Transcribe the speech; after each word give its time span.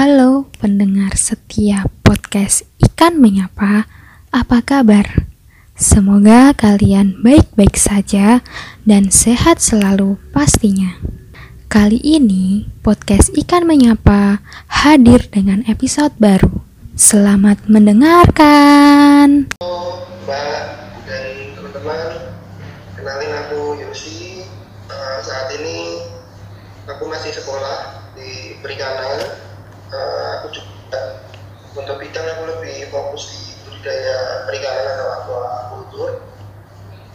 Halo 0.00 0.48
pendengar 0.56 1.12
setia 1.12 1.84
podcast 2.00 2.64
Ikan 2.80 3.20
Menyapa, 3.20 3.84
apa 4.32 4.64
kabar? 4.64 5.28
Semoga 5.76 6.56
kalian 6.56 7.20
baik-baik 7.20 7.76
saja 7.76 8.40
dan 8.88 9.12
sehat 9.12 9.60
selalu 9.60 10.16
pastinya. 10.32 10.96
Kali 11.68 12.00
ini 12.00 12.64
podcast 12.80 13.28
Ikan 13.36 13.68
Menyapa 13.68 14.40
hadir 14.72 15.28
dengan 15.28 15.68
episode 15.68 16.16
baru. 16.16 16.64
Selamat 16.96 17.68
mendengarkan. 17.68 19.52
Halo 19.60 20.08
Mbak 20.24 20.60
dan 21.04 21.24
teman-teman, 21.60 22.08
kenalin 22.96 23.32
aku 23.36 23.84
Yosi. 23.84 24.48
Uh, 24.88 25.20
saat 25.20 25.52
ini 25.60 26.08
aku 26.88 27.04
masih 27.04 27.36
sekolah 27.36 28.08
di 28.16 28.56
perikanan. 28.64 29.49
Uh, 29.90 30.26
aku 30.38 30.46
juga 30.54 31.00
untuk 31.74 31.98
bidang 31.98 32.22
aku 32.22 32.42
lebih 32.46 32.86
fokus 32.94 33.22
di 33.30 33.40
budidaya 33.66 34.46
perikanan 34.46 34.86
atau 34.94 35.08
aquaculture. 35.18 36.14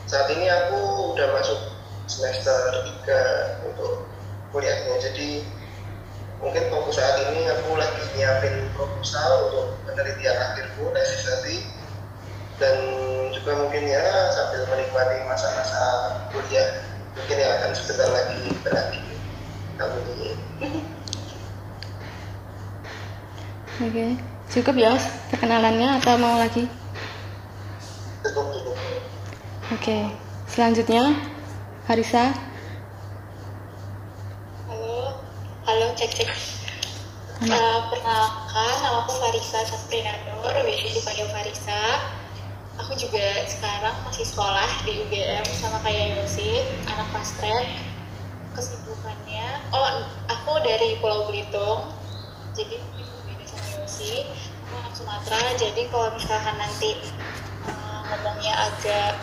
Saat 0.06 0.28
ini 0.36 0.48
aku 0.52 0.80
udah 1.16 1.28
masuk 1.40 1.60
semester 2.06 2.84
3 3.08 3.72
untuk 3.72 4.06
kuliahnya. 4.52 5.00
Jadi 5.00 5.48
mungkin 6.44 6.68
fokus 6.68 7.00
saat 7.00 7.32
ini 7.32 7.48
aku 7.48 7.80
lagi 7.80 8.04
nyiapin 8.20 8.70
proposal 8.76 9.50
untuk 9.50 9.68
penelitian 9.88 10.36
akhirku 10.36 10.92
nanti 10.92 11.64
dan 12.60 12.76
juga 13.36 13.52
mungkin 13.60 13.84
ya 13.88 14.32
sambil 14.32 14.64
menikmati 14.72 15.26
masa-masa 15.28 15.84
kuliah 16.32 16.84
mungkin 17.16 17.38
yang 17.40 17.52
akan 17.60 17.72
sebentar 17.76 18.10
lagi 18.12 18.52
berakhir 18.64 19.04
amin 19.80 20.38
Oke, 23.76 24.16
cukup 24.56 24.76
ya 24.80 24.96
perkenalannya 25.28 26.00
atau 26.00 26.16
mau 26.16 26.40
lagi? 26.40 26.64
cukup 28.24 28.48
cukup 28.56 28.78
Oke, 29.76 30.16
selanjutnya 30.48 31.12
Harisa. 31.84 32.32
Halo, 34.72 35.20
halo 35.68 35.88
cek 35.92 36.08
cek. 36.08 36.32
Uh, 37.44 37.92
perkenalkan, 37.92 38.76
nama 38.80 39.04
aku 39.04 39.12
Farisa 39.20 39.60
Saprinanur, 39.68 40.56
biasa 40.56 40.96
dipanggil 40.96 41.28
Farisa. 41.36 42.00
Aku 42.80 42.96
juga 42.96 43.44
sekarang 43.44 44.08
masih 44.08 44.24
sekolah 44.24 44.72
di 44.88 45.04
UGM 45.04 45.44
sama 45.52 45.84
kayak 45.84 46.16
Yosi, 46.16 46.64
anak 46.88 47.12
fast 47.12 47.44
track. 47.44 47.68
Kesibukannya, 48.56 49.68
oh 49.76 50.08
aku 50.32 50.64
dari 50.64 50.96
Pulau 51.04 51.28
Belitung, 51.28 51.92
jadi 52.56 52.80
Aku 54.06 54.74
anak 54.78 54.94
Sumatera, 54.94 55.58
jadi 55.58 55.82
kalau 55.90 56.14
misalkan 56.14 56.54
nanti 56.62 56.94
uh, 57.66 58.06
ngomongnya 58.06 58.54
agak 58.70 59.18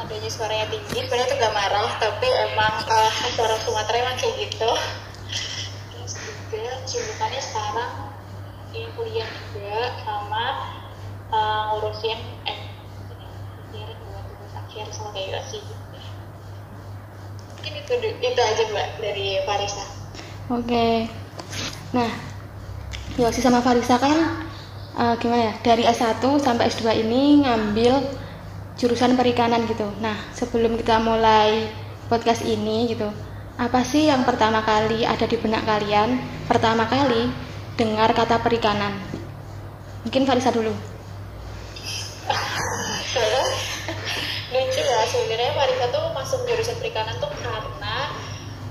nadanya 0.00 0.30
suaranya 0.32 0.66
tinggi 0.72 1.04
sebenarnya 1.04 1.28
tuh 1.28 1.36
gak 1.36 1.52
marah 1.52 1.88
tapi 2.00 2.28
emang 2.48 2.74
uh, 2.88 3.12
suara 3.36 3.60
Sumatera 3.68 4.08
emang 4.08 4.16
kayak 4.16 4.48
gitu. 4.48 4.70
Terus 5.92 6.12
juga 6.24 6.72
kesibukannya 6.88 7.40
sekarang 7.44 7.92
ini 8.72 8.88
kuliah 8.96 9.28
juga 9.52 9.92
sama 10.04 10.44
uh, 11.28 11.60
ngurusin 11.76 12.20
eh 12.48 12.60
buat 13.72 14.24
tugas 14.24 14.54
akhir 14.56 14.86
sama 14.96 15.12
kayak 15.12 15.44
sih 15.52 15.60
mungkin 17.48 17.72
itu 17.76 17.92
itu 18.24 18.40
aja 18.40 18.62
mbak 18.72 18.88
dari 19.04 19.44
Farisa. 19.44 19.84
Oke. 20.48 21.10
Nah, 21.92 22.27
Yosi 23.18 23.42
sama 23.42 23.58
Farisa 23.58 23.98
kan 23.98 24.14
eh, 24.94 25.14
gimana 25.18 25.50
ya? 25.50 25.54
Dari 25.58 25.82
S1 25.82 26.22
sampai 26.38 26.70
S2 26.70 27.02
ini 27.02 27.42
ngambil 27.42 27.98
jurusan 28.78 29.18
perikanan 29.18 29.66
gitu. 29.66 29.90
Nah, 29.98 30.14
sebelum 30.30 30.78
kita 30.78 31.02
mulai 31.02 31.66
podcast 32.06 32.46
ini 32.46 32.94
gitu, 32.94 33.10
apa 33.58 33.82
sih 33.82 34.06
yang 34.06 34.22
pertama 34.22 34.62
kali 34.62 35.02
ada 35.02 35.26
di 35.26 35.34
benak 35.34 35.66
kalian? 35.66 36.22
Pertama 36.46 36.86
kali 36.86 37.26
dengar 37.74 38.14
kata 38.14 38.38
perikanan. 38.38 38.94
Mungkin 40.06 40.22
Farisa 40.22 40.54
dulu. 40.54 40.70
Lucu 44.54 44.80
ya 44.80 45.00
sebenarnya 45.10 45.52
Farisa 45.58 45.90
tuh 45.90 46.14
masuk 46.14 46.46
jurusan 46.46 46.78
perikanan 46.78 47.18
tuh 47.18 47.34
karena 47.42 48.14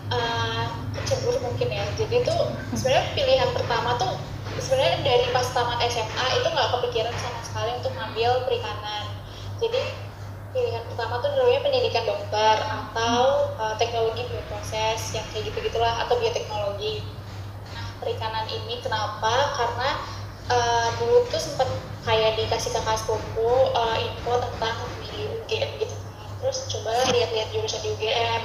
uh, 0.07 0.71
kecebur 0.95 1.35
mungkin 1.43 1.67
ya 1.67 1.83
jadi 1.99 2.23
tuh 2.23 2.55
sebenarnya 2.73 3.03
pilihan 3.11 3.49
pertama 3.51 3.99
tuh 3.99 4.15
sebenarnya 4.61 4.99
dari 5.05 5.25
pas 5.31 5.47
tamat 5.53 5.79
SMA 5.85 6.25
itu 6.41 6.47
nggak 6.49 6.69
kepikiran 6.77 7.15
sama 7.15 7.41
sekali 7.45 7.71
untuk 7.77 7.91
ngambil 7.93 8.31
perikanan. 8.49 9.05
Jadi 9.61 9.81
pilihan 10.53 10.83
pertama 10.89 11.21
tuh 11.21 11.29
dulunya 11.37 11.61
pendidikan 11.61 12.05
dokter 12.07 12.55
atau 12.65 13.53
uh, 13.61 13.75
teknologi 13.77 14.25
bioproses 14.29 15.13
yang 15.13 15.25
kayak 15.33 15.53
gitu 15.53 15.57
gitulah 15.69 15.93
atau 16.05 16.17
bioteknologi. 16.17 17.05
Nah 17.73 17.85
perikanan 18.01 18.45
ini 18.49 18.81
kenapa? 18.81 19.53
Karena 19.57 19.89
uh, 20.49 20.89
dulu 20.97 21.25
tuh 21.29 21.41
sempet 21.41 21.69
kayak 22.05 22.39
dikasih 22.39 22.73
kakak 22.73 22.97
sepupu 22.97 23.73
uh, 23.75 23.97
info 23.99 24.41
tentang 24.41 24.77
di 25.05 25.25
UGM 25.25 25.71
gitu. 25.81 25.95
Terus 26.37 26.57
coba 26.69 26.93
lihat-lihat 27.09 27.49
jurusan 27.53 27.81
di 27.81 27.89
UGM 27.97 28.41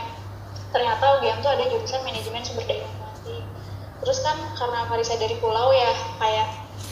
ternyata 0.72 1.20
UGM 1.20 1.38
tuh 1.44 1.52
ada 1.52 1.64
jurusan 1.68 2.00
manajemen 2.00 2.40
sumber 2.40 2.64
daya 2.64 3.01
terus 4.02 4.18
kan 4.26 4.34
karena 4.58 4.90
Marisa 4.90 5.14
dari 5.14 5.38
pulau 5.38 5.70
ya 5.70 5.94
kayak 6.18 6.48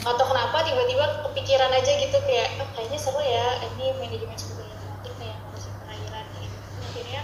atau 0.07 0.25
kenapa 0.25 0.63
tiba-tiba 0.63 1.27
kepikiran 1.27 1.69
aja 1.75 1.91
gitu 1.99 2.17
kayak 2.23 2.55
oh, 2.63 2.69
kayaknya 2.73 2.97
seru 2.97 3.19
ya 3.19 3.59
ini 3.75 3.91
manajemen 3.99 4.33
sumber 4.39 4.65
daya 4.65 4.79
informasi 4.87 5.11
kayak 5.19 5.35
ngurusin 5.43 5.73
perairan 5.83 6.25
gitu 6.39 6.57
akhirnya 6.79 7.21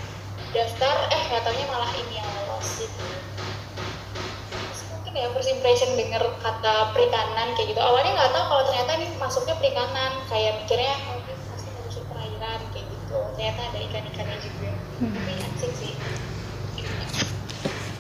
daftar 0.52 0.96
eh 1.16 1.24
katanya 1.32 1.66
malah 1.72 1.92
ini 1.96 2.14
yang 2.20 2.30
lolos 2.44 2.68
gitu. 2.84 3.06
Terus 4.52 4.82
mungkin 4.92 5.14
ya 5.16 5.28
first 5.32 5.50
impression 5.52 5.90
denger 5.96 6.24
kata 6.44 6.76
perikanan 6.92 7.48
kayak 7.56 7.68
gitu. 7.72 7.82
Awalnya 7.82 8.12
nggak 8.16 8.32
tahu 8.36 8.44
kalau 8.52 8.64
ternyata 8.68 8.92
ini 9.00 9.08
masuknya 9.18 9.56
perikanan 9.56 10.12
kayak 10.28 10.52
mikirnya 10.64 10.94
oh 11.10 11.16
ini 11.20 11.34
pasti 11.52 11.70
ngurusin 11.72 12.04
perairan 12.12 12.60
kayak 12.76 12.86
gitu. 12.92 13.18
Ternyata 13.40 13.62
ada 13.72 13.80
ikan-ikannya 13.80 14.38
juga. 14.44 14.72
Tapi 15.00 15.32
asik 15.36 15.72
sih. 15.78 15.94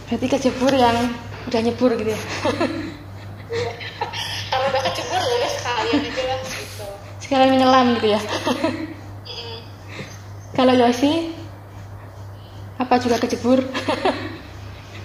Berarti 0.08 0.28
kecebur 0.31 0.72
yang 0.72 0.97
udah 1.47 1.62
nyebur 1.63 1.91
gitu 1.96 2.12
ya. 2.12 2.19
kalau 4.52 4.66
udah 4.68 4.81
kecebur 4.91 5.19
ya 5.19 5.35
udah 5.40 5.52
sekalian 5.56 6.00
aja 6.03 6.24
lah 6.28 6.40
gitu 6.44 6.85
Sekalian 7.24 7.50
menyelam 7.56 7.88
gitu 8.00 8.08
ya. 8.12 8.19
Mm. 9.28 9.59
Kalau 10.53 10.74
Yosi 10.75 11.31
apa 12.78 12.94
juga 13.00 13.18
kecebur? 13.18 13.59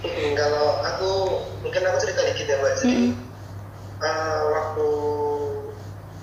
Hmm, 0.03 0.31
kalau 0.35 0.83
aku 0.83 1.11
mungkin 1.63 1.81
aku 1.87 1.97
cerita 2.03 2.21
dikit 2.27 2.45
ya 2.45 2.55
mbak 2.59 2.71
jadi 2.79 2.91
Mm. 2.91 3.11
uh, 4.03 4.41
waktu 4.51 4.87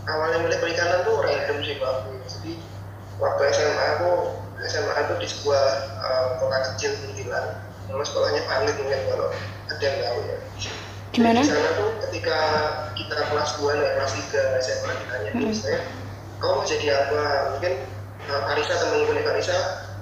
awalnya 0.04 0.38
milih 0.44 0.58
perikanan 0.60 1.00
tuh 1.02 1.16
random 1.24 1.58
sih 1.64 1.80
mbak 1.80 1.90
aku 1.90 2.10
jadi 2.28 2.52
waktu 3.16 3.40
SMA 3.56 3.84
aku 3.96 4.10
SMA 4.68 4.94
itu 5.00 5.14
di 5.16 5.26
sebuah 5.26 5.64
uh, 5.96 6.26
kota 6.38 6.58
kecil 6.70 6.92
Muntilan 7.08 7.69
nama 7.90 8.04
sekolahnya 8.06 8.42
Panit 8.46 8.74
mungkin 8.78 9.00
kalau 9.10 9.28
ada 9.68 9.82
yang 9.82 9.96
tahu 9.98 10.18
ya. 10.24 10.36
Gimana? 11.10 11.42
di 11.42 11.50
sana 11.50 11.70
tuh 11.74 11.90
ketika 12.06 12.38
kita 12.94 13.18
kelas 13.34 13.50
2 13.58 13.66
naik 13.74 13.92
kelas 13.98 14.12
3 14.30 14.62
SMA 14.62 14.90
ditanya 14.94 15.30
Mm. 15.34 15.50
misalnya 15.50 15.80
kamu 16.38 16.52
mau 16.54 16.64
jadi 16.64 16.86
apa? 16.94 17.22
Mungkin 17.58 17.72
uh, 18.30 18.40
Farisa 18.46 18.74
temanku 18.78 19.10
nih 19.12 19.24
Farisa 19.26 19.56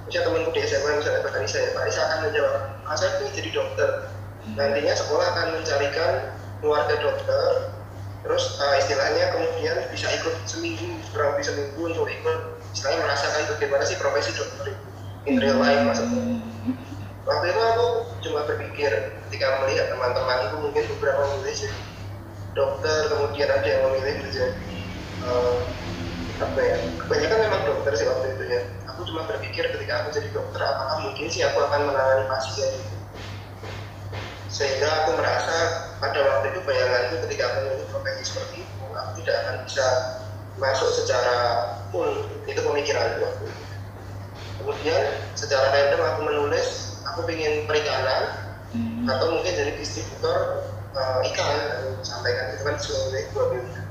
misalnya 0.04 0.24
temanku 0.28 0.50
di 0.52 0.60
SMA 0.68 0.90
misalnya 1.00 1.20
Mbak 1.24 1.32
Farisa 1.32 1.58
ya 1.64 1.70
Farisa 1.72 2.00
akan 2.04 2.18
menjawab 2.28 2.54
ah, 2.84 2.94
saya 2.96 3.10
ingin 3.24 3.32
jadi 3.40 3.50
dokter. 3.56 3.90
Nantinya 4.52 4.94
sekolah 4.96 5.26
akan 5.32 5.46
mencarikan 5.60 6.12
keluarga 6.60 6.94
dokter 7.00 7.72
terus 8.26 8.58
uh, 8.58 8.74
istilahnya 8.76 9.30
kemudian 9.30 9.76
bisa 9.94 10.10
ikut 10.10 10.34
seminggu 10.44 11.00
kurang 11.14 11.38
lebih 11.38 11.46
seminggu 11.46 11.80
untuk 11.86 12.10
ikut 12.10 12.38
istilahnya 12.74 13.06
merasakan 13.06 13.46
bagaimana 13.56 13.82
sih 13.86 13.96
profesi 13.96 14.34
dokter 14.34 14.74
itu 14.74 14.84
in 15.30 15.38
real 15.38 15.58
life 15.62 15.80
maksudnya 15.86 16.42
waktu 17.28 17.52
itu 17.52 17.60
aku 17.60 17.86
cuma 18.24 18.40
berpikir 18.48 18.90
ketika 19.28 19.46
melihat 19.60 19.92
teman-teman 19.92 20.48
itu 20.48 20.56
mungkin 20.64 20.84
beberapa 20.96 21.20
memilih 21.36 21.68
jadi 21.68 21.80
dokter 22.56 22.98
kemudian 23.12 23.48
ada 23.52 23.68
yang 23.68 23.82
memilih 23.92 24.14
menjadi 24.24 24.48
eh, 25.22 25.58
apa 26.38 26.60
ya 26.62 26.76
kebanyakan 27.04 27.38
memang 27.50 27.62
dokter 27.68 27.92
sih 27.98 28.06
waktu 28.08 28.26
itu 28.32 28.44
ya. 28.48 28.62
Aku 28.94 29.04
cuma 29.06 29.26
berpikir 29.28 29.68
ketika 29.74 29.92
aku 30.02 30.08
jadi 30.16 30.28
dokter 30.32 30.60
apakah 30.64 30.96
mungkin 31.04 31.26
sih 31.28 31.44
aku 31.44 31.58
akan 31.60 31.92
menangani 31.92 32.24
pasien? 32.30 32.72
Sehingga 34.48 34.88
aku 35.04 35.20
merasa 35.20 35.56
pada 36.00 36.18
waktu 36.24 36.56
itu 36.56 36.60
bayanganku 36.64 37.14
ketika 37.28 37.44
aku 37.52 37.58
memilih 37.68 37.86
profesi 37.92 38.22
seperti 38.24 38.56
itu 38.64 38.84
aku 38.96 39.10
tidak 39.22 39.36
akan 39.44 39.54
bisa 39.68 39.86
masuk 40.56 40.90
secara 40.96 41.36
full. 41.92 42.24
Itu 42.48 42.64
pemikiranku 42.64 43.20
waktu 43.20 43.44
itu. 43.52 43.64
Kemudian 44.58 45.02
secara 45.38 45.70
random 45.70 46.02
aku 46.02 46.20
menulis 46.26 46.87
aku 47.18 47.30
ingin 47.34 47.66
perikanan 47.66 48.54
atau 49.08 49.26
mungkin 49.34 49.52
jadi 49.52 49.72
distributor 49.80 50.68
uh, 50.94 51.18
ikan 51.32 51.56
aku 51.80 51.88
sampaikan 52.04 52.52
itu 52.54 52.62
kan 52.62 52.76
sebagai 52.78 53.22
dua 53.32 53.44
pilihan 53.50 53.86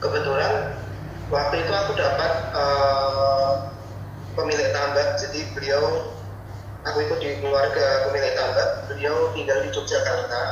kebetulan 0.00 0.52
waktu 1.32 1.54
itu 1.64 1.72
aku 1.72 1.92
dapat 1.96 2.32
uh, 2.52 3.74
pemilik 4.34 4.68
tambak. 4.74 5.16
Jadi 5.18 5.40
beliau 5.54 6.12
aku 6.84 6.98
ikut 7.08 7.18
di 7.22 7.40
keluarga 7.40 8.10
pemilik 8.10 8.34
tambak. 8.36 8.68
Beliau 8.90 9.32
tinggal 9.32 9.64
di 9.64 9.68
Yogyakarta. 9.72 10.42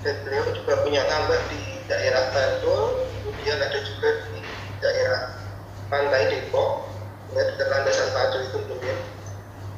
Dan 0.00 0.16
beliau 0.26 0.44
juga 0.50 0.80
punya 0.82 1.04
tambak 1.06 1.40
di 1.52 1.84
daerah 1.86 2.32
Bantul 2.32 3.06
kemudian 3.20 3.60
ada 3.60 3.78
juga 3.84 4.08
di 4.32 4.40
daerah 4.80 5.22
pantai 5.92 6.32
Depok. 6.32 6.90
Ya 7.30 7.46
dekat 7.46 7.68
landasan 7.70 8.10
Pacu 8.10 8.38
itu 8.42 8.58
mungkin 8.66 8.96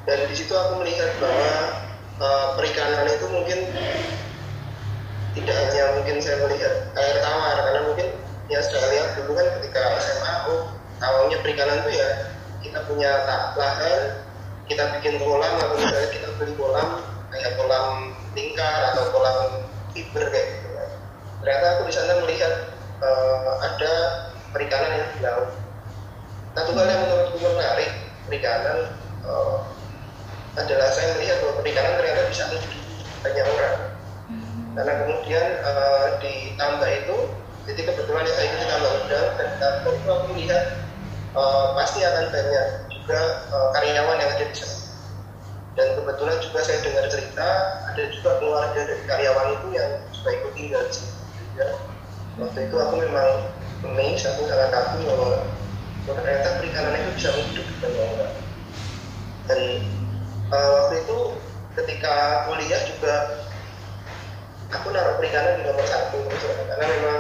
dan 0.03 0.19
di 0.27 0.35
situ 0.35 0.51
aku 0.51 0.83
melihat 0.83 1.11
bahwa 1.23 1.53
uh, 2.19 2.47
perikanan 2.59 3.07
itu 3.07 3.27
mungkin 3.31 3.59
tidak 5.33 5.57
hanya 5.57 5.83
mungkin 5.97 6.17
saya 6.21 6.43
melihat 6.45 6.75
air 6.99 7.17
tawar 7.25 7.57
karena 7.65 7.81
mungkin 7.89 8.09
ya 8.51 8.61
saya 8.61 8.85
lihat 8.93 9.09
dulu 9.17 9.33
kan 9.39 9.47
ketika 9.61 9.81
SMA 10.03 10.35
oh 10.51 10.61
awalnya 11.01 11.39
perikanan 11.41 11.87
itu 11.87 12.03
ya 12.03 12.09
kita 12.61 12.79
punya 12.85 13.11
tak 13.25 13.57
lahan 13.57 14.03
kita 14.69 14.83
bikin 14.99 15.19
kolam 15.23 15.55
atau 15.59 15.75
misalnya 15.79 16.09
kita 16.11 16.29
beli 16.37 16.55
kolam 16.59 16.89
kayak 17.33 17.57
kolam 17.57 18.13
lingkar 18.37 18.81
atau 18.93 19.09
kolam 19.11 19.39
fiber 19.97 20.25
kayak 20.29 20.47
gitu 20.59 20.69
kan. 20.77 20.91
ternyata 21.43 21.67
aku 21.79 21.83
di 21.89 21.95
sana 21.95 22.13
melihat 22.23 22.55
uh, 23.01 23.53
ada 23.65 23.93
perikanan 24.53 24.91
yang 25.01 25.11
di 25.17 25.21
laut 25.25 25.49
satu 26.53 26.71
hal 26.77 26.87
yang 26.87 27.01
menurutku 27.09 27.39
menarik 27.41 27.91
perikanan 28.29 28.79
uh, 29.25 29.65
adalah 30.57 30.89
saya 30.93 31.17
melihat 31.17 31.41
bahwa 31.41 31.55
perikanan 31.65 31.93
ternyata 31.97 32.23
bisa 32.29 32.45
menghidupi 32.53 32.93
banyak 33.25 33.47
orang. 33.49 33.77
Karena 34.73 34.93
kemudian 35.05 35.47
uh, 35.65 36.07
di 36.21 36.57
tambah 36.57 36.89
itu 36.89 37.17
jadi 37.69 37.81
kebetulan 37.93 38.25
saya 38.27 38.49
ini 38.53 38.65
tambah 38.69 38.93
udang 39.05 39.29
dan 39.37 39.49
tambah 39.61 39.93
itu 39.97 40.09
aku 40.09 40.25
melihat 40.35 40.63
uh, 41.37 41.77
pasti 41.77 42.01
akan 42.05 42.33
banyak 42.33 42.67
juga 42.89 43.21
uh, 43.53 43.69
karyawan 43.77 44.17
yang 44.21 44.31
ada 44.33 44.45
di 44.49 44.57
sana. 44.57 44.77
Dan 45.73 45.87
kebetulan 45.97 46.37
juga 46.45 46.61
saya 46.61 46.79
dengar 46.85 47.05
cerita 47.09 47.49
ada 47.89 48.03
juga 48.13 48.31
keluarga 48.41 48.81
dari 48.81 49.05
karyawan 49.09 49.49
itu 49.57 49.69
yang 49.73 49.91
juga 50.13 50.29
ikut 50.37 50.53
tinggal 50.53 50.83
di 50.85 50.93
sini 51.01 51.13
ya. 51.57 51.69
waktu 52.41 52.65
itu 52.65 52.77
aku 52.81 52.95
memang 52.97 53.29
amazed 53.85 54.25
aku 54.25 54.49
sangat 54.49 54.73
kagum 54.73 55.05
bahwa 55.05 55.31
ternyata 56.09 56.49
perikanan 56.61 56.97
itu 56.97 57.11
bisa 57.17 57.29
menghidupi 57.37 57.75
banyak 57.81 58.05
orang. 58.05 58.35
Dan 59.49 59.61
uh, 60.53 60.69
waktu 60.77 60.95
itu 61.03 61.19
ketika 61.81 62.47
kuliah 62.47 62.81
juga 62.85 63.15
aku 64.69 64.93
naruh 64.93 65.17
perikanan 65.17 65.61
di 65.61 65.63
nomor 65.65 65.87
satu. 65.89 66.21
Karena 66.69 66.85
memang 66.85 67.19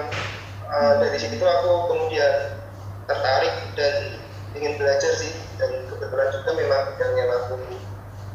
uh, 0.68 0.94
dari 1.00 1.16
situ 1.16 1.40
aku 1.40 1.72
kemudian 1.92 2.60
tertarik 3.08 3.54
dan 3.74 4.20
ingin 4.56 4.76
belajar 4.76 5.12
sih. 5.16 5.32
Dan 5.56 5.88
kebetulan 5.88 6.28
juga 6.32 6.50
memang 6.56 6.80
bidang 6.94 7.12
yang 7.16 7.30
aku 7.44 7.56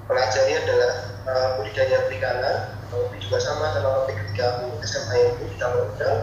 pelajari 0.10 0.54
adalah 0.58 0.92
uh, 1.30 1.48
budidaya 1.62 1.98
perikanan. 2.10 2.58
Tapi 2.88 3.20
juga 3.20 3.38
sama 3.44 3.76
sama 3.76 4.02
topik 4.02 4.16
ketika 4.16 4.58
aku 4.58 4.80
SMA 4.82 5.16
itu 5.36 5.44
di 5.54 5.56
Taman 5.60 5.92
Udang. 5.94 6.18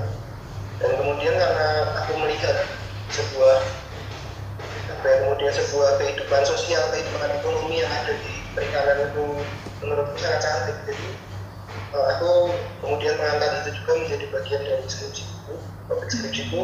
Dan 0.82 0.90
kemudian 0.98 1.38
karena 1.38 1.68
aku 2.02 2.12
melihat 2.18 2.66
sebuah 3.14 3.62
ya, 5.04 5.14
kemudian 5.22 5.52
sebuah 5.54 6.02
kehidupan 6.02 6.42
sosial 6.42 6.82
kehidupan 6.90 7.30
ekonomi 7.36 7.84
yang 7.84 7.92
ada 7.92 8.16
di 8.16 8.43
perikanan 8.54 9.10
itu 9.10 9.24
menurutku 9.82 10.16
sangat 10.18 10.40
cantik. 10.40 10.76
Jadi 10.88 11.08
uh, 11.92 12.04
aku 12.16 12.30
kemudian 12.80 13.14
mengangkat 13.18 13.50
itu 13.62 13.70
juga 13.82 13.92
menjadi 14.00 14.24
bagian 14.30 14.62
dari 14.62 14.86
skripsiku 14.86 15.54
topik 15.90 16.08
skripsiku. 16.08 16.60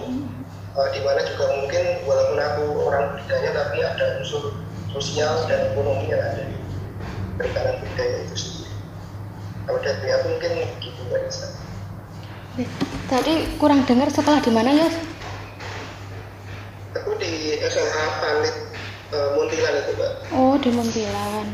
Uh, 0.71 0.87
di 0.95 1.03
mana 1.03 1.19
juga 1.27 1.51
mungkin 1.59 1.83
walaupun 2.07 2.39
aku 2.39 2.65
orang 2.87 3.05
budidaya 3.19 3.51
tapi 3.51 3.83
ada 3.83 4.23
unsur 4.23 4.55
sosial 4.95 5.43
dan 5.51 5.75
ekonomi 5.75 6.15
yang 6.15 6.23
ada 6.23 6.47
di 6.47 6.57
perikanan 7.35 7.83
budidaya 7.83 8.17
itu 8.23 8.37
sendiri. 8.39 8.75
Kalau 9.67 9.81
dari 9.83 10.09
aku 10.15 10.27
mungkin 10.31 10.53
gitu 10.79 11.01
mbak 11.11 11.21
Nisa. 11.27 11.49
Tadi 13.11 13.35
kurang 13.59 13.83
dengar 13.87 14.11
sekolah 14.15 14.39
di 14.43 14.51
mana 14.55 14.71
ya? 14.71 14.89
aku 16.95 17.15
di 17.23 17.59
SMA 17.63 18.05
Panit 18.19 18.57
uh, 19.15 19.29
Muntilan 19.39 19.75
itu 19.79 19.93
mbak. 19.95 20.13
Oh 20.35 20.55
di 20.59 20.71
Muntilan. 20.75 21.47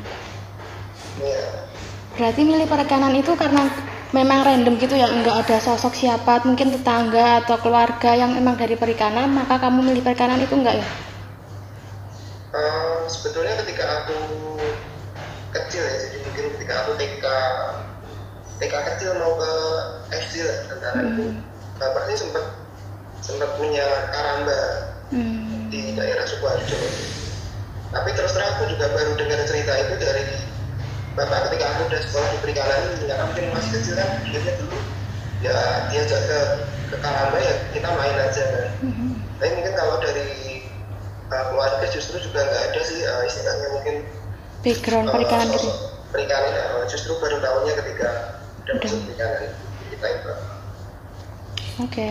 Berarti 2.16 2.40
milih 2.48 2.64
perikanan 2.64 3.12
itu 3.12 3.32
karena 3.36 3.68
memang 4.16 4.40
random 4.46 4.80
gitu 4.80 4.96
ya, 4.96 5.08
nggak 5.10 5.36
ada 5.44 5.56
sosok 5.60 5.92
siapa, 5.92 6.40
mungkin 6.48 6.72
tetangga 6.72 7.44
atau 7.44 7.60
keluarga 7.60 8.16
yang 8.16 8.32
memang 8.32 8.56
dari 8.56 8.72
perikanan, 8.78 9.28
maka 9.32 9.60
kamu 9.60 9.84
milih 9.84 10.00
perikanan 10.00 10.40
itu 10.40 10.56
enggak 10.56 10.80
ya? 10.80 10.88
Uh, 12.56 13.04
sebetulnya 13.04 13.60
ketika 13.60 13.84
aku 13.84 14.16
kecil 15.52 15.84
ya, 15.84 15.96
jadi 16.08 16.16
mungkin 16.24 16.44
ketika 16.56 16.74
aku 16.84 16.90
TK 16.96 17.24
TK 18.56 18.74
kecil 18.94 19.10
mau 19.20 19.36
ke 19.36 19.52
SD 20.16 20.34
lah 20.40 20.58
antara 20.72 21.00
itu, 21.04 21.24
bapaknya 21.76 22.16
sempat 22.16 22.44
sempat 23.20 23.50
punya 23.60 23.84
karamba 24.14 24.60
Hmm. 25.06 25.70
di 25.70 25.94
daerah 25.94 26.26
Sukoharjo. 26.26 26.74
Tapi 27.94 28.10
terus 28.18 28.34
terang 28.34 28.58
aku 28.58 28.74
juga 28.74 28.90
baru 28.90 29.14
dengar 29.14 29.38
cerita 29.46 29.70
itu 29.86 29.94
dari 30.02 30.22
bapak 31.16 31.48
ketika 31.48 31.64
aku 31.72 31.80
udah 31.88 32.00
sekolah 32.04 32.28
di 32.28 32.38
perikanan 32.44 32.78
ini, 32.92 33.04
karena 33.08 33.24
mungkin 33.24 33.44
masih 33.56 33.70
kecil 33.80 33.94
kan, 33.96 34.08
pikirnya 34.22 34.52
dulu 34.60 34.78
ya 35.40 35.56
diajak 35.92 36.20
ke 36.28 36.40
ke 36.92 36.96
karamba 37.00 37.38
ya 37.40 37.54
kita 37.72 37.88
main 37.88 38.16
aja 38.20 38.42
kan. 38.46 38.66
Hmm. 38.84 39.12
Tapi 39.40 39.50
mungkin 39.56 39.74
kalau 39.74 39.96
dari 40.04 40.28
uh, 41.32 41.44
keluarga 41.50 41.86
justru 41.88 42.16
juga 42.20 42.40
nggak 42.44 42.62
ada 42.72 42.80
sih 42.84 43.00
uh, 43.02 43.22
istilahnya 43.24 43.68
mungkin 43.72 43.96
Background 44.60 45.08
uh, 45.08 45.12
perikanan 45.16 45.46
gitu. 45.52 45.70
perikanan 46.12 46.52
uh, 46.52 46.84
justru 46.88 47.12
baru 47.18 47.40
tahunya 47.40 47.72
ketika 47.80 48.08
udah 48.62 48.76
masuk 48.84 49.00
perikanan 49.08 49.50
kita 49.88 50.06
itu. 50.12 50.32
Oke. 51.76 52.08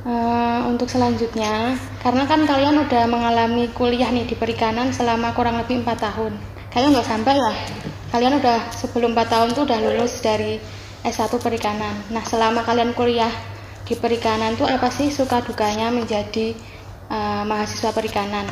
Eh, 0.00 0.60
untuk 0.64 0.88
selanjutnya, 0.88 1.76
karena 2.00 2.24
kan 2.24 2.48
kalian 2.48 2.88
udah 2.88 3.04
mengalami 3.04 3.68
kuliah 3.76 4.08
nih 4.08 4.24
di 4.24 4.32
perikanan 4.32 4.96
selama 4.96 5.36
kurang 5.36 5.60
lebih 5.60 5.84
empat 5.84 6.00
tahun. 6.00 6.40
Kalian 6.70 6.94
nggak 6.94 7.08
sampai 7.08 7.34
lah. 7.34 7.56
Kalian 8.10 8.38
udah 8.38 8.70
sebelum 8.74 9.14
4 9.14 9.26
tahun 9.26 9.48
tuh 9.54 9.62
udah 9.66 9.78
lulus 9.80 10.22
dari 10.22 10.58
S1 11.02 11.30
perikanan. 11.38 11.94
Nah, 12.10 12.22
selama 12.22 12.62
kalian 12.62 12.94
kuliah 12.94 13.30
di 13.86 13.94
perikanan 13.94 14.54
tuh 14.54 14.66
apa 14.66 14.86
sih 14.88 15.10
suka 15.10 15.42
dukanya 15.42 15.90
menjadi 15.90 16.54
eh, 17.10 17.42
mahasiswa 17.42 17.90
perikanan? 17.90 18.46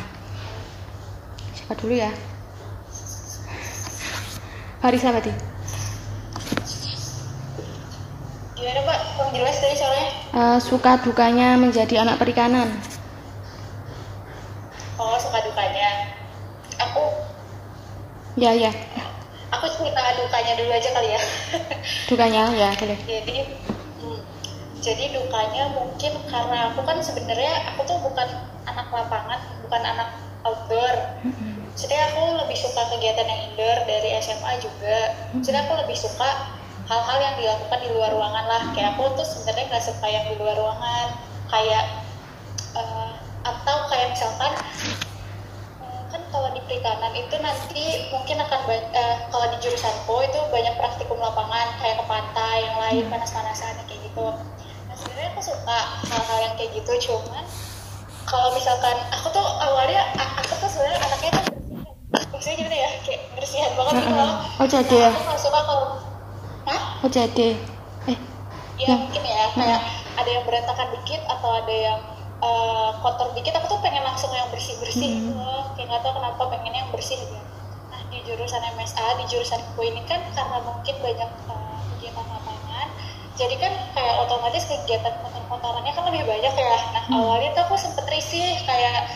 Siapa 1.55 1.75
dulu 1.75 1.95
ya? 1.95 2.11
Farisa 4.79 5.11
berarti. 5.11 5.35
gimana 8.59 8.83
pak 8.83 8.99
kurang 9.15 9.31
jelas 9.33 9.55
tadi 9.55 9.75
soalnya 9.75 10.07
Eh, 10.29 10.59
suka 10.61 10.93
dukanya 10.99 11.55
menjadi 11.55 12.03
anak 12.03 12.19
perikanan. 12.19 12.67
oh 14.99 15.15
suka 15.15 15.39
dukanya 15.41 16.11
aku 16.77 17.03
Ya, 18.39 18.55
ya. 18.55 18.71
aku 19.51 19.67
cerita 19.67 19.99
dukanya 20.15 20.55
dulu 20.55 20.71
aja 20.71 20.91
kali 20.95 21.11
ya. 21.11 21.21
Dukanya 22.07 22.43
ya, 22.55 22.71
boleh. 22.79 22.99
jadi 23.03 23.37
hmm, 23.99 24.21
jadi 24.79 25.05
dukanya 25.11 25.75
mungkin 25.75 26.13
karena 26.31 26.71
aku 26.71 26.87
kan 26.87 27.03
sebenarnya 27.03 27.75
aku 27.75 27.83
tuh 27.83 27.99
bukan 27.99 28.29
anak 28.63 28.87
lapangan 28.95 29.43
bukan 29.67 29.83
anak 29.83 30.15
outdoor. 30.47 31.19
Jadi 31.75 31.95
aku 31.99 32.23
lebih 32.39 32.55
suka 32.55 32.87
kegiatan 32.95 33.27
yang 33.27 33.41
indoor 33.51 33.79
dari 33.91 34.15
SMA 34.23 34.53
juga. 34.63 34.99
Jadi 35.43 35.59
aku 35.59 35.73
lebih 35.83 35.99
suka 35.99 36.55
hal-hal 36.87 37.19
yang 37.19 37.35
dilakukan 37.43 37.79
di 37.83 37.89
luar 37.91 38.15
ruangan 38.15 38.47
lah. 38.47 38.63
Kayak 38.71 38.95
aku 38.95 39.19
tuh 39.19 39.27
sebenarnya 39.27 39.67
nggak 39.67 39.83
suka 39.83 40.07
yang 40.07 40.25
di 40.31 40.35
luar 40.39 40.55
ruangan. 40.55 41.09
Kayak 41.51 41.85
eh, 42.79 43.11
atau 43.43 43.77
kayak 43.91 44.15
misalkan 44.15 44.53
kalau 46.29 46.49
di 46.53 46.61
perikanan 46.65 47.13
itu 47.17 47.37
nanti 47.41 47.85
mungkin 48.13 48.37
akan 48.41 48.61
eh, 48.71 49.17
kalau 49.33 49.47
di 49.53 49.57
jurusanku 49.65 50.15
itu 50.25 50.41
banyak 50.53 50.75
praktikum 50.77 51.19
lapangan 51.21 51.67
kayak 51.81 51.97
ke 52.01 52.05
pantai 52.05 52.57
yang 52.65 52.77
lain 52.77 53.05
panas-panasan 53.09 53.75
kayak 53.89 54.01
gitu. 54.05 54.27
Nah 54.89 54.97
sebenarnya 54.97 55.31
aku 55.33 55.43
suka 55.43 55.79
hal-hal 56.13 56.39
yang 56.45 56.55
kayak 56.61 56.71
gitu 56.77 56.93
cuman 57.09 57.45
kalau 58.29 58.53
misalkan 58.53 58.97
aku 59.09 59.33
tuh 59.33 59.47
awalnya 59.65 60.05
aku 60.17 60.53
tuh 60.61 60.69
sebenarnya 60.69 61.01
anaknya 61.01 61.31
tuh 61.33 61.45
maksudnya 62.33 62.57
gimana 62.61 62.77
ya? 62.77 62.91
Kayak 63.05 63.21
bersihan 63.37 63.73
banget 63.73 63.95
gitu 64.05 64.13
loh. 64.13 64.33
Oh, 64.61 64.67
jadi 64.69 64.97
nah, 64.97 65.01
ya? 65.01 65.09
aku 65.13 65.23
nggak 65.25 65.41
suka 65.41 65.61
kalau 65.65 65.87
Hah? 66.69 66.81
Oh, 67.01 67.09
jadi. 67.09 67.49
Eh, 68.13 68.19
ya 68.77 68.93
Hmm. 68.93 69.01
mungkin 69.09 69.23
ya. 69.25 69.45
Kayak 69.57 69.81
ada 70.19 70.29
yang 70.29 70.45
berantakan 70.45 70.89
dikit 71.01 71.23
atau 71.25 71.51
ada 71.57 71.75
yang 71.75 71.99
eh, 72.39 72.91
kotor 73.01 73.33
dikit 73.33 73.55
aku 73.57 73.67
tuh 73.73 73.81
pengen 73.81 74.05
langsung 74.05 74.31
yang 74.37 74.47
bersih 74.53 74.77
bersih 74.79 75.09
gitu 75.25 75.33
loh 75.35 75.68
nggak 75.89 76.01
tahu 76.05 76.13
kenapa 76.21 76.43
pengen 76.53 76.75
yang 76.77 76.89
bersih 76.93 77.17
gitu. 77.19 77.37
Nah 77.89 78.01
di 78.13 78.19
jurusan 78.29 78.63
MSA 78.77 79.07
di 79.19 79.25
jurusan 79.33 79.61
ku 79.75 79.81
ini 79.83 80.05
kan 80.05 80.21
karena 80.37 80.59
mungkin 80.61 80.95
banyak 81.01 81.31
eh, 81.49 81.79
kegiatan 81.97 82.25
lapangan 82.29 82.89
jadi 83.39 83.55
kan 83.55 83.73
kayak 83.95 84.15
otomatis 84.27 84.67
kegiatan 84.67 85.15
kotor-kotorannya 85.23 85.93
kan 85.95 86.05
lebih 86.11 86.27
banyak 86.27 86.55
ya. 86.55 86.79
Nah 86.95 87.05
awalnya 87.09 87.55
tuh 87.55 87.63
aku 87.71 87.77
sempet 87.79 88.05
risih 88.11 88.59
kayak 88.67 89.07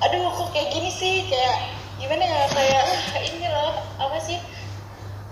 aduh 0.00 0.32
kok 0.32 0.48
kayak 0.52 0.72
gini 0.72 0.88
sih? 0.88 1.28
Kayak 1.28 1.54
gimana 2.00 2.24
ya? 2.24 2.42
Kayak 2.52 2.82
"Ah, 2.88 3.20
ini 3.20 3.46
loh 3.48 3.72
apa 4.00 4.16
sih? 4.20 4.40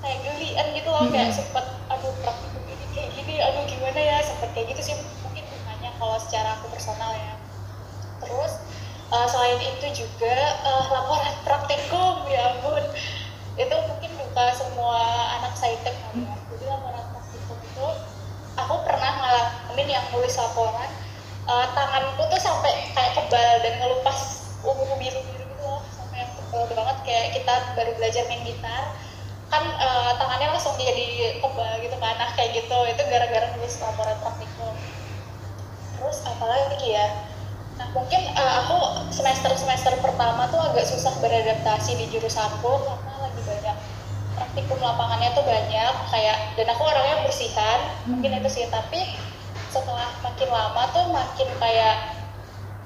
Kayak 0.04 0.18
gelian 0.28 0.66
gitu 0.76 0.88
loh 0.92 1.08
kayak 1.08 1.32
sempet 1.32 1.64
aduh 1.88 2.12
praktikum 2.20 2.62
ini 2.68 2.86
kayak 2.92 3.08
gini 3.16 3.34
aduh 3.40 3.64
gimana 3.64 4.00
ya? 4.00 4.16
Sempet 4.20 4.48
kayak 4.52 4.66
gitu 4.76 4.92
sih 4.92 4.94
mungkin 5.24 5.44
hanya 5.68 5.90
kalau 5.96 6.16
secara 6.20 6.60
aku 6.60 6.68
personal 6.70 7.16
ya 7.16 7.33
uh, 9.14 9.26
selain 9.30 9.62
itu 9.62 10.04
juga 10.04 10.34
uh, 10.66 10.84
laporan 10.90 11.34
praktikum 11.46 12.26
ya 12.26 12.50
ampun. 12.58 12.82
Itu 13.54 13.76
mungkin 13.86 14.10
duka 14.18 14.50
semua 14.58 14.98
anak 15.38 15.54
saintek 15.54 15.94
kali 15.94 16.26
ya 16.26 16.34
jadi 16.50 16.64
laporan 16.66 17.06
praktikum 17.14 17.56
itu 17.62 17.86
aku 18.58 18.74
pernah 18.82 19.12
ngalamin 19.22 19.88
yang 19.94 20.04
nulis 20.10 20.34
laporan 20.34 20.90
uh, 21.46 21.66
tanganku 21.70 22.22
tuh 22.26 22.40
sampai 22.42 22.90
kayak 22.90 23.14
kebal 23.14 23.54
dan 23.62 23.74
ngelupas 23.78 24.18
ungu 24.66 24.94
biru 24.98 25.22
biru 25.22 25.44
gitu 25.46 25.62
loh 25.62 25.86
sampai 25.94 26.26
yang 26.26 26.30
tebal 26.34 26.62
banget. 26.74 26.98
Kayak 27.06 27.26
kita 27.38 27.54
baru 27.78 27.90
belajar 27.94 28.22
main 28.26 28.42
gitar 28.42 28.84
kan 29.54 29.62
uh, 29.78 30.18
tangannya 30.18 30.50
langsung 30.50 30.74
jadi 30.74 31.38
kebal 31.38 31.72
gitu 31.78 31.96
kan. 32.02 32.14
Nah 32.18 32.30
kayak 32.34 32.58
gitu 32.58 32.78
itu 32.90 33.02
gara-gara 33.06 33.46
nulis 33.54 33.78
laporan 33.78 34.18
praktikum 34.18 34.74
terus 35.94 36.20
apalagi 36.26 36.90
ya 36.90 37.06
nah 37.74 37.86
mungkin 37.90 38.22
uh, 38.38 38.52
aku 38.64 38.76
semester 39.10 39.50
semester 39.58 39.98
pertama 39.98 40.46
tuh 40.50 40.62
agak 40.62 40.86
susah 40.86 41.10
beradaptasi 41.18 41.98
di 41.98 42.06
jurusanku 42.14 42.72
karena 42.86 43.12
lagi 43.18 43.40
banyak 43.42 43.76
praktikum 44.34 44.78
lapangannya 44.82 45.30
tuh 45.32 45.46
banyak 45.46 45.94
kayak 46.10 46.36
dan 46.58 46.66
aku 46.70 46.82
orangnya 46.82 47.22
bersihan 47.22 47.80
mungkin 48.06 48.42
itu 48.42 48.50
sih. 48.50 48.64
Tapi 48.68 49.14
setelah 49.70 50.10
makin 50.22 50.48
lama 50.50 50.82
tuh 50.90 51.06
makin 51.10 51.48
kayak 51.58 52.18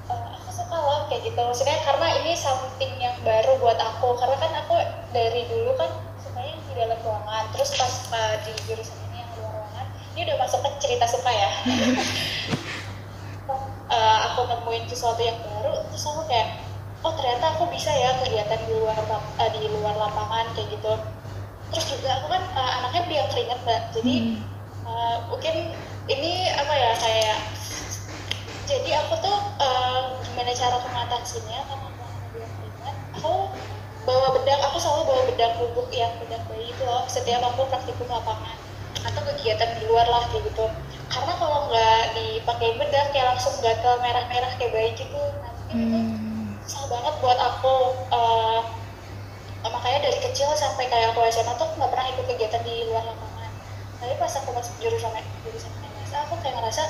eh, 0.09 0.27
aku 0.37 0.49
suka 0.53 0.77
loh 0.77 1.09
kayak 1.09 1.25
gitu. 1.25 1.37
Maksudnya 1.41 1.77
karena 1.85 2.07
ini 2.21 2.31
something 2.37 2.93
yang 3.01 3.17
baru 3.25 3.57
buat 3.57 3.77
aku. 3.77 4.17
Karena 4.17 4.37
kan 4.37 4.51
aku 4.65 4.75
dari 5.13 5.49
dulu 5.49 5.73
kan 5.77 5.89
sukanya 6.21 6.53
di 6.69 6.73
dalam 6.77 6.97
ruangan. 7.01 7.43
Terus 7.53 7.69
pas 7.77 7.93
eh, 8.13 8.35
di 8.45 8.53
jurusan 8.69 8.97
ini 9.09 9.17
yang 9.25 9.29
luar 9.41 9.51
ruangan 9.61 9.85
ini 10.13 10.19
udah 10.29 10.37
masuk 10.41 10.59
ke 10.65 10.69
cerita 10.81 11.05
suka 11.05 11.31
ya 11.31 11.49
Eh, 13.89 14.17
aku 14.29 14.45
nemuin 14.45 14.85
sesuatu 14.85 15.17
yang 15.17 15.33
baru 15.41 15.81
terus 15.89 16.05
aku 16.05 16.21
kayak 16.29 16.61
oh 17.01 17.09
ternyata 17.17 17.57
aku 17.57 17.65
bisa 17.73 17.89
ya 17.89 18.13
kegiatan 18.21 18.61
di 18.69 18.77
luar 18.77 19.01
eh, 19.41 19.49
di 19.49 19.65
luar 19.65 19.97
lapangan 19.97 20.45
kayak 20.53 20.69
gitu. 20.77 20.93
Terus 21.73 21.85
juga 21.97 22.21
aku 22.21 22.27
kan 22.29 22.43
eh, 22.53 22.71
anaknya 22.81 23.01
biang 23.09 23.29
keringet 23.33 23.59
mbak. 23.65 23.81
Jadi 23.97 24.15
eh, 24.85 25.17
mungkin 25.33 25.55
ini 26.05 26.31
apa 26.53 26.73
ya 26.73 26.91
kayak 27.01 27.37
jadi 28.69 28.89
aku 29.01 29.13
tuh 29.25 29.37
eh, 29.57 30.01
gimana 30.21 30.53
cara 30.53 30.77
mengatasinya 30.85 31.59
karena 31.65 31.87
aku 31.89 32.01
anaknya 32.05 32.29
biang 32.29 32.53
keringet 32.61 32.95
aku 33.17 33.33
bawa 34.05 34.27
bedak 34.37 34.59
aku 34.69 34.77
selalu 34.77 35.01
bawa 35.09 35.21
bedak 35.33 35.51
bubuk 35.57 35.89
yang 35.89 36.13
bedak 36.21 36.41
bayi 36.45 36.69
itu 36.69 36.81
loh 36.85 37.05
setiap 37.09 37.41
aku 37.41 37.65
praktikum 37.73 38.05
lapangan 38.05 38.57
atau 39.01 39.21
kegiatan 39.33 39.81
di 39.81 39.89
luar 39.89 40.05
lah 40.05 40.29
kayak 40.29 40.45
gitu 40.45 40.65
karena 41.09 41.33
kalau 41.41 41.65
nggak 41.67 42.01
dipakai 42.13 42.77
bedak 42.77 43.09
kayak 43.09 43.33
langsung 43.33 43.57
gatel 43.65 43.97
merah-merah 43.97 44.53
kayak 44.61 44.71
bayi 44.71 44.93
gitu. 44.93 45.17
Nah 45.17 45.51
mungkin 45.57 45.77
itu 45.81 45.99
susah 46.69 46.85
banget 46.85 47.13
buat 47.17 47.39
aku 47.41 47.75
eh, 48.13 48.61
makanya 49.65 49.99
dari 50.05 50.19
kecil 50.21 50.53
sampai 50.53 50.85
kayak 50.85 51.17
aku 51.17 51.25
SMA 51.33 51.53
tuh 51.57 51.65
nggak 51.75 51.89
pernah 51.89 52.07
ikut 52.13 52.25
kegiatan 52.29 52.61
di 52.61 52.85
luar 52.85 53.03
lapangan. 53.09 53.51
Tapi 53.99 54.13
pas 54.21 54.33
aku 54.37 54.49
masuk 54.53 54.75
jurusan 54.77 55.11
jurusan 55.41 55.71
MSA 55.81 56.29
aku 56.29 56.37
kayak 56.45 56.55
ngerasa 56.61 56.83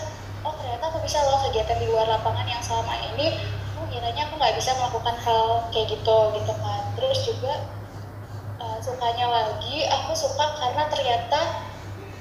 oh 0.44 0.54
ternyata 0.60 0.84
aku 0.92 1.00
bisa 1.04 1.20
loh 1.24 1.40
kegiatan 1.48 1.80
di 1.80 1.88
luar 1.88 2.08
lapangan 2.12 2.48
yang 2.48 2.60
selama 2.60 2.96
ini 3.16 3.40
aku 3.76 3.88
kiranya 3.88 4.28
aku 4.28 4.36
nggak 4.36 4.56
bisa 4.60 4.76
melakukan 4.76 5.16
hal 5.24 5.64
kayak 5.72 5.88
gitu 5.96 6.18
gitu 6.36 6.54
kan. 6.60 6.84
Terus 7.00 7.20
juga 7.24 7.54
eh, 8.60 8.78
sukanya 8.84 9.32
lagi 9.32 9.88
aku 9.88 10.12
suka 10.12 10.60
karena 10.60 10.84
ternyata 10.92 11.69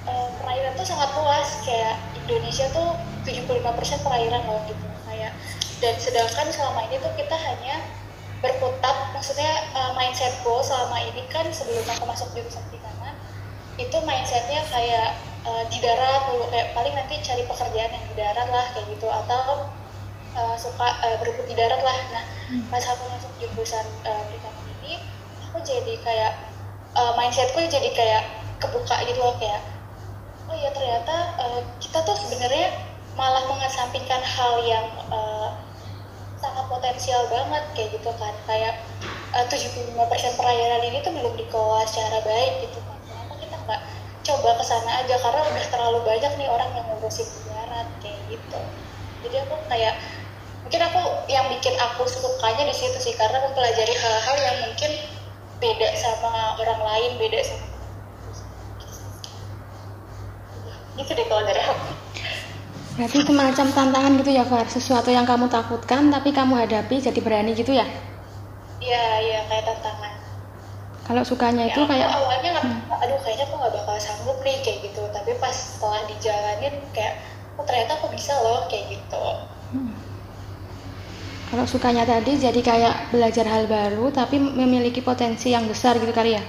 eh, 0.09 0.29
perairan 0.41 0.73
tuh 0.75 0.87
sangat 0.89 1.11
luas 1.15 1.49
kayak 1.69 2.01
Indonesia 2.25 2.67
tuh 2.73 2.97
75% 3.29 4.05
perairan 4.05 4.43
loh 4.49 4.61
gitu. 4.65 4.87
Kayak 5.05 5.33
dan 5.79 5.95
sedangkan 6.01 6.49
selama 6.51 6.89
ini 6.91 6.97
tuh 6.99 7.13
kita 7.15 7.37
hanya 7.37 7.85
berkutat 8.39 9.15
maksudnya 9.15 9.51
uh, 9.75 9.91
mindsetku 9.99 10.63
selama 10.63 11.03
ini 11.03 11.27
kan 11.27 11.47
sebelum 11.51 11.83
aku 11.91 12.07
masuk 12.07 12.31
jurusan 12.39 12.63
perikanan 12.71 13.15
itu 13.79 13.99
mindsetnya 14.07 14.63
kayak 14.71 15.19
uh, 15.43 15.63
di 15.67 15.79
darat 15.83 16.23
dulu 16.31 16.47
kayak 16.51 16.71
paling 16.75 16.95
nanti 16.95 17.19
cari 17.19 17.43
pekerjaan 17.47 17.91
yang 17.91 18.05
di 18.11 18.15
darat 18.15 18.47
lah 18.51 18.67
kayak 18.75 18.87
gitu 18.95 19.07
atau 19.11 19.71
uh, 20.39 20.55
suka 20.55 20.87
uh, 21.03 21.17
berebut 21.19 21.47
di 21.51 21.55
darat 21.59 21.83
lah. 21.83 21.99
Nah 22.15 22.25
pas 22.71 22.83
aku 22.87 23.05
masuk 23.11 23.33
jurusan 23.43 23.87
uh, 24.07 24.23
perikanan 24.31 24.67
ini 24.83 25.03
aku 25.51 25.59
jadi 25.67 25.95
kayak 26.03 26.33
uh, 26.95 27.13
mindsetku 27.19 27.59
jadi 27.67 27.91
kayak 27.91 28.23
kebuka 28.63 29.03
gitu 29.07 29.19
loh 29.19 29.35
kayak 29.39 29.63
oh 30.49 30.57
ya 30.57 30.71
ternyata 30.73 31.17
uh, 31.37 31.61
kita 31.77 32.01
tuh 32.09 32.17
sebenarnya 32.17 32.73
malah 33.15 33.45
mengesampingkan 33.51 34.23
hal 34.25 34.65
yang 34.65 34.87
uh, 35.13 35.53
sangat 36.41 36.65
potensial 36.71 37.29
banget 37.29 37.65
kayak 37.77 37.89
gitu 37.99 38.11
kan. 38.17 38.33
Kayak 38.49 38.81
uh, 39.37 39.45
75% 39.45 40.39
perairan 40.41 40.83
ini 40.89 40.99
tuh 41.05 41.13
belum 41.13 41.35
dikelola 41.37 41.85
secara 41.85 42.25
baik 42.25 42.65
gitu 42.65 42.79
kan. 42.81 42.99
Kenapa 43.05 43.35
kita 43.37 43.57
nggak 43.69 43.81
coba 44.25 44.51
ke 44.57 44.65
sana 44.65 44.91
aja? 45.05 45.15
Karena 45.21 45.41
udah 45.45 45.67
terlalu 45.69 45.99
banyak 46.07 46.33
nih 46.41 46.49
orang 46.49 46.71
yang 46.73 46.87
ngurusin 46.97 47.29
darat 47.53 47.89
kayak 48.01 48.21
gitu. 48.33 48.61
Jadi 49.29 49.37
aku 49.45 49.55
kayak 49.69 49.95
mungkin 50.65 50.81
aku 50.85 51.01
yang 51.29 51.47
bikin 51.53 51.75
aku 51.77 52.09
sukanya 52.09 52.65
di 52.65 52.75
situ 52.75 52.97
sih. 53.03 53.15
Karena 53.19 53.45
mempelajari 53.45 53.93
hal-hal 53.93 54.37
yang 54.41 54.57
mungkin 54.65 54.91
beda 55.59 55.91
sama 55.99 56.55
orang 56.55 56.81
lain 56.87 57.19
beda 57.19 57.43
sama 57.43 57.78
gitu 60.99 61.11
deh 61.15 61.27
kalau 61.31 61.43
dari 61.47 61.63
aku 61.63 61.89
Berarti 62.99 63.23
itu 63.23 63.31
macam 63.31 63.71
tantangan 63.71 64.19
gitu 64.19 64.31
ya, 64.35 64.43
Far. 64.43 64.67
Sesuatu 64.67 65.15
yang 65.15 65.23
kamu 65.23 65.47
takutkan 65.47 66.11
tapi 66.11 66.35
kamu 66.35 66.67
hadapi 66.67 66.99
jadi 66.99 67.21
berani 67.23 67.55
gitu 67.55 67.71
ya. 67.71 67.87
iya 68.83 69.05
iya 69.23 69.41
kayak 69.47 69.71
tantangan. 69.71 70.13
Kalau 71.07 71.23
sukanya 71.23 71.71
itu 71.71 71.79
Ya, 71.79 71.87
aku 71.87 71.91
kayak 71.95 72.09
awalnya 72.11 72.49
nggak 72.59 72.67
aduh 72.99 73.19
kayaknya 73.23 73.45
aku 73.47 73.55
nggak 73.55 73.75
bakal 73.79 73.97
sanggup 74.03 74.39
nih 74.43 74.59
kayak 74.67 74.79
gitu. 74.91 75.03
Tapi 75.15 75.31
pas 75.39 75.55
setelah 75.55 76.03
dijalanin 76.11 76.75
kayak 76.91 77.15
oh 77.55 77.63
ternyata 77.63 78.03
aku 78.03 78.07
bisa 78.11 78.35
loh 78.43 78.67
kayak 78.67 78.91
gitu. 78.91 79.25
Kalau 81.49 81.65
sukanya 81.71 82.03
tadi 82.03 82.35
jadi 82.35 82.61
kayak 82.61 83.15
belajar 83.15 83.47
hal 83.47 83.71
baru 83.71 84.11
tapi 84.11 84.43
memiliki 84.43 85.01
potensi 85.01 85.55
yang 85.55 85.71
besar 85.71 86.03
gitu 86.03 86.11
kali 86.11 86.35
ya. 86.35 86.43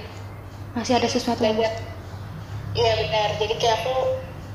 Masih 0.74 0.98
ada 0.98 1.06
sesuatu 1.06 1.46
yang 1.46 1.62
iya 2.74 2.92
benar. 2.98 3.38
Jadi 3.38 3.54
kayak 3.54 3.86
aku 3.86 3.94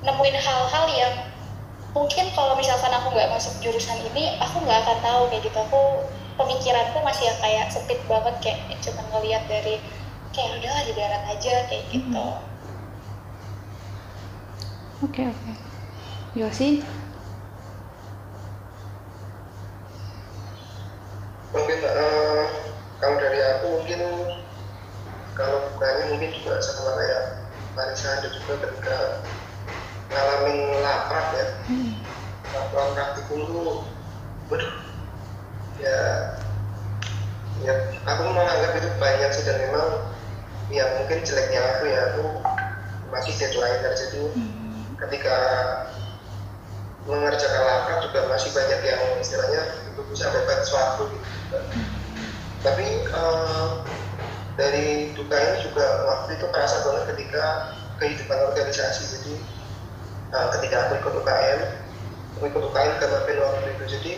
nemuin 0.06 0.38
hal-hal 0.38 0.86
yang 0.94 1.14
mungkin 1.98 2.30
kalau 2.38 2.54
misalkan 2.60 2.92
aku 2.94 3.10
nggak 3.12 3.32
masuk 3.34 3.54
jurusan 3.64 3.98
ini 4.14 4.38
aku 4.38 4.62
nggak 4.62 4.86
akan 4.86 4.98
tahu 5.02 5.22
kayak 5.34 5.44
gitu. 5.50 5.58
Aku 5.58 5.82
pemikiranku 6.38 6.98
masih 7.02 7.32
yang 7.32 7.40
kayak 7.42 7.66
sempit 7.74 8.00
banget 8.06 8.36
kayak 8.44 8.60
cuma 8.86 9.02
ngeliat 9.12 9.44
dari 9.50 9.82
kayak 10.36 10.62
udahlah 10.62 10.84
di 10.86 10.94
darat 10.94 11.24
aja 11.32 11.54
kayak 11.68 11.84
gitu. 11.90 12.28
Oke, 15.04 15.22
oke. 15.28 15.52
Yosi, 16.36 16.84
mungkin 21.56 21.80
eh, 21.80 22.44
kalau 23.00 23.16
dari 23.16 23.40
aku 23.40 23.66
mungkin 23.80 24.02
kalau 25.32 25.72
bukannya 25.72 26.06
mungkin 26.12 26.32
juga 26.36 26.60
sama 26.60 27.00
kayak 27.00 27.24
Marisa 27.76 28.20
ada 28.20 28.28
juga 28.32 28.54
ketika 28.68 28.98
ngalamin 30.12 30.58
laprak 30.82 31.28
ya. 31.34 31.46
Laporan 32.54 32.90
praktikum 32.94 33.40
tuh 33.50 33.74
waduh. 34.52 34.74
Ya 35.82 36.00
ya 37.64 37.74
aku 38.04 38.22
menganggap 38.30 38.78
itu 38.78 38.90
banyak 39.00 39.30
sih 39.32 39.44
dan 39.48 39.58
memang 39.64 40.12
ya 40.68 40.86
mungkin 41.00 41.24
jeleknya 41.24 41.62
aku 41.78 41.84
ya 41.88 42.00
aku 42.14 42.26
masih 43.14 43.34
deadliner 43.40 43.94
jadi 43.96 44.22
ketika 45.06 45.38
mengerjakan 47.06 47.62
laprak 47.64 47.98
juga 48.10 48.20
masih 48.28 48.50
banyak 48.52 48.82
yang 48.82 49.02
istilahnya 49.22 49.62
itu 49.94 50.02
bisa 50.10 50.26
dapat 50.34 50.58
sesuatu 50.66 51.06
gitu. 51.14 51.28
Tapi 52.66 52.86
eh, 53.06 53.68
dari 54.58 55.14
duka 55.14 55.38
ini 55.38 55.58
juga 55.70 55.86
waktu 56.10 56.42
itu 56.42 56.46
kerasa 56.50 56.82
banget 56.82 57.04
ketika 57.14 57.44
kehidupan 58.02 58.40
organisasi 58.52 59.02
jadi 59.22 59.34
eh, 60.36 60.48
ketika 60.60 60.76
aku 60.88 60.94
ikut 61.00 61.14
UKM 61.24 61.60
aku 62.36 62.44
ikut 62.52 62.64
UKM 62.68 62.94
Gamarpen 63.00 63.38
waktu 63.40 63.70
itu 63.72 63.84
jadi 63.96 64.12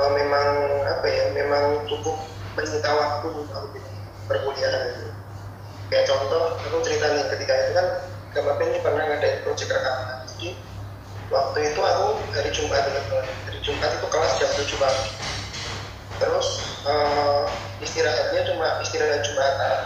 eh, 0.00 0.10
memang 0.16 0.48
apa 0.88 1.06
ya 1.06 1.24
memang 1.36 1.84
cukup 1.84 2.16
menyita 2.56 2.88
waktu 2.88 3.28
aku 3.52 3.66
di 3.76 3.80
perkuliahan 4.26 4.82
itu. 4.96 5.08
Kayak 5.86 6.04
contoh 6.10 6.58
aku 6.58 6.76
cerita 6.82 7.06
nih 7.14 7.24
ketika 7.36 7.52
itu 7.54 7.72
kan 7.76 7.86
Gamarpen 8.34 8.68
ini 8.68 8.80
pernah 8.84 9.04
ngadain 9.06 9.44
proyek 9.44 9.68
rekaman. 9.70 10.24
Jadi 10.34 10.48
waktu 11.32 11.58
itu 11.72 11.80
aku 11.80 12.06
hari 12.32 12.50
Jumat 12.52 12.84
hari 12.84 13.60
Jumat 13.64 13.90
itu 13.96 14.06
kelas 14.08 14.32
jam 14.40 14.50
7 14.56 14.82
pagi. 14.82 15.06
Terus 16.16 16.48
uh, 16.88 17.44
istirahatnya 17.84 18.40
cuma 18.48 18.80
istirahat 18.80 19.20
Jumatan 19.24 19.78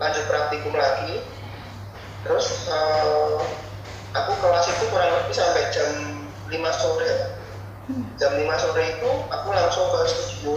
lanjut 0.00 0.24
praktikum 0.26 0.74
lagi. 0.74 1.22
Terus 2.24 2.68
uh, 2.72 3.40
aku 4.16 4.32
kelas 4.40 4.66
itu 4.70 4.84
kurang 4.88 5.10
lebih 5.20 5.34
sampai 5.34 5.68
jam 5.74 5.90
5 6.48 6.80
sore. 6.80 7.12
Jam 8.16 8.32
5 8.36 8.62
sore 8.62 8.82
itu 8.96 9.10
aku 9.28 9.48
langsung 9.52 9.84
ke 9.92 9.98
studio 10.08 10.52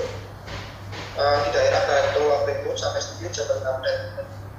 uh, 1.20 1.36
di 1.44 1.50
daerah 1.52 1.82
Bantul 1.88 2.26
waktu 2.32 2.52
itu 2.64 2.70
sampai 2.80 3.02
studio 3.04 3.28
jam 3.32 3.48
6 3.48 3.64
dan 3.84 3.98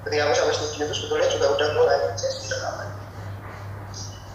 ketika 0.09 0.23
aku 0.29 0.35
sampai 0.37 0.55
studio 0.57 0.83
itu 0.89 0.95
sebetulnya 0.99 1.29
juga 1.31 1.47
udah 1.57 1.69
mulai 1.79 1.99
sesi 2.19 2.51
rekaman 2.51 2.89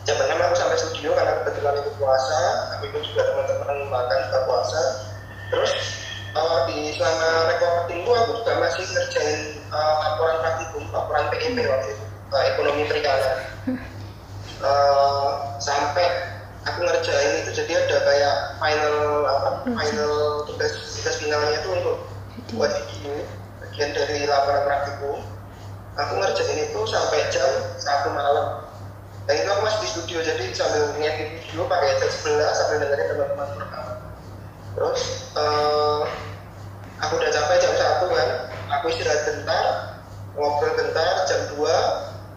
jam 0.07 0.15
6 0.23 0.31
aku 0.31 0.55
sampai 0.55 0.77
studio 0.79 1.11
karena 1.11 1.43
kebetulan 1.43 1.75
itu 1.83 1.91
puasa 1.99 2.39
aku 2.77 2.83
ikut 2.87 3.03
juga 3.11 3.21
teman-teman 3.27 3.91
makan 3.91 4.17
buka 4.31 4.39
puasa. 4.47 4.81
Terus 5.47 5.71
uh, 6.35 6.59
di 6.71 6.95
selama 6.95 7.51
recording 7.51 7.99
itu 8.03 8.11
aku 8.11 8.31
juga 8.43 8.53
masih 8.61 8.83
ngerjain 8.87 9.39
uh, 9.71 9.95
laporan 10.05 10.37
praktikum 10.43 10.83
laporan 10.91 11.25
PIP 11.33 11.57
waktu 11.67 11.87
itu 11.91 12.05
uh, 12.31 12.43
ekonomi 12.55 12.83
perikanan 12.87 13.35
uh, 14.63 15.57
sampai 15.59 16.05
aku 16.67 16.79
ngerjain 16.83 17.45
itu 17.45 17.51
jadi 17.63 17.71
ada 17.87 17.97
kayak 18.03 18.35
final 18.59 18.97
apa 19.25 19.49
final 19.65 20.15
tugas 20.45 20.71
tugas 20.99 21.15
finalnya 21.21 21.57
itu 21.59 21.69
untuk 21.73 21.97
buat 22.53 22.71
video 22.71 23.25
bagian 23.63 23.89
dari 23.93 24.25
laporan 24.27 24.63
praktikum 24.67 25.17
aku 25.97 26.13
ngerjain 26.21 26.57
itu 26.61 26.79
sampai 26.85 27.25
jam 27.33 27.49
satu 27.81 28.13
malam. 28.13 28.69
Dan 29.27 29.43
itu 29.43 29.49
aku 29.51 29.61
masih 29.65 29.79
di 29.83 29.87
studio 29.91 30.19
jadi 30.23 30.43
sambil 30.55 30.95
ngedit 30.95 31.43
video 31.43 31.67
pakai 31.67 31.87
headset 31.91 32.11
sebelah 32.15 32.47
sambil 32.55 32.87
dengerin 32.87 33.11
teman-teman 33.11 33.59
rekaman 33.59 33.97
terus 34.77 35.01
uh, 35.33 36.05
aku 37.01 37.17
udah 37.17 37.27
capek 37.33 37.57
jam 37.59 37.73
satu 37.75 38.13
kan 38.13 38.29
aku 38.77 38.93
istirahat 38.93 39.25
bentar 39.25 39.65
ngobrol 40.37 40.71
bentar 40.77 41.27
jam 41.27 41.41
2 41.59 41.65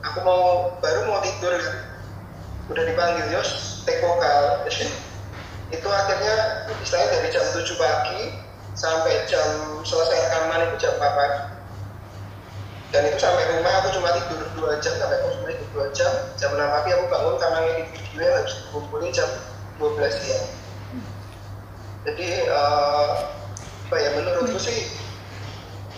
aku 0.02 0.18
mau 0.24 0.72
baru 0.80 1.00
mau 1.04 1.20
tidur 1.20 1.52
kan 1.52 1.76
udah 2.70 2.82
dipanggil 2.86 3.26
Yos 3.34 3.82
take 3.84 4.00
vokal 4.00 4.64
itu 5.70 5.86
akhirnya 5.86 6.34
istilahnya 6.82 7.08
dari 7.18 7.28
jam 7.30 7.44
7 7.50 7.62
pagi 7.78 8.20
sampai 8.74 9.26
jam 9.26 9.82
selesai 9.82 10.30
rekaman 10.30 10.70
itu 10.70 10.86
jam 10.86 10.94
4 10.98 11.18
pagi 11.18 11.40
dan 12.90 13.06
itu 13.06 13.18
sampai 13.22 13.46
rumah 13.54 13.70
aku 13.78 13.88
cuma 13.94 14.10
tidur 14.18 14.42
2 14.58 14.82
jam 14.82 14.94
sampai 14.98 15.22
aku 15.22 15.28
cuma 15.38 15.54
tidur 15.54 15.86
2 15.86 15.94
jam. 15.94 16.10
Jam 16.34 16.50
6 16.58 16.58
pagi 16.58 16.90
aku 16.90 17.04
bangun 17.06 17.34
karena 17.38 17.58
ngedit 17.62 17.86
video 17.94 18.20
yang 18.26 18.34
harus 18.42 18.54
dikumpulin 18.66 19.10
jam 19.14 19.30
12 19.78 20.10
siang. 20.10 20.46
Jadi 22.02 22.28
uh, 22.50 23.30
apa 23.90 23.96
ya 23.98 24.10
menurutku 24.18 24.58
sih 24.58 24.90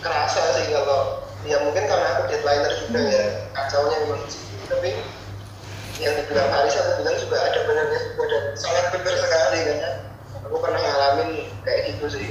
kerasa 0.05 0.41
sih 0.61 0.69
kalau 0.69 1.25
ya 1.49 1.57
mungkin 1.65 1.85
karena 1.89 2.07
aku 2.17 2.29
deadlineer 2.29 2.73
juga 2.85 3.01
ya 3.09 3.25
kacaunya 3.57 3.97
memang 4.05 4.21
situ. 4.29 4.53
Tapi 4.69 4.89
yang 6.01 6.13
dibilang 6.17 6.49
Haris 6.49 6.73
aku 6.73 7.05
bilang 7.05 7.17
juga 7.21 7.37
ada 7.37 7.59
benarnya 7.69 7.99
juga 8.09 8.23
dan 8.25 8.43
sangat 8.57 8.85
benar 8.97 9.15
sekali 9.19 9.59
karena 9.61 9.89
aku 10.41 10.55
pernah 10.57 10.81
ngalamin 10.81 11.29
kayak 11.61 11.81
gitu 11.93 12.05
sih. 12.09 12.29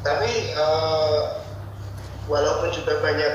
Tapi 0.00 0.56
uh, 0.56 1.44
walaupun 2.24 2.72
juga 2.72 2.96
banyak 3.04 3.32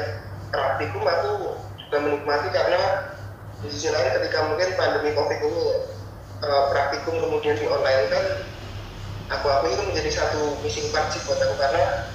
praktikum 0.49 1.05
aku 1.05 1.53
juga 1.85 1.97
menikmati 2.01 2.49
karena 2.49 3.13
di 3.61 3.69
sisi 3.69 3.93
lain 3.93 4.09
ketika 4.17 4.49
mungkin 4.49 4.73
pandemi 4.73 5.13
covid 5.13 5.37
ini 5.37 5.61
ya, 5.61 5.77
uh, 6.41 6.63
praktikum 6.73 7.21
kemudian 7.21 7.61
di 7.61 7.65
online 7.69 8.09
kan 8.09 8.25
aku 9.29 9.45
aku 9.49 9.65
itu 9.69 9.81
menjadi 9.85 10.09
satu 10.09 10.57
missing 10.65 10.89
part 10.89 11.13
sih 11.13 11.21
buat 11.29 11.37
aku. 11.37 11.53
Karena 11.61 12.09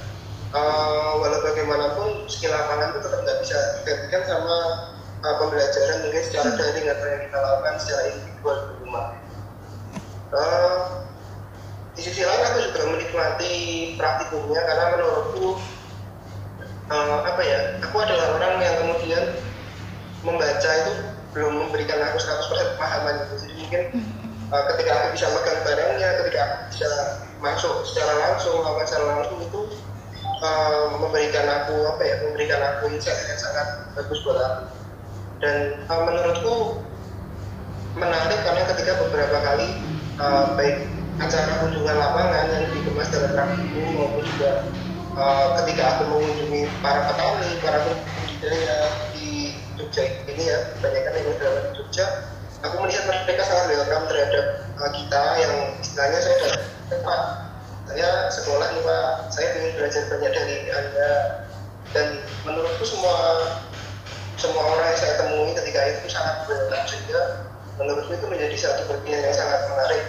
uh, 0.59 1.23
walau 1.23 1.39
bagaimanapun 1.47 2.27
skill 2.27 2.51
lapangan 2.51 2.91
itu 2.91 2.99
tetap 3.07 3.21
nggak 3.23 3.39
bisa 3.47 3.59
digantikan 3.79 4.23
sama 4.27 4.57
uh, 5.25 5.35
pembelajaran 5.41 5.99
mungkin 6.09 6.23
secara 6.25 6.51
daring 6.57 6.87
atau 6.89 7.07
yang 7.07 7.23
kita 7.29 7.39
lakukan 7.39 7.75
secara 7.81 8.03
individual 8.13 8.57
di 8.57 8.75
rumah. 8.85 9.07
Uh, 10.31 10.79
di 11.99 12.01
sisi 12.07 12.23
lain 12.23 12.43
aku 12.47 12.59
juga 12.71 12.83
menikmati 12.87 13.55
praktikumnya 13.99 14.63
karena 14.63 14.85
menurutku 14.95 15.59
uh, 16.89 17.19
apa 17.27 17.43
ya 17.43 17.59
aku 17.83 17.97
adalah 18.01 18.39
orang 18.39 18.55
yang 18.63 18.75
kemudian 18.79 19.25
membaca 20.23 20.71
itu 20.71 20.93
belum 21.35 21.67
memberikan 21.67 21.99
aku 22.11 22.19
100% 22.19 22.79
pemahaman 22.79 23.15
gitu 23.27 23.35
jadi 23.43 23.55
mungkin 23.59 23.83
uh, 24.55 24.65
ketika 24.75 24.91
aku 24.97 25.07
bisa 25.19 25.27
megang 25.35 25.61
barangnya 25.67 26.09
ketika 26.25 26.41
aku 26.41 26.63
bisa 26.73 26.91
masuk 27.43 27.75
secara 27.85 28.13
langsung 28.31 28.55
melakukan 28.63 28.87
secara 28.87 29.05
langsung 29.19 29.39
itu 29.43 29.61
uh, 30.47 30.95
memberikan 30.95 31.47
aku 31.51 31.75
apa 31.91 32.03
ya 32.07 32.15
memberikan 32.23 32.61
aku 32.65 32.91
insight 32.95 33.19
yang 33.29 33.41
sangat 33.41 33.67
bagus 33.99 34.23
buat 34.23 34.39
aku 34.39 34.80
dan 35.41 35.81
uh, 35.89 36.03
menurutku 36.05 36.85
menarik 37.97 38.41
karena 38.45 38.63
ketika 38.71 38.93
beberapa 39.05 39.39
kali 39.43 39.69
uh, 40.21 40.55
baik 40.55 40.87
acara 41.21 41.65
kunjungan 41.65 41.97
lapangan 41.97 42.45
yang 42.49 42.65
dikemas 42.73 43.09
dalam 43.13 43.33
praktikum 43.35 43.85
maupun 43.97 44.23
juga 44.25 44.53
uh, 45.17 45.47
ketika 45.61 45.83
aku 45.97 46.03
mengunjungi 46.13 46.63
para 46.85 47.01
petani 47.13 47.51
para 47.61 47.79
budidaya 47.85 48.79
di 49.17 49.57
Jogja 49.81 50.05
ini 50.29 50.45
ya 50.45 50.59
banyak 50.79 51.03
kan 51.03 51.13
yang 51.17 51.37
dalam 51.41 51.65
Jogja 51.77 52.07
aku 52.61 52.77
melihat 52.85 53.05
mereka 53.09 53.43
sangat 53.49 53.67
welcome 53.73 54.07
terhadap 54.09 54.47
uh, 54.77 54.91
kita 54.93 55.23
yang 55.41 55.53
istilahnya 55.81 56.19
saya 56.21 56.37
datang 56.45 57.03
pak 57.03 57.51
saya 57.91 58.31
sekolah 58.31 58.71
nih 58.71 58.83
pak. 58.87 59.35
Saya 59.35 59.47
ingin 59.59 59.73
belajar 59.75 60.03
banyak 60.07 60.31
dari 60.31 60.57
anda. 60.71 61.11
Dan 61.91 62.23
menurutku 62.47 62.87
semua 62.87 63.19
semua 64.41 64.65
orang 64.65 64.89
yang 64.89 64.97
saya 64.97 65.15
temui 65.21 65.53
ketika 65.53 65.81
itu 65.85 66.09
sangat 66.09 66.49
welcome 66.49 66.87
sehingga 66.89 67.45
menurutku 67.77 68.17
itu 68.17 68.25
menjadi 68.25 68.57
satu 68.57 68.89
bagian 68.89 69.21
yang 69.21 69.37
sangat 69.37 69.61
menarik 69.69 70.03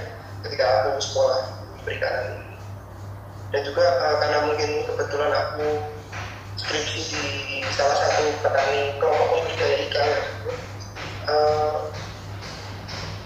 ketika 0.47 0.63
aku 0.63 0.89
sekolah 1.03 1.39
perikanan 1.83 2.39
dan 3.51 3.61
juga 3.67 3.83
uh, 3.83 4.15
karena 4.23 4.39
mungkin 4.47 4.69
kebetulan 4.87 5.31
aku 5.35 5.67
skripsi 6.55 6.99
di 7.11 7.27
salah 7.75 7.97
satu 7.99 8.31
petani 8.39 8.95
kelompok 9.03 9.27
budidaya 9.35 9.75
ikan 9.91 10.09
uh, 11.27 11.91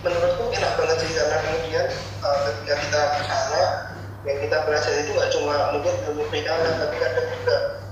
menurutku 0.02 0.50
enak 0.58 0.74
banget 0.74 0.98
sih 1.06 1.12
karena 1.14 1.38
kemudian 1.46 1.86
uh, 2.26 2.38
ketika 2.50 2.74
kita 2.82 3.02
ke 3.14 3.22
sana 3.30 3.64
yang 4.26 4.38
kita 4.42 4.58
belajar 4.66 4.94
itu 5.06 5.10
nggak 5.14 5.30
cuma 5.38 5.56
mungkin 5.70 5.94
ilmu 6.10 6.24
perikanan 6.34 6.82
tapi 6.82 6.98
kadang 6.98 7.30
juga 7.30 7.85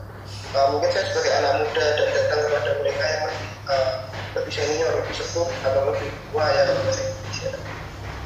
uh, 0.54 0.68
mungkin 0.74 0.90
saya 0.94 1.06
sebagai 1.10 1.34
anak 1.42 1.54
muda 1.66 1.86
dan 1.98 2.08
datang 2.14 2.40
kepada 2.48 2.72
mereka 2.82 3.04
yang 3.04 3.24
lebih 3.30 3.50
uh, 3.68 3.90
lebih 4.34 4.54
senior, 4.54 4.92
lebih 4.98 5.14
sepuh 5.14 5.50
atau 5.66 5.82
lebih 5.94 6.10
tua 6.30 6.46
ya 6.50 6.62
Indonesia. 6.70 7.52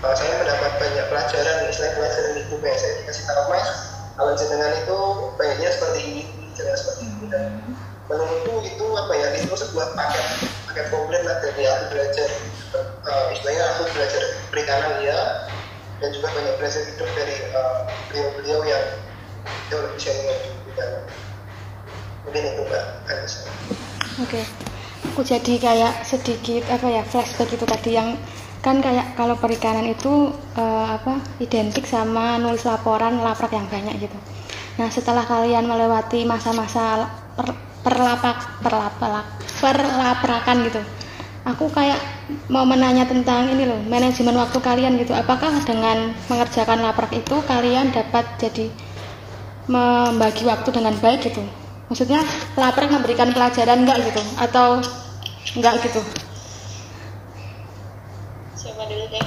Uh, 0.03 0.13
saya 0.13 0.33
mendapat 0.39 0.71
banyak 0.77 1.05
pelajaran, 1.09 1.55
misalnya 1.65 1.93
pelajaran 1.97 2.33
itu 2.37 2.55
kayak 2.61 2.77
saya 2.77 2.93
dikasih 3.01 3.23
tahu 3.25 3.43
mas, 3.49 3.69
kalau 4.13 4.31
jenengan 4.37 4.73
itu 4.77 4.99
baiknya 5.35 5.69
seperti 5.73 5.99
ini, 6.05 6.23
jangan 6.53 6.75
seperti 6.77 7.03
ini 7.09 7.25
dan 7.33 7.49
menurutku 8.07 8.63
itu 8.63 8.85
apa 8.95 9.13
ya 9.19 9.27
itu 9.35 9.51
sebuah 9.51 9.91
paket 9.91 10.47
paket 10.71 10.85
komplit 10.87 11.21
lah 11.27 11.43
dari 11.43 11.67
aku 11.67 11.83
belajar 11.91 12.29
uh, 13.03 13.25
istilahnya 13.35 13.63
aku 13.75 13.83
belajar 13.91 14.23
perikanan 14.47 15.03
ya 15.03 15.19
dan 15.99 16.09
juga 16.15 16.31
banyak 16.31 16.55
belajar 16.55 16.81
hidup 16.87 17.09
dari 17.19 17.35
beliau-beliau 18.07 18.59
uh, 18.63 18.67
yang 18.69 18.85
jauh 19.67 19.83
lebih 19.83 19.99
senior 19.99 20.37
di 20.39 20.49
perikanan 20.63 21.03
oke. 24.19 24.27
Okay. 24.27 24.43
aku 25.13 25.21
jadi 25.23 25.53
kayak 25.57 25.93
sedikit 26.03 26.67
apa 26.69 26.87
ya 26.91 27.01
flashback 27.07 27.49
itu 27.55 27.65
tadi 27.65 27.95
yang 27.95 28.19
kan 28.61 28.83
kayak 28.83 29.15
kalau 29.15 29.37
perikanan 29.37 29.87
itu 29.87 30.33
uh, 30.57 30.87
apa 30.97 31.21
identik 31.39 31.87
sama 31.87 32.35
nulis 32.41 32.67
laporan 32.67 33.21
laprak 33.23 33.53
yang 33.53 33.69
banyak 33.69 34.09
gitu. 34.09 34.17
Nah 34.77 34.89
setelah 34.91 35.23
kalian 35.23 35.65
melewati 35.65 36.27
masa-masa 36.27 37.07
per, 37.37 37.53
perlapak 37.81 38.61
perlapak 38.61 39.25
perlaprakan 39.57 40.57
gitu 40.67 40.81
aku 41.47 41.71
kayak 41.71 41.97
mau 42.51 42.67
menanya 42.67 43.07
tentang 43.07 43.47
ini 43.47 43.63
loh 43.63 43.79
manajemen 43.87 44.35
waktu 44.35 44.59
kalian 44.59 44.99
gitu. 44.99 45.15
Apakah 45.15 45.63
dengan 45.63 46.11
mengerjakan 46.27 46.83
laprak 46.83 47.15
itu 47.15 47.39
kalian 47.47 47.95
dapat 47.95 48.27
jadi 48.35 48.67
membagi 49.67 50.43
waktu 50.47 50.69
dengan 50.75 50.95
baik 50.99 51.31
gitu 51.31 51.43
maksudnya 51.87 52.21
laprak 52.59 52.91
memberikan 52.91 53.31
pelajaran 53.31 53.83
enggak 53.83 54.03
gitu? 54.07 54.21
Atau 54.39 54.79
enggak 55.57 55.81
gitu? 55.83 56.01
Siapa 58.55 58.83
dulu 58.87 59.05
deh 59.11 59.25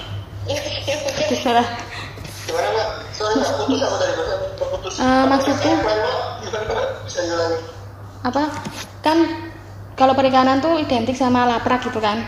terserah 1.31 1.69
gimana 2.49 2.69
mbak? 2.75 2.89
Soalnya 3.15 3.47
putus 3.55 3.79
terputus 4.59 4.95
uh, 4.99 5.25
maksudku 5.31 5.71
apa 8.21 8.43
kan 9.01 9.19
kalau 9.95 10.17
perikanan 10.17 10.61
tuh 10.65 10.81
identik 10.81 11.17
sama 11.17 11.45
laprak 11.45 11.85
gitu 11.85 12.01
kan? 12.01 12.25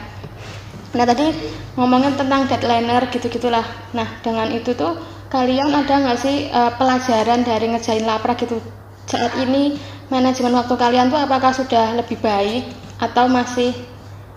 Nah 0.92 1.05
tadi 1.09 1.33
ngomongin 1.77 2.12
tentang 2.21 2.45
deadlineer 2.45 3.09
gitu-gitulah. 3.09 3.64
Nah 3.97 4.21
dengan 4.21 4.53
itu 4.53 4.77
tuh 4.77 4.92
kalian 5.33 5.73
ada 5.73 6.05
nggak 6.05 6.18
sih 6.21 6.53
uh, 6.53 6.77
pelajaran 6.77 7.45
dari 7.45 7.73
ngerjain 7.73 8.05
laprak 8.05 8.45
gitu? 8.45 8.61
Saat 9.09 9.37
ini 9.40 9.81
manajemen 10.12 10.53
waktu 10.53 10.77
kalian 10.77 11.09
tuh 11.09 11.16
apakah 11.16 11.57
sudah 11.57 11.96
lebih 11.96 12.20
baik 12.20 12.68
atau 13.01 13.33
masih 13.33 13.72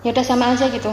ya 0.00 0.16
udah 0.16 0.24
sama 0.24 0.56
aja 0.56 0.72
gitu? 0.72 0.88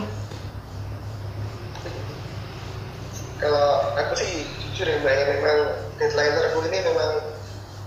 Kalau 3.40 3.96
aku 3.96 4.14
sih 4.20 4.44
jujur 4.68 4.92
ya 4.92 5.00
mbak 5.00 5.14
ya 5.16 5.24
memang 5.40 5.58
deadlineer 5.96 6.52
aku 6.52 6.60
ini 6.68 6.80
memang 6.84 7.12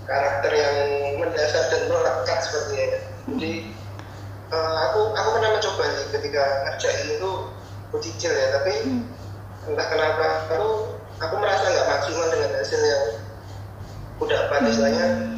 karakter 0.09 0.51
yang 0.57 0.77
mendasar 1.21 1.69
dan 1.69 1.81
melekat 1.85 2.39
sepertinya. 2.41 2.81
ya. 2.81 2.99
Jadi 3.37 3.53
uh, 4.49 4.75
aku 4.89 4.99
aku 5.13 5.29
pernah 5.37 5.49
mencoba 5.53 5.83
nih 5.85 6.05
ketika 6.17 6.43
ngerjain 6.65 7.07
itu 7.13 7.31
aku 7.87 7.97
cicil 8.01 8.33
ya 8.33 8.47
tapi 8.57 8.73
entah 9.69 9.87
kenapa 9.87 10.49
aku 10.49 10.97
aku 11.21 11.35
merasa 11.37 11.65
nggak 11.69 11.87
maksimal 11.87 12.27
dengan 12.33 12.51
hasil 12.57 12.81
yang 12.81 13.03
udah 14.17 14.37
apa 14.49 14.65
istilahnya 14.65 15.36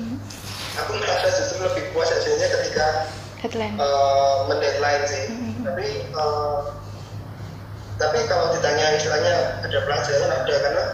aku 0.86 0.92
merasa 0.98 1.28
justru 1.34 1.60
lebih 1.64 1.84
puas 1.92 2.10
hasilnya 2.10 2.48
ketika 2.48 2.86
Deadline. 3.40 3.76
uh, 3.80 4.48
mendeadline 4.52 5.04
sih 5.08 5.24
tapi 5.64 5.86
uh, 6.16 6.76
tapi 8.00 8.20
kalau 8.32 8.52
ditanya 8.56 8.96
istilahnya 8.96 9.64
ada 9.64 9.78
pelajaran 9.84 10.32
ada 10.32 10.56
karena 10.60 10.86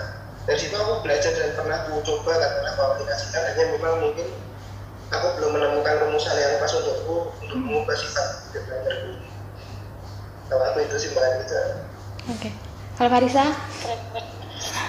dari 0.45 0.60
situ 0.62 0.74
aku 0.78 1.02
belajar 1.02 1.34
dan 1.34 1.54
pernah 1.58 1.78
aku 1.86 2.02
coba 2.06 2.38
kan 2.38 2.52
pernah 2.62 2.71
aku 2.78 2.82
aplikasikan 2.93 3.41
hanya 3.50 3.63
memang 3.78 3.95
mungkin 4.02 4.28
aku 5.10 5.28
belum 5.38 5.52
menemukan 5.58 5.95
rumusan 6.06 6.36
yang 6.38 6.62
pas 6.62 6.74
untukku 6.74 7.34
untuk 7.41 7.58
mengubah 7.58 7.98
sifat 7.98 8.28
deadlinerku 8.54 9.21
kalau 10.50 10.63
aku 10.69 10.78
itu 10.86 10.95
sih 11.02 11.10
mbak 11.13 11.26
Anita 11.26 11.62
Oke. 12.26 12.50
Kalau 12.98 13.10
Farisa? 13.13 13.45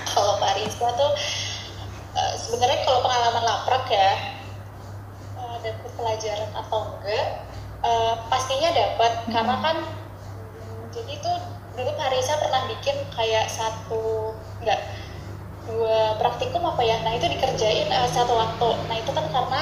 kalau 0.08 0.40
Parisa 0.40 0.88
tuh 0.96 1.12
eh, 2.16 2.32
sebenarnya 2.40 2.80
kalau 2.88 3.04
pengalaman 3.04 3.44
laprak 3.44 3.84
ya 3.92 4.35
dapat 5.66 5.90
pelajaran 5.98 6.50
atau 6.54 6.80
enggak 7.02 7.26
eh, 7.82 8.14
pastinya 8.30 8.70
dapat. 8.70 9.12
Karena 9.26 9.54
kan 9.58 9.76
mm, 9.82 10.82
jadi 10.94 11.12
tuh 11.18 11.36
dulu 11.76 11.90
Parisa 11.98 12.38
pernah 12.40 12.62
bikin 12.70 12.96
kayak 13.12 13.50
satu 13.50 14.32
enggak 14.62 14.80
dua 15.66 16.14
praktikum 16.22 16.62
apa 16.62 16.82
ya? 16.86 17.02
Nah 17.02 17.18
itu 17.18 17.26
dikerjain 17.26 17.90
eh, 17.90 18.08
satu 18.14 18.32
waktu. 18.38 18.68
Nah 18.86 18.96
itu 18.96 19.10
kan 19.10 19.26
karena 19.26 19.60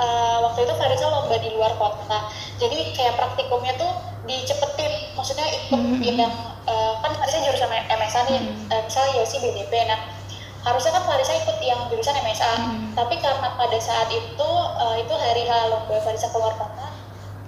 eh, 0.00 0.36
waktu 0.40 0.64
itu 0.64 0.74
Farisa 0.80 1.06
lomba 1.12 1.36
di 1.36 1.52
luar 1.52 1.76
kota. 1.76 2.32
Jadi 2.56 2.96
kayak 2.96 3.20
praktikumnya 3.20 3.76
tuh 3.76 3.92
dicepetin. 4.24 5.12
Maksudnya 5.12 5.46
ikut 5.52 5.80
yang 6.00 6.32
eh, 6.64 6.92
kan 7.04 7.12
Farisa 7.20 7.38
jurusan 7.44 7.68
MSA 7.68 8.20
nih. 8.32 8.40
Eh, 8.72 8.80
misalnya 8.88 9.12
Yosi 9.20 9.36
BDP 9.44 9.72
nah 9.84 10.21
harusnya 10.62 10.94
kan 10.94 11.02
Farisa 11.02 11.34
ikut 11.34 11.58
yang 11.58 11.90
jurusan 11.90 12.14
MSA 12.22 12.54
tapi 12.94 13.18
karena 13.18 13.48
pada 13.58 13.78
saat 13.82 14.08
itu 14.14 14.50
eh, 14.78 14.96
itu 15.02 15.14
hari 15.14 15.42
H 15.48 15.52
lomba 15.74 15.98
Farisa 16.06 16.30
keluar 16.30 16.54
kota. 16.54 16.88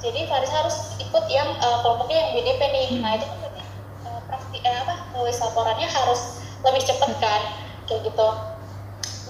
Jadi 0.02 0.26
Farisa 0.26 0.66
harus 0.66 0.98
ikut 0.98 1.24
yang 1.30 1.48
eh, 1.54 1.78
kelompoknya 1.80 2.16
yang 2.18 2.30
BDP 2.34 2.60
nih. 2.74 2.88
Nah 2.98 3.10
itu 3.14 3.24
kan 3.30 3.36
berarti 3.38 3.62
eh, 4.08 4.20
praktik 4.26 4.62
eh, 4.66 4.78
apa 4.82 4.94
nulis 5.14 5.38
laporannya 5.38 5.86
harus 5.86 6.42
lebih 6.66 6.82
cepet 6.82 7.10
kan 7.22 7.42
kayak 7.86 8.02
gitu. 8.02 8.28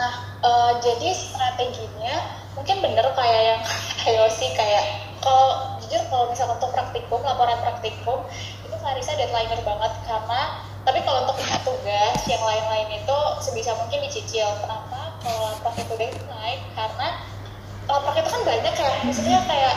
Nah 0.01 0.13
eh, 0.41 0.73
jadi 0.81 1.09
strateginya 1.13 2.15
mungkin 2.57 2.81
bener 2.81 3.07
kayak 3.13 3.43
yang 3.43 3.63
Yosi 4.17 4.49
kayak 4.57 5.13
kalau 5.21 5.77
jujur 5.85 6.01
kalau 6.09 6.33
misalkan 6.33 6.57
untuk 6.57 6.73
praktikum 6.73 7.21
laporan 7.21 7.61
praktikum 7.61 8.25
itu 8.65 8.77
Farisa 8.81 9.13
deadlineer 9.13 9.61
banget 9.61 9.93
karena 10.09 10.41
tapi 10.85 11.01
kalau 11.01 11.25
untuk 11.25 11.41
punya 11.41 11.57
tugas 11.65 12.19
yang 12.29 12.45
lain-lain 12.45 12.89
itu 13.01 13.19
sebisa 13.41 13.73
mungkin 13.81 14.05
dicicil. 14.05 14.49
Kenapa? 14.61 15.17
Kalau 15.25 15.41
laprak 15.49 15.81
itu 15.81 15.95
deadline 15.97 16.61
karena 16.77 17.09
laprak 17.89 18.17
itu 18.21 18.29
kan 18.29 18.43
banyak 18.45 18.75
ya. 18.77 18.93
Maksudnya 19.01 19.39
kayak 19.49 19.75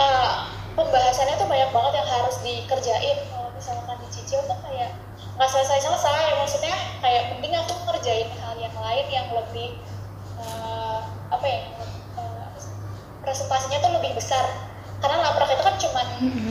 eh, 0.00 0.32
pembahasannya 0.72 1.36
tuh 1.36 1.48
banyak 1.48 1.70
banget 1.72 1.92
yang 2.00 2.08
harus 2.08 2.36
dikerjain. 2.40 3.16
Kalau 3.28 3.48
misalkan 3.52 3.96
dicicil 4.08 4.40
tuh 4.48 4.58
kayak 4.64 4.96
nggak 5.36 5.48
selesai-selesai. 5.52 6.40
Maksudnya 6.40 6.74
kayak 7.04 7.36
mending 7.36 7.52
aku 7.60 7.76
ngerjain 7.92 8.28
hal 8.40 8.56
yang 8.56 8.76
lain 8.80 9.06
yang 9.12 9.28
lebih 9.36 9.76
eh, 10.40 10.98
apa 11.28 11.44
ya 11.44 11.60
eh, 12.16 12.46
presentasinya 13.20 13.78
tuh 13.84 13.92
lebih 14.00 14.16
besar. 14.16 14.48
Karena 15.04 15.20
laprak 15.20 15.52
itu 15.52 15.60
kan 15.60 15.76
cuma 15.76 16.00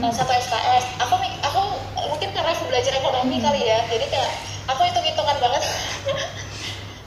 uh, 0.06 0.12
satu 0.14 0.30
SKS 0.30 1.02
aku 1.02 1.18
mik- 1.18 1.35
belajar 2.66 2.92
ekonomi 2.98 3.36
kali 3.38 3.62
ya. 3.64 3.78
Jadi 3.86 4.06
kayak 4.10 4.30
aku 4.70 4.80
hitung 4.86 5.06
hitungan 5.06 5.36
banget. 5.38 5.62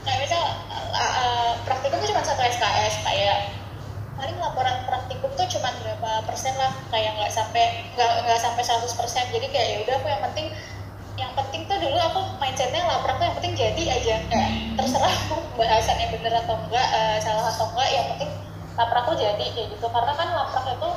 Kayak 0.00 0.18
misal 0.24 0.42
uh, 0.72 0.96
uh, 0.96 1.50
praktikum 1.68 2.00
tuh 2.00 2.08
cuma 2.08 2.24
satu 2.24 2.40
SKS 2.40 3.04
kayak 3.04 3.52
paling 4.16 4.32
laporan 4.40 4.80
praktikum 4.88 5.28
tuh 5.36 5.44
cuma 5.44 5.68
berapa 5.76 6.24
persen 6.24 6.56
lah 6.56 6.72
kayak 6.88 7.20
nggak 7.20 7.28
sampai 7.28 7.84
nggak 7.92 8.24
nggak 8.24 8.40
sampai 8.40 8.64
100 8.64 8.88
persen. 8.96 9.24
Jadi 9.28 9.46
kayak 9.52 9.66
ya 9.68 9.76
udah 9.84 9.94
aku 10.00 10.08
yang 10.08 10.22
penting 10.32 10.46
yang 11.20 11.32
penting 11.36 11.68
tuh 11.68 11.76
dulu 11.76 12.00
aku 12.00 12.20
mindsetnya 12.40 12.80
laprak 12.88 13.20
tuh 13.20 13.28
yang 13.28 13.36
penting 13.36 13.54
jadi 13.60 13.82
aja. 13.92 14.14
Kayak 14.32 14.50
terserah 14.80 15.14
bahasannya 15.60 16.06
bener 16.16 16.32
atau 16.32 16.56
enggak 16.56 16.86
eh, 16.96 17.16
salah 17.20 17.52
atau 17.52 17.68
enggak 17.76 17.88
yang 17.92 18.06
penting 18.16 18.30
laprak 18.80 19.04
tuh 19.04 19.16
jadi 19.20 19.44
kayak 19.52 19.68
gitu. 19.76 19.86
Karena 19.92 20.12
kan 20.16 20.28
laprak 20.32 20.64
itu 20.64 20.90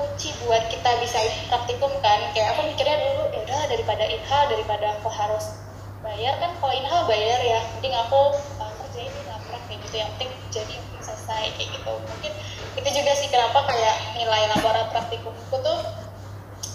kunci 0.00 0.32
buat 0.48 0.64
kita 0.72 0.90
bisa 1.04 1.20
praktikum 1.52 1.92
kan. 2.00 2.32
Kayak 2.32 2.56
aku 2.56 2.72
mikirnya 2.72 2.96
dulu 2.96 3.28
ya 3.36 3.38
udah 3.44 3.60
daripada 3.68 4.04
inhal 4.08 4.42
daripada 4.48 4.96
aku 4.96 5.12
harus 5.12 5.60
bayar 6.00 6.40
kan 6.40 6.56
kalau 6.56 6.72
inhal 6.72 7.04
bayar 7.04 7.36
ya. 7.44 7.60
Mending 7.76 7.92
aku 7.92 8.32
uh, 8.56 8.72
kerjain 8.80 9.12
di 9.12 9.22
laprak 9.28 9.60
kayak 9.68 9.84
gitu. 9.84 9.96
Yang 10.00 10.10
penting 10.16 10.30
jadi 10.48 10.74
penting 10.80 11.02
selesai 11.04 11.44
kayak 11.60 11.68
gitu. 11.76 11.92
Mungkin 11.92 12.32
itu 12.80 12.88
juga 12.96 13.12
sih 13.12 13.28
kenapa 13.28 13.60
kayak 13.68 13.96
nilai 14.16 14.48
laporan 14.56 14.88
praktikumku 14.88 15.56
tuh 15.60 15.78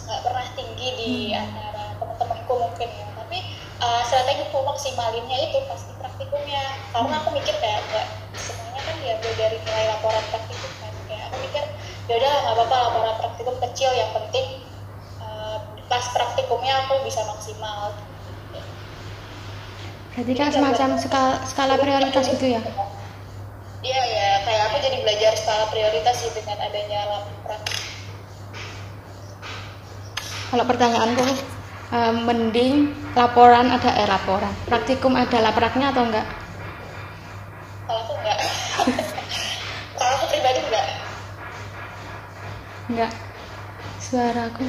nggak 0.05 0.21
pernah 0.21 0.45
tinggi 0.53 0.87
di 0.93 1.11
antara 1.33 1.97
teman-temanku 1.97 2.53
mungkin 2.61 2.89
ya. 2.93 3.07
Tapi 3.17 3.37
uh, 3.81 4.01
strategi 4.05 4.45
aku 4.53 4.61
maksimalinnya 4.61 5.37
itu 5.49 5.57
pasti 5.65 5.89
praktikumnya. 5.97 6.61
Karena 6.93 7.25
aku 7.25 7.33
mikir 7.33 7.57
kayak 7.57 7.81
nggak 7.89 8.07
semuanya 8.37 8.81
kan 8.85 8.95
diambil 9.01 9.31
dari 9.33 9.57
nilai 9.65 9.85
laporan 9.97 10.23
praktikum 10.29 10.71
kan. 10.77 10.93
Kayak 11.09 11.23
aku 11.33 11.37
mikir 11.41 11.65
ya 12.05 12.13
udah 12.21 12.33
nggak 12.45 12.53
apa-apa 12.53 12.75
laporan 12.85 13.15
praktikum 13.17 13.55
kecil 13.69 13.89
yang 13.97 14.11
penting 14.13 14.61
uh, 15.21 15.57
pas 15.89 16.05
praktikumnya 16.13 16.85
aku 16.85 17.01
bisa 17.05 17.21
maksimal. 17.25 17.93
Berarti 20.15 20.31
kan 20.31 20.47
semacam 20.47 20.89
skala, 20.95 21.43
skala 21.43 21.75
prioritas 21.75 22.31
gitu 22.31 22.55
ya? 22.55 22.63
iya 23.85 24.01
ya 24.01 24.29
kayak 24.47 24.63
aku 24.71 24.75
jadi 24.81 24.97
belajar 25.03 25.31
skala 25.37 25.67
prioritas 25.69 26.15
sih 26.17 26.31
dengan 26.33 26.57
adanya 26.57 27.05
laporan 27.05 27.61
Kalau 30.45 30.65
pertanyaanku, 30.71 31.25
eh, 31.91 32.13
mending 32.15 32.95
laporan 33.13 33.67
ada 33.69 33.91
eh 33.91 34.07
laporan, 34.07 34.55
praktikum 34.65 35.13
ada 35.19 35.37
lapraknya 35.43 35.91
atau 35.91 36.07
enggak? 36.07 36.25
kalau 37.85 38.01
aku 38.01 38.13
enggak 38.17 38.37
kalau 39.97 40.11
aku 40.17 40.25
pribadi 40.33 40.59
enggak 40.65 40.87
Enggak. 42.85 43.11
Suaraku. 43.97 44.65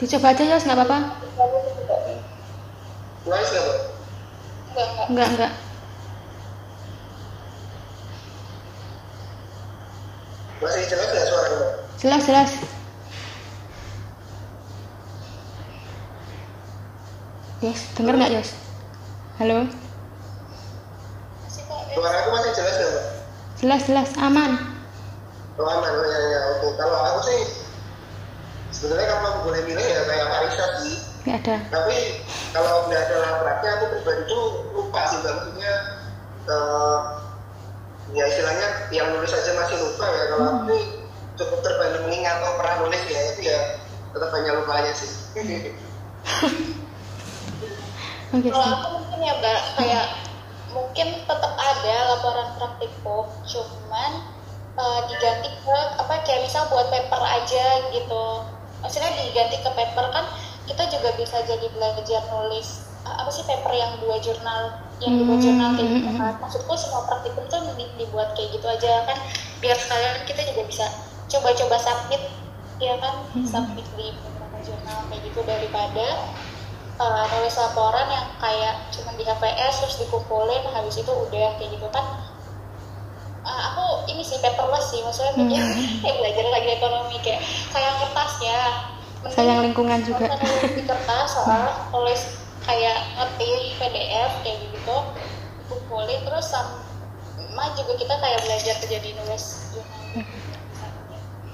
Dicoba 0.00 0.32
aja 0.32 0.44
ya, 0.48 0.56
nggak 0.56 0.78
apa-apa. 0.80 0.98
Enggak 5.12 5.28
enggak. 5.36 5.52
Masih 10.62 10.84
jelas 10.88 11.08
nggak 11.12 11.26
suara? 11.28 11.48
Jelas, 12.00 12.22
jelas. 12.24 12.50
Yes, 17.60 17.80
denger 17.94 18.14
nggak 18.16 18.32
Yos? 18.40 18.50
Halo? 19.36 19.68
ya. 19.68 19.70
Suara 21.92 22.16
aku 22.24 22.30
masih 22.40 22.52
jelas 22.56 22.74
nggak? 22.80 23.04
Jelas, 23.60 23.82
jelas, 23.84 24.10
aman. 24.16 24.81
Oh 25.60 25.68
aman, 25.68 25.92
oh 25.92 26.06
ya 26.08 26.18
ya 26.32 26.40
oke. 26.56 26.68
Kalau 26.80 26.96
aku 26.96 27.20
sih 27.28 27.40
sebenarnya 28.72 29.06
kalau 29.12 29.28
aku 29.28 29.40
boleh 29.52 29.60
milih 29.68 29.84
ya 29.84 30.00
kayak 30.08 30.26
Marisa 30.32 30.66
sih. 30.80 30.96
Nggak 31.28 31.36
ada. 31.44 31.56
Tapi 31.68 31.96
kalau 32.56 32.88
nggak 32.88 33.02
ada 33.04 33.16
lapraknya 33.20 33.70
aku 33.76 33.84
pribadi 33.92 34.22
tuh 34.32 34.44
lupa 34.72 35.00
sih 35.12 35.18
mbak. 35.20 35.32
maksudnya 35.36 35.72
eh, 36.48 36.98
ya 38.16 38.24
istilahnya 38.32 38.68
yang 38.96 39.12
nulis 39.12 39.32
aja 39.36 39.52
masih 39.60 39.76
lupa 39.76 40.06
ya. 40.08 40.24
Kalau 40.32 40.44
aku 40.48 40.62
nih 40.72 40.82
cukup 41.36 41.58
terbanding 41.60 42.02
mengingat 42.08 42.40
atau 42.40 42.56
pernah 42.56 42.74
nulis 42.88 43.02
ya 43.08 43.20
itu 43.36 43.40
ya 43.44 43.60
tetap 44.16 44.28
banyak 44.32 44.52
lupanya 44.56 44.92
sih. 44.96 45.10
Oke, 48.32 48.48
kalau 48.48 48.64
sih. 48.64 48.72
aku 48.80 48.88
mungkin 48.96 49.18
ya 49.20 49.32
mbak 49.36 49.60
kayak 49.76 50.06
mungkin 50.72 51.08
tetap 51.28 51.52
ada 51.52 51.96
laporan 52.16 52.48
praktikum 52.56 53.28
cuman 53.44 54.31
eh, 54.74 55.00
diganti 55.06 55.48
ke 55.52 55.76
apa 55.96 56.14
kayak 56.22 56.42
misal 56.42 56.66
buat 56.68 56.88
paper 56.88 57.20
aja 57.20 57.64
gitu. 57.90 58.24
Maksudnya 58.80 59.10
diganti 59.14 59.56
ke 59.58 59.70
paper 59.70 60.06
kan 60.10 60.24
kita 60.62 60.86
juga 60.88 61.10
bisa 61.14 61.42
jadi 61.42 61.66
belajar 61.68 62.22
nulis 62.30 62.86
uh, 63.02 63.14
apa 63.18 63.30
sih 63.30 63.42
paper 63.42 63.70
yang 63.70 63.98
dua 63.98 64.14
jurnal 64.18 64.78
yang 64.98 65.18
dibuat 65.18 65.38
Hmm, 65.38 65.44
jurnal 65.44 65.70
kayak 65.74 65.90
gitu 65.92 66.08
hmm, 66.08 66.18
kan. 66.18 66.34
maksudku 66.38 66.72
semua 66.78 67.02
praktikum 67.02 67.42
tuh 67.46 67.58
di- 67.74 67.90
dibuat 67.96 68.30
kayak 68.32 68.54
gitu 68.54 68.66
aja 68.66 69.02
kan 69.02 69.18
biar 69.58 69.74
sekalian 69.74 70.22
kita 70.22 70.46
juga 70.46 70.62
bisa 70.62 70.86
coba-coba 71.26 71.76
submit 71.76 72.22
ya 72.78 72.94
kan 72.98 73.26
Hmm. 73.34 73.42
submit 73.42 73.86
di 73.98 74.14
beberapa 74.14 74.58
jurnal 74.62 74.98
kayak 75.10 75.22
gitu 75.26 75.40
daripada 75.42 76.06
uh, 76.96 77.24
nulis 77.26 77.54
laporan 77.58 78.06
yang 78.06 78.26
kayak 78.38 78.74
cuma 78.90 79.10
di 79.14 79.26
HPS 79.26 79.74
terus 79.82 79.96
dikumpulin 79.98 80.62
habis 80.70 80.94
itu 80.96 81.10
udah 81.10 81.58
kayak 81.58 81.70
gitu 81.74 81.86
kan 81.90 82.06
Uh, 83.42 83.60
aku 83.68 83.84
ini 84.06 84.22
sih 84.22 84.38
paperless 84.38 84.86
sih 84.88 85.02
maksudnya 85.02 85.34
Hmm. 85.34 85.50
kayak 86.02 86.16
belajar 86.16 86.44
lagi 86.48 86.68
ekonomi 86.72 87.16
kayak 87.20 87.40
sayang 87.68 87.96
kertas 87.98 88.32
ya. 88.38 88.60
Mending 89.20 89.34
sayang 89.34 89.58
lingkungan 89.62 90.00
juga. 90.02 90.26
di 90.68 90.82
kertas 90.82 91.26
soal 91.34 91.62
tulis 91.90 92.20
kayak 92.62 92.98
ngetik 93.12 93.50
PDF 93.76 94.32
kayak 94.40 94.58
gitu 94.62 94.96
kumpulin 95.66 96.20
terus 96.22 96.46
sama 96.46 97.64
juga 97.74 97.92
kita 97.96 98.14
kayak 98.16 98.40
belajar 98.40 98.74
jadi 98.80 99.08
nulis 99.16 99.44
jurnal. 99.70 100.22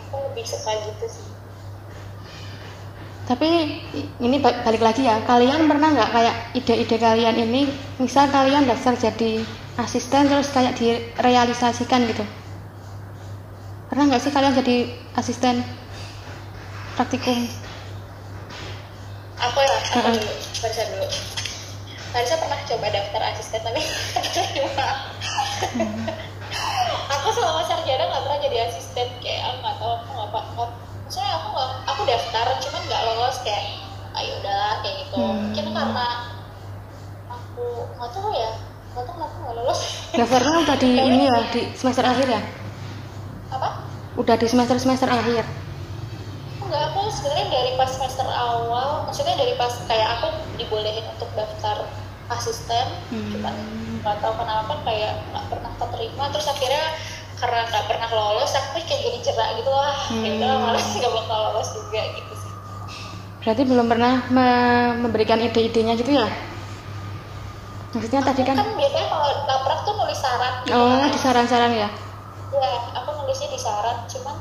Aku 0.05 0.17
lebih 0.29 0.45
suka 0.45 0.73
gitu 0.85 1.07
sih. 1.09 1.27
Tapi 3.25 3.49
ini 4.19 4.37
ba- 4.39 4.61
balik 4.63 4.81
lagi 4.81 5.05
ya 5.05 5.21
kalian 5.23 5.69
pernah 5.69 5.89
nggak 5.91 6.11
kayak 6.11 6.35
ide-ide 6.55 6.97
kalian 6.97 7.37
ini 7.39 7.69
misal 7.97 8.25
kalian 8.27 8.65
daftar 8.65 8.97
jadi 8.97 9.45
asisten 9.79 10.27
terus 10.27 10.51
kayak 10.51 10.75
direalisasikan 10.75 12.03
gitu. 12.11 12.27
Pernah 13.89 14.05
nggak 14.11 14.21
sih 14.21 14.35
kalian 14.35 14.59
jadi 14.59 14.77
asisten 15.15 15.63
praktikum? 16.99 17.47
Aku 19.39 19.59
ya 19.63 19.77
aku 19.79 19.99
Heeh. 20.03 20.15
dulu 20.19 20.35
Barisa 20.59 20.83
dulu. 20.91 21.07
Barisa 22.11 22.35
pernah 22.43 22.61
coba 22.67 22.87
daftar 22.91 23.23
asisten 23.31 23.61
tapi 23.63 23.81
terima 24.35 24.89
aku 27.15 27.29
selama 27.31 27.63
sarjana 27.63 28.05
nggak 28.11 28.23
pernah 28.27 28.39
jadi 28.43 28.57
asisten 28.67 29.09
kayak 29.23 29.43
aku 29.47 29.57
nggak 29.63 29.77
tahu 29.79 29.93
aku 29.95 30.11
nggak 30.11 30.29
nggak 30.29 30.71
maksudnya 31.07 31.31
aku 31.39 31.47
nggak 31.55 31.71
aku 31.87 32.01
daftar 32.05 32.47
cuman 32.67 32.83
nggak 32.91 33.03
lolos 33.07 33.39
kayak 33.47 33.65
ayo 34.19 34.33
udahlah 34.43 34.75
kayak 34.83 34.97
gitu. 35.07 35.17
Hmm. 35.23 35.39
mungkin 35.39 35.67
karena 35.71 36.09
aku 37.31 37.65
nggak 37.95 38.11
tahu 38.11 38.31
ya 38.35 38.53
tahu 38.99 39.15
kenapa 39.15 39.35
nggak 39.39 39.55
lolos 39.55 39.81
daftarnya 40.11 40.55
udah 40.59 40.77
di 40.77 40.91
ini 40.91 41.25
ya 41.25 41.39
di 41.49 41.61
semester 41.73 42.03
akhir 42.03 42.27
ya? 42.27 42.43
Apa? 43.49 43.69
Udah 44.19 44.35
di 44.35 44.47
semester 44.47 44.75
semester 44.77 45.07
akhir? 45.07 45.47
Enggak 46.59 46.83
aku 46.91 47.01
sebenarnya 47.09 47.47
dari 47.49 47.71
pas 47.79 47.87
semester 47.89 48.27
awal 48.27 49.07
maksudnya 49.07 49.39
dari 49.39 49.55
pas 49.55 49.71
kayak 49.87 50.09
aku 50.19 50.27
dibolehin 50.59 51.07
untuk 51.15 51.31
daftar 51.33 51.87
asisten 52.29 52.87
Hmm. 53.09 53.31
cuman 53.33 53.55
nggak 54.03 54.17
tahu 54.21 54.35
kenapa 54.37 54.75
kayak 54.83 55.23
nggak 55.31 55.45
pernah 55.49 55.71
keterima. 55.79 56.25
Terus 56.29 56.47
akhirnya 56.51 56.85
karena 57.39 57.61
nggak 57.65 57.85
pernah 57.87 58.09
lolos 58.11 58.51
aku 58.53 58.83
kayak 58.83 59.01
gini 59.01 59.19
cerak 59.23 59.49
gitu 59.57 59.71
lah. 59.71 59.95
Hmm. 60.11 60.27
ya 60.27 60.31
udah 60.37 60.51
malas 60.61 60.87
nggak 60.91 61.13
bakal 61.15 61.39
lolos 61.49 61.69
juga 61.73 62.01
gitu 62.13 62.33
sih. 62.35 62.53
Berarti 63.39 63.63
belum 63.65 63.87
pernah 63.87 64.15
me- 64.29 64.95
memberikan 65.07 65.39
ide-idenya 65.39 65.95
gitu 65.95 66.19
ya 66.19 66.27
maksudnya 67.89 68.21
tadi 68.21 68.43
kan 68.45 68.57
kan 68.61 68.69
biasanya 68.77 69.09
kalau 69.09 69.29
laprak 69.49 69.79
tuh 69.89 69.95
nulis 69.97 70.19
syarat 70.21 70.55
gitu 70.69 70.77
oh 70.77 70.93
kan. 70.93 71.09
di 71.09 71.19
saran-saran 71.21 71.73
ya? 71.73 71.89
Ya 72.53 72.73
aku 72.97 73.09
nulisnya 73.25 73.49
di 73.49 73.61
syarat 73.61 74.05
cuman 74.09 74.37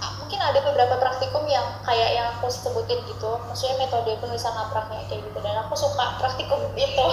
ah, 0.00 0.12
mungkin 0.20 0.40
ada 0.40 0.60
beberapa 0.60 0.96
praktikum 1.00 1.48
yang 1.48 1.80
kayak 1.84 2.10
yang 2.16 2.26
aku 2.36 2.52
sebutin 2.52 3.00
gitu. 3.08 3.40
Maksudnya 3.48 3.76
metode 3.80 4.12
penulisan 4.20 4.52
lapraknya 4.56 5.04
kayak 5.08 5.20
gitu. 5.24 5.38
Dan 5.40 5.56
aku 5.64 5.74
suka 5.76 6.20
praktikum 6.20 6.60
itu. 6.76 7.06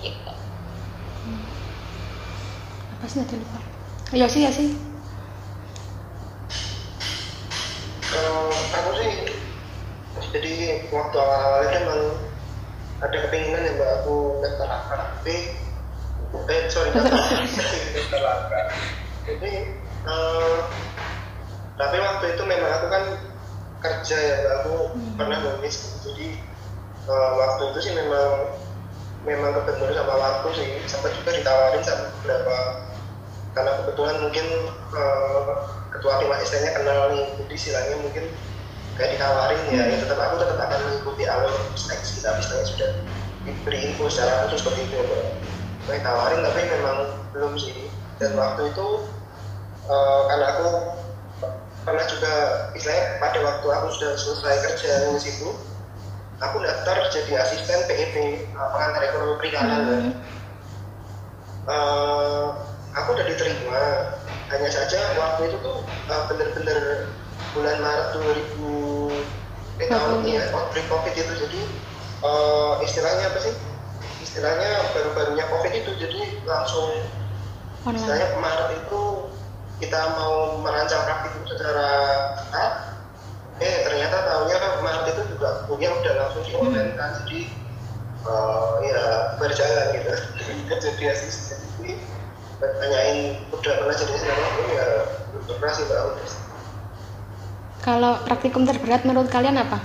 Gitu. 0.00 0.32
Apa 2.96 3.04
sih 3.08 3.20
tadi 3.24 3.36
lupa? 3.36 3.60
Ya 4.16 4.26
sih 4.28 4.44
ya 4.44 4.52
sih. 4.52 4.76
Kalau 8.00 8.48
aku 8.52 8.90
sih 9.00 9.12
jadi 10.30 10.52
waktu 10.92 11.16
awal-awal 11.16 11.60
itu 11.64 11.76
emang 11.80 12.02
ada 13.00 13.16
kepinginan 13.28 13.64
ya 13.64 13.72
mbak 13.76 13.90
aku 14.04 14.44
daftar 14.44 14.68
tapi 14.92 15.36
eh 16.50 16.60
sorry 16.68 16.90
daftar 17.96 18.22
akar 18.22 18.64
jadi 19.24 19.52
eh, 20.04 20.58
tapi 21.80 21.96
waktu 21.96 22.24
itu 22.36 22.42
memang 22.44 22.70
aku 22.76 22.86
kan 22.92 23.04
kerja 23.80 24.16
ya 24.16 24.34
mbak. 24.44 24.52
Aku 24.62 24.72
pernah 25.16 25.38
nulis. 25.40 26.04
Jadi 26.04 26.36
eh, 27.08 27.30
waktu 27.40 27.62
itu 27.72 27.78
sih 27.80 27.92
memang 27.96 28.60
memang 29.24 29.52
kebetulan 29.62 29.96
sama 29.96 30.14
waktu 30.20 30.48
sih. 30.60 30.68
Sempat 30.84 31.16
juga 31.16 31.32
ditawarin 31.36 31.82
sama 31.84 32.12
beberapa 32.20 32.56
karena 33.50 33.72
kebetulan 33.82 34.16
mungkin 34.22 34.46
eh, 34.92 35.50
ketua 35.96 36.20
tim 36.20 36.30
asistennya 36.36 36.70
kenal 36.76 37.16
nih. 37.16 37.26
Jadi 37.40 37.52
istilahnya 37.56 37.96
mungkin 38.04 38.24
kayak 39.00 39.16
ditawarin 39.16 39.60
ya, 39.72 39.82
ya 39.88 39.96
tetap 39.96 40.20
aku 40.20 40.44
tetap 40.44 40.60
akan 40.60 40.80
mengikuti 40.84 41.24
alur 41.24 41.56
seleksi 41.72 42.20
tapi 42.20 42.44
setelah 42.44 42.64
sudah 42.68 42.90
diberi 43.48 43.78
info 43.88 44.12
secara 44.12 44.44
khusus 44.44 44.60
seperti 44.60 44.80
itu 44.84 44.94
ya 45.00 45.04
kayak 45.88 45.98
ditawarin 46.04 46.40
tapi 46.44 46.60
memang 46.68 46.98
belum 47.32 47.52
sih. 47.56 47.88
Dan 48.20 48.36
waktu 48.36 48.68
itu 48.68 48.86
eh, 49.88 50.20
karena 50.28 50.46
aku 50.52 50.68
pernah 51.88 52.04
juga 52.04 52.32
istilahnya 52.76 53.04
pada 53.16 53.38
waktu 53.40 53.66
aku 53.72 53.86
sudah 53.96 54.12
selesai 54.20 54.56
kerja 54.68 54.92
di 55.16 55.20
situ 55.24 55.48
aku 56.36 56.60
daftar 56.60 57.08
jadi 57.08 57.40
asisten 57.40 57.80
PEP 57.88 58.14
eh, 58.20 58.36
pengantar 58.52 59.00
ekonomi 59.00 59.40
perikanan. 59.40 59.80
Ya. 59.80 59.96
Eh, 61.72 62.46
aku 62.96 63.08
udah 63.16 63.26
diterima. 63.26 63.82
Hanya 64.50 64.66
saja 64.66 64.98
waktu 65.14 65.46
itu 65.46 65.62
tuh 65.62 65.78
uh, 66.10 66.26
bener-bener 66.26 67.06
bulan 67.54 67.78
Maret 67.78 68.18
2000 68.18 68.89
ini 69.88 70.36
ya 70.36 70.44
outbreak 70.52 70.86
covid 70.92 71.14
itu 71.16 71.32
jadi 71.46 71.60
uh, 72.20 72.80
istilahnya 72.84 73.32
apa 73.32 73.38
sih? 73.40 73.54
Istilahnya 74.20 74.92
baru-barunya 74.92 75.44
covid 75.48 75.72
itu 75.72 75.90
jadi 75.96 76.20
langsung 76.44 77.08
online. 77.84 77.96
istilahnya 77.96 78.26
Maret 78.36 78.68
itu 78.84 79.00
kita 79.80 80.00
mau 80.20 80.60
merancang 80.60 81.02
praktikum 81.08 81.42
secara 81.48 81.88
ketat. 82.36 82.72
Eh 83.60 83.76
ternyata 83.88 84.16
tahunya 84.28 84.56
Maret 84.84 85.04
itu 85.16 85.22
juga 85.36 85.64
kuliah 85.68 85.92
udah 85.96 86.12
langsung 86.26 86.42
di 86.44 86.52
online 86.56 86.92
kan 87.00 87.10
jadi 87.24 87.40
uh, 88.28 88.84
ya 88.84 89.02
berjalan 89.40 89.86
gitu. 89.96 90.12
Jadi 90.80 91.04
asisten 91.12 91.60
jadi 91.80 91.96
tanyain 92.60 93.40
udah 93.52 93.72
pernah 93.80 93.96
jadi 93.96 94.12
apa 94.20 94.62
ya 94.68 94.86
belum 95.32 95.56
pernah 95.56 95.72
sih 95.72 95.84
mbak 95.88 96.00
kalau 97.80 98.20
praktikum 98.28 98.68
terberat 98.68 99.02
menurut 99.08 99.32
kalian 99.32 99.56
apa? 99.56 99.80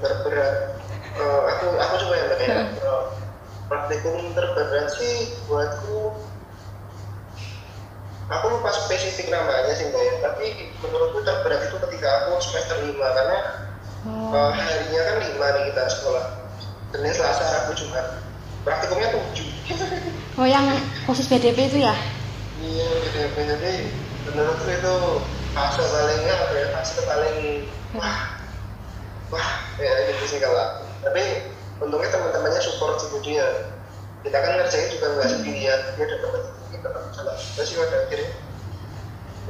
Terberat 0.00 0.80
Eh, 1.20 1.40
aku 1.52 1.66
aku 1.76 1.94
coba 2.06 2.14
ya 2.16 2.24
mbak 2.32 2.40
ya 2.40 2.54
Eh, 2.64 3.02
praktikum 3.68 4.32
terberat 4.32 4.88
sih 4.96 5.36
buatku 5.44 6.16
aku 8.30 8.46
lupa 8.46 8.70
spesifik 8.72 9.28
namanya 9.28 9.74
sih 9.76 9.90
mbak 9.92 10.00
ya. 10.00 10.14
Tapi 10.24 10.72
menurutku 10.80 11.20
terberat 11.26 11.68
itu 11.68 11.76
ketika 11.76 12.08
aku 12.24 12.40
semester 12.40 12.78
5 12.78 12.94
karena 12.96 13.38
oh, 14.08 14.32
eh, 14.32 14.52
harinya 14.54 15.00
kan 15.02 15.16
lima 15.20 15.46
nih 15.58 15.62
kita 15.74 15.82
sekolah. 15.98 16.24
Senin, 16.90 17.12
Selasa, 17.14 17.44
Rabu, 17.46 17.72
Jumat. 17.78 18.06
Praktikumnya 18.66 19.14
tujuh. 19.14 19.46
Oh 20.34 20.46
yang 20.48 20.66
khusus 21.06 21.30
BDP 21.30 21.70
itu 21.70 21.78
ya? 21.84 21.94
Iya 22.60 22.88
jadi 23.06 23.44
jadi 23.46 23.72
menurutku 24.28 24.68
itu 24.68 24.94
fase 25.52 25.82
palingnya 25.82 26.34
apa 26.36 26.54
ya 26.54 26.66
fase 26.76 27.00
paling 27.04 27.36
wah 27.96 28.20
wah 29.32 29.50
ya 29.80 29.92
gitu 30.12 30.24
sih 30.26 30.38
kalau 30.38 30.58
aku. 30.58 30.84
tapi 31.00 31.22
untungnya 31.80 32.12
teman-temannya 32.12 32.60
support 32.60 33.00
sih 33.00 33.08
jadi 33.20 33.30
ya 33.40 33.48
kita 34.20 34.36
kan 34.36 34.52
ngerjain 34.60 34.88
juga 34.92 35.06
nggak 35.16 35.28
sendirian 35.32 35.80
dia 35.96 36.04
ada 36.04 36.16
teman 36.20 36.42
kita 36.70 36.88
tetap 36.92 37.24
lah. 37.24 37.36
Kita 37.40 37.62
sih 37.64 37.76
pada 37.80 37.96
akhirnya 38.04 38.30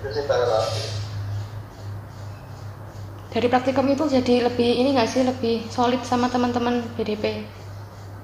itu 0.01 0.09
sih 0.15 0.25
kalau 0.25 0.47
aku 0.49 0.81
dari 3.31 3.47
praktikum 3.47 3.87
itu 3.87 4.05
jadi 4.11 4.35
lebih 4.51 4.71
ini 4.81 4.91
nggak 4.95 5.11
sih 5.11 5.23
lebih 5.23 5.63
solid 5.71 6.03
sama 6.03 6.27
teman-teman 6.27 6.83
BDP 6.99 7.47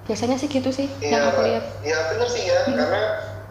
biasanya 0.07 0.39
sih 0.39 0.47
gitu 0.47 0.71
sih 0.71 0.87
yang 1.03 1.23
Iya, 1.23 1.31
aku 1.31 1.41
lihat. 1.47 1.65
iya 1.83 1.99
benar 2.11 2.29
sih 2.31 2.43
ya, 2.47 2.59
karena 2.67 3.03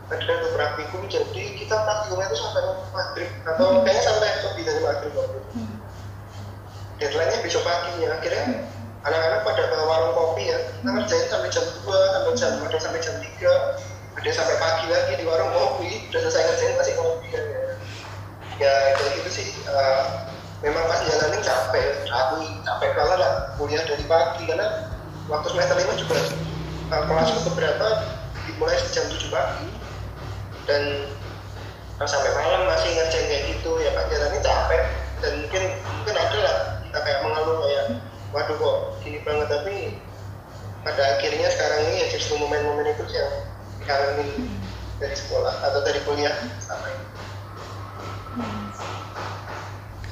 ada 0.05 0.21
satu 0.21 0.47
praktikum 0.53 1.01
jadi 1.09 1.43
kita 1.57 1.75
praktikumnya 1.81 2.29
itu 2.29 2.37
sampai 2.37 2.61
maghrib 2.93 3.29
atau 3.41 3.81
kayaknya 3.81 4.03
sampai 4.05 4.29
lebih 4.45 4.63
dari 4.69 4.81
maghrib 4.85 5.13
waktu 5.17 5.37
itu. 5.41 5.49
Hmm. 5.57 5.75
Deadline-nya 7.01 7.37
besok 7.41 7.63
pagi 7.65 7.91
ya, 8.05 8.09
akhirnya 8.13 8.43
anak-anak 9.01 9.41
pada 9.43 9.63
ke 9.65 9.77
warung 9.81 10.13
kopi 10.13 10.43
ya, 10.53 10.57
kita 10.61 10.89
ngerjain 10.93 11.25
sampai 11.27 11.49
jam 11.49 11.65
2, 11.65 11.89
sampai 11.89 12.31
jam 12.37 12.51
ada 12.61 12.77
sampai 12.77 13.01
jam 13.01 13.15
3, 13.17 14.21
ada 14.21 14.29
sampai 14.29 14.55
pagi 14.61 14.85
lagi 14.93 15.13
di 15.17 15.25
warung 15.25 15.51
kopi, 15.51 15.89
udah 16.13 16.19
selesai 16.21 16.43
ngerjain 16.53 16.75
masih 16.77 16.95
kopi 16.95 17.27
ya. 17.33 17.41
ya 18.61 18.73
kayak 18.95 19.11
gitu 19.19 19.29
sih. 19.41 19.47
Uh, 19.67 20.29
memang 20.63 20.85
pas 20.87 21.01
jalanin 21.03 21.41
capek 21.43 22.07
aku 22.07 22.35
capek 22.63 22.89
banget 22.93 23.17
lah. 23.19 23.33
Kuliah 23.57 23.83
dari 23.83 24.05
pagi 24.07 24.43
karena 24.47 24.67
waktu 25.27 25.47
semester 25.51 25.75
lima 25.81 25.93
juga 25.97 26.17
uh, 26.93 27.03
kelas 27.09 27.29
beberapa 27.51 27.87
dimulai 28.47 28.77
jam 28.93 29.05
7 29.09 29.33
pagi 29.33 29.74
dan 30.65 31.09
sampai 32.03 32.31
malam 32.35 32.67
masih 32.67 32.91
ngerjain 32.91 33.25
kayak 33.31 33.43
gitu 33.55 33.71
ya 33.79 33.89
pak 33.95 34.05
jalanin 34.11 34.41
capek 34.43 34.83
dan 35.23 35.31
mungkin 35.41 35.63
mungkin 36.01 36.15
ada 36.19 36.37
lah 36.43 36.57
kita 36.83 36.99
kayak 36.99 37.19
mengeluh 37.23 37.57
kayak 37.63 37.83
waduh 38.35 38.55
kok 38.59 38.77
gini 39.01 39.19
banget 39.23 39.47
tapi 39.47 39.75
pada 40.85 41.17
akhirnya 41.17 41.47
sekarang 41.49 41.79
ini 41.89 41.95
ya 42.03 42.07
justru 42.13 42.37
momen-momen 42.37 42.85
itu 42.93 43.03
yang 43.09 43.31
dikangenin 43.81 44.53
dari 45.01 45.15
sekolah 45.17 45.53
atau 45.65 45.79
dari 45.81 45.99
kuliah 46.05 46.35
sama 46.61 46.85
ini. 46.87 47.05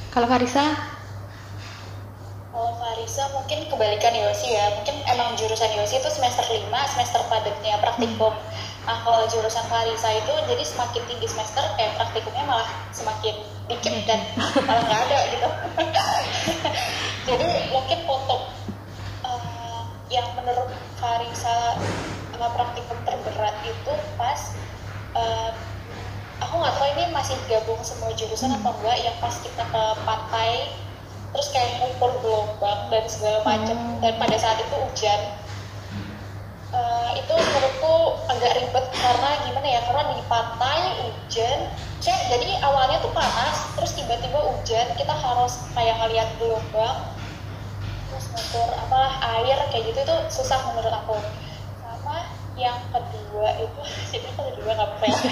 Kalau 0.10 0.28
Farisa? 0.30 0.66
Kalau 2.54 2.74
Farisa 2.78 3.24
mungkin 3.34 3.70
kebalikan 3.70 4.14
Yosi 4.14 4.54
ya. 4.54 4.78
Mungkin 4.78 4.98
emang 5.10 5.38
jurusan 5.38 5.74
Yosi 5.78 6.02
itu 6.02 6.10
semester 6.10 6.46
5, 6.46 6.70
semester 6.70 7.22
padatnya 7.30 7.78
praktikum. 7.82 8.34
Nah, 8.34 8.73
kalau 8.84 9.24
jurusan 9.32 9.64
Farisa 9.72 10.10
itu 10.12 10.34
jadi 10.44 10.64
semakin 10.64 11.02
tinggi 11.08 11.28
semester 11.32 11.64
kayak 11.80 11.96
praktikumnya 11.96 12.44
malah 12.44 12.68
semakin 12.92 13.36
dikit 13.72 13.96
dan 14.04 14.20
malah 14.36 14.84
nggak 14.84 15.02
ada 15.08 15.20
gitu. 15.32 15.50
jadi 17.32 17.48
mungkin 17.72 18.00
foto 18.04 18.52
uh, 19.24 19.88
yang 20.12 20.28
menurut 20.36 20.68
Farisa 21.00 21.80
uh, 22.36 22.52
praktikum 22.52 23.00
terberat 23.08 23.56
itu 23.64 23.94
pas 24.20 24.40
uh, 25.16 25.56
aku 26.44 26.54
nggak 26.60 26.76
tahu 26.76 26.88
ini 27.00 27.04
masih 27.16 27.40
gabung 27.48 27.80
semua 27.88 28.12
jurusan 28.12 28.52
atau 28.52 28.76
enggak 28.84 29.00
yang 29.00 29.16
pas 29.24 29.36
kita 29.40 29.64
ke 29.64 29.84
pantai 30.04 30.76
terus 31.34 31.50
kayak 31.50 31.82
ngumpul 31.82 32.12
gelombang 32.22 32.92
dan 32.92 33.04
segala 33.08 33.40
macam. 33.48 33.78
Dan 34.04 34.14
pada 34.20 34.38
saat 34.38 34.60
itu 34.60 34.76
hujan 34.76 35.22
uh, 36.74 37.10
itu 37.16 37.34
menurutku 37.34 37.96
agak 38.28 38.52
ribet 38.60 38.86
karena 38.92 39.30
gimana 39.46 39.68
ya 39.70 39.82
karena 39.86 40.02
di 40.12 40.26
pantai 40.26 40.80
hujan 41.06 41.60
kayak 42.04 42.22
jadi 42.36 42.60
awalnya 42.66 43.00
tuh 43.00 43.14
panas 43.16 43.72
terus 43.80 43.96
tiba-tiba 43.96 44.36
hujan 44.36 44.88
kita 45.00 45.16
harus 45.16 45.64
kayak 45.72 45.96
ngeliat 46.04 46.30
gelombang 46.42 47.14
terus 48.14 48.30
ngukur 48.30 48.70
apa 48.78 49.02
air 49.40 49.58
kayak 49.74 49.90
gitu 49.90 50.00
itu 50.06 50.18
susah 50.30 50.62
menurut 50.70 50.94
aku. 50.94 51.18
Sama 51.82 52.30
yang 52.54 52.78
kedua 52.94 53.50
itu 53.58 53.82
jadi 54.14 54.30
kedua 54.38 54.72
nggak 54.78 54.90
apa 55.00 55.06
ya. 55.10 55.20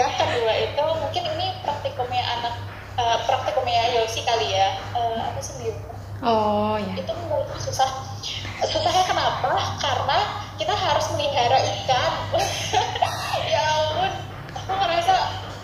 Yang 0.00 0.10
kedua 0.20 0.52
itu 0.64 0.84
mungkin 1.00 1.24
ini 1.36 1.46
praktikumnya 1.60 2.24
anak 2.24 2.54
uh, 2.96 3.18
praktikumnya 3.28 4.00
Yosi 4.00 4.24
kali 4.24 4.48
ya. 4.56 4.80
Uh, 4.96 5.20
apa 5.20 5.40
sih 5.44 5.76
oh 6.22 6.76
ya. 6.78 6.94
Itu 6.98 7.14
susah. 7.62 7.88
Susahnya 8.66 9.04
kenapa? 9.06 9.54
Karena 9.78 10.18
kita 10.58 10.74
harus 10.74 11.06
melihara 11.14 11.58
ikan. 11.62 12.12
Ya 13.48 13.64
ampun. 13.64 14.12
Aku 14.52 14.72
ngerasa 14.76 15.14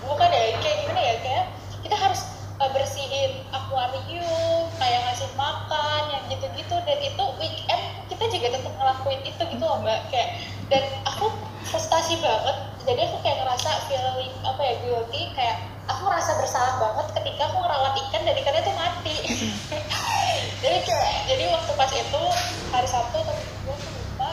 bukan 0.08 0.28
ya 0.32 0.56
kayak 0.56 0.76
gimana 0.80 1.02
ya 1.04 1.14
kayak 1.20 1.44
kita 1.84 1.96
harus 2.00 2.20
uh, 2.56 2.70
bersihin 2.72 3.44
akuarium 3.52 4.72
kayak 4.80 5.04
ngasih 5.04 5.28
makan 5.36 6.02
yang 6.08 6.24
gitu-gitu. 6.32 6.76
Dan 6.88 6.98
itu 7.04 7.24
weekend 7.36 7.82
kita 8.08 8.24
juga 8.32 8.46
tetap 8.56 8.72
ngelakuin 8.80 9.20
itu 9.20 9.42
gitu 9.42 9.64
loh 9.64 9.84
mbak. 9.84 10.00
Kayak 10.08 10.40
dan 10.72 10.84
aku 11.04 11.28
frustasi 11.68 12.16
banget. 12.24 12.56
Jadi 12.88 13.00
aku 13.04 13.16
kayak 13.20 13.44
ngerasa 13.44 13.70
feeling 13.90 14.32
apa 14.40 14.62
ya 14.64 14.74
guilty. 14.80 15.22
Kayak 15.36 15.56
aku 15.88 16.08
ngerasa 16.08 16.32
bersalah 16.40 16.74
banget 16.80 17.06
ketika 17.20 17.42
aku 17.52 17.56
ngerawat 17.60 17.92
ikan 18.08 18.22
dan 18.24 18.34
ikannya 18.40 18.62
tuh 18.64 18.74
mati 18.76 19.16
jadi 20.64 20.80
kayak 20.80 21.14
jadi 21.28 21.44
waktu 21.52 21.72
pas 21.76 21.92
itu 21.92 22.22
hari 22.72 22.88
Sabtu 22.88 23.20
atau 23.20 23.36
aku 23.36 23.72
lupa. 23.76 24.30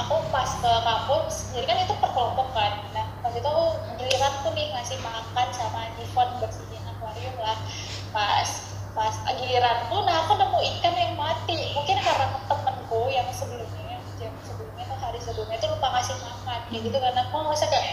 Aku 0.00 0.14
pas 0.32 0.48
ke 0.48 0.72
kampus 0.72 1.52
jadi 1.52 1.64
kan 1.68 1.76
itu 1.84 1.94
per 2.00 2.10
kelompok 2.16 2.48
kan. 2.56 2.80
Nah 2.96 3.04
pas 3.20 3.28
itu 3.28 3.52
giliran 4.00 4.32
tuh 4.40 4.56
nih 4.56 4.72
ngasih 4.72 4.96
makan 5.04 5.46
sama 5.52 5.92
Nifon 6.00 6.40
bersihin 6.40 6.80
akuarium 6.88 7.36
lah. 7.44 7.60
Pas 8.08 8.48
pas 8.96 9.14
giliranku 9.36 9.96
nah 10.08 10.24
aku 10.24 10.32
nemu 10.40 10.58
ikan 10.80 10.96
yang 10.96 11.12
mati. 11.12 11.76
Mungkin 11.76 12.00
karena 12.00 12.26
temenku 12.48 13.12
yang 13.12 13.28
sebelumnya 13.28 14.00
jam 14.16 14.32
sebelumnya 14.48 14.88
tuh 14.88 14.96
hari 14.96 15.20
sebelumnya 15.20 15.60
itu 15.60 15.68
lupa 15.68 15.92
ngasih 15.92 16.16
makan. 16.24 16.58
Kayak 16.72 16.80
gitu 16.88 16.96
karena 16.96 17.20
aku 17.28 17.36
ngerasa 17.44 17.66
kayak 17.68 17.88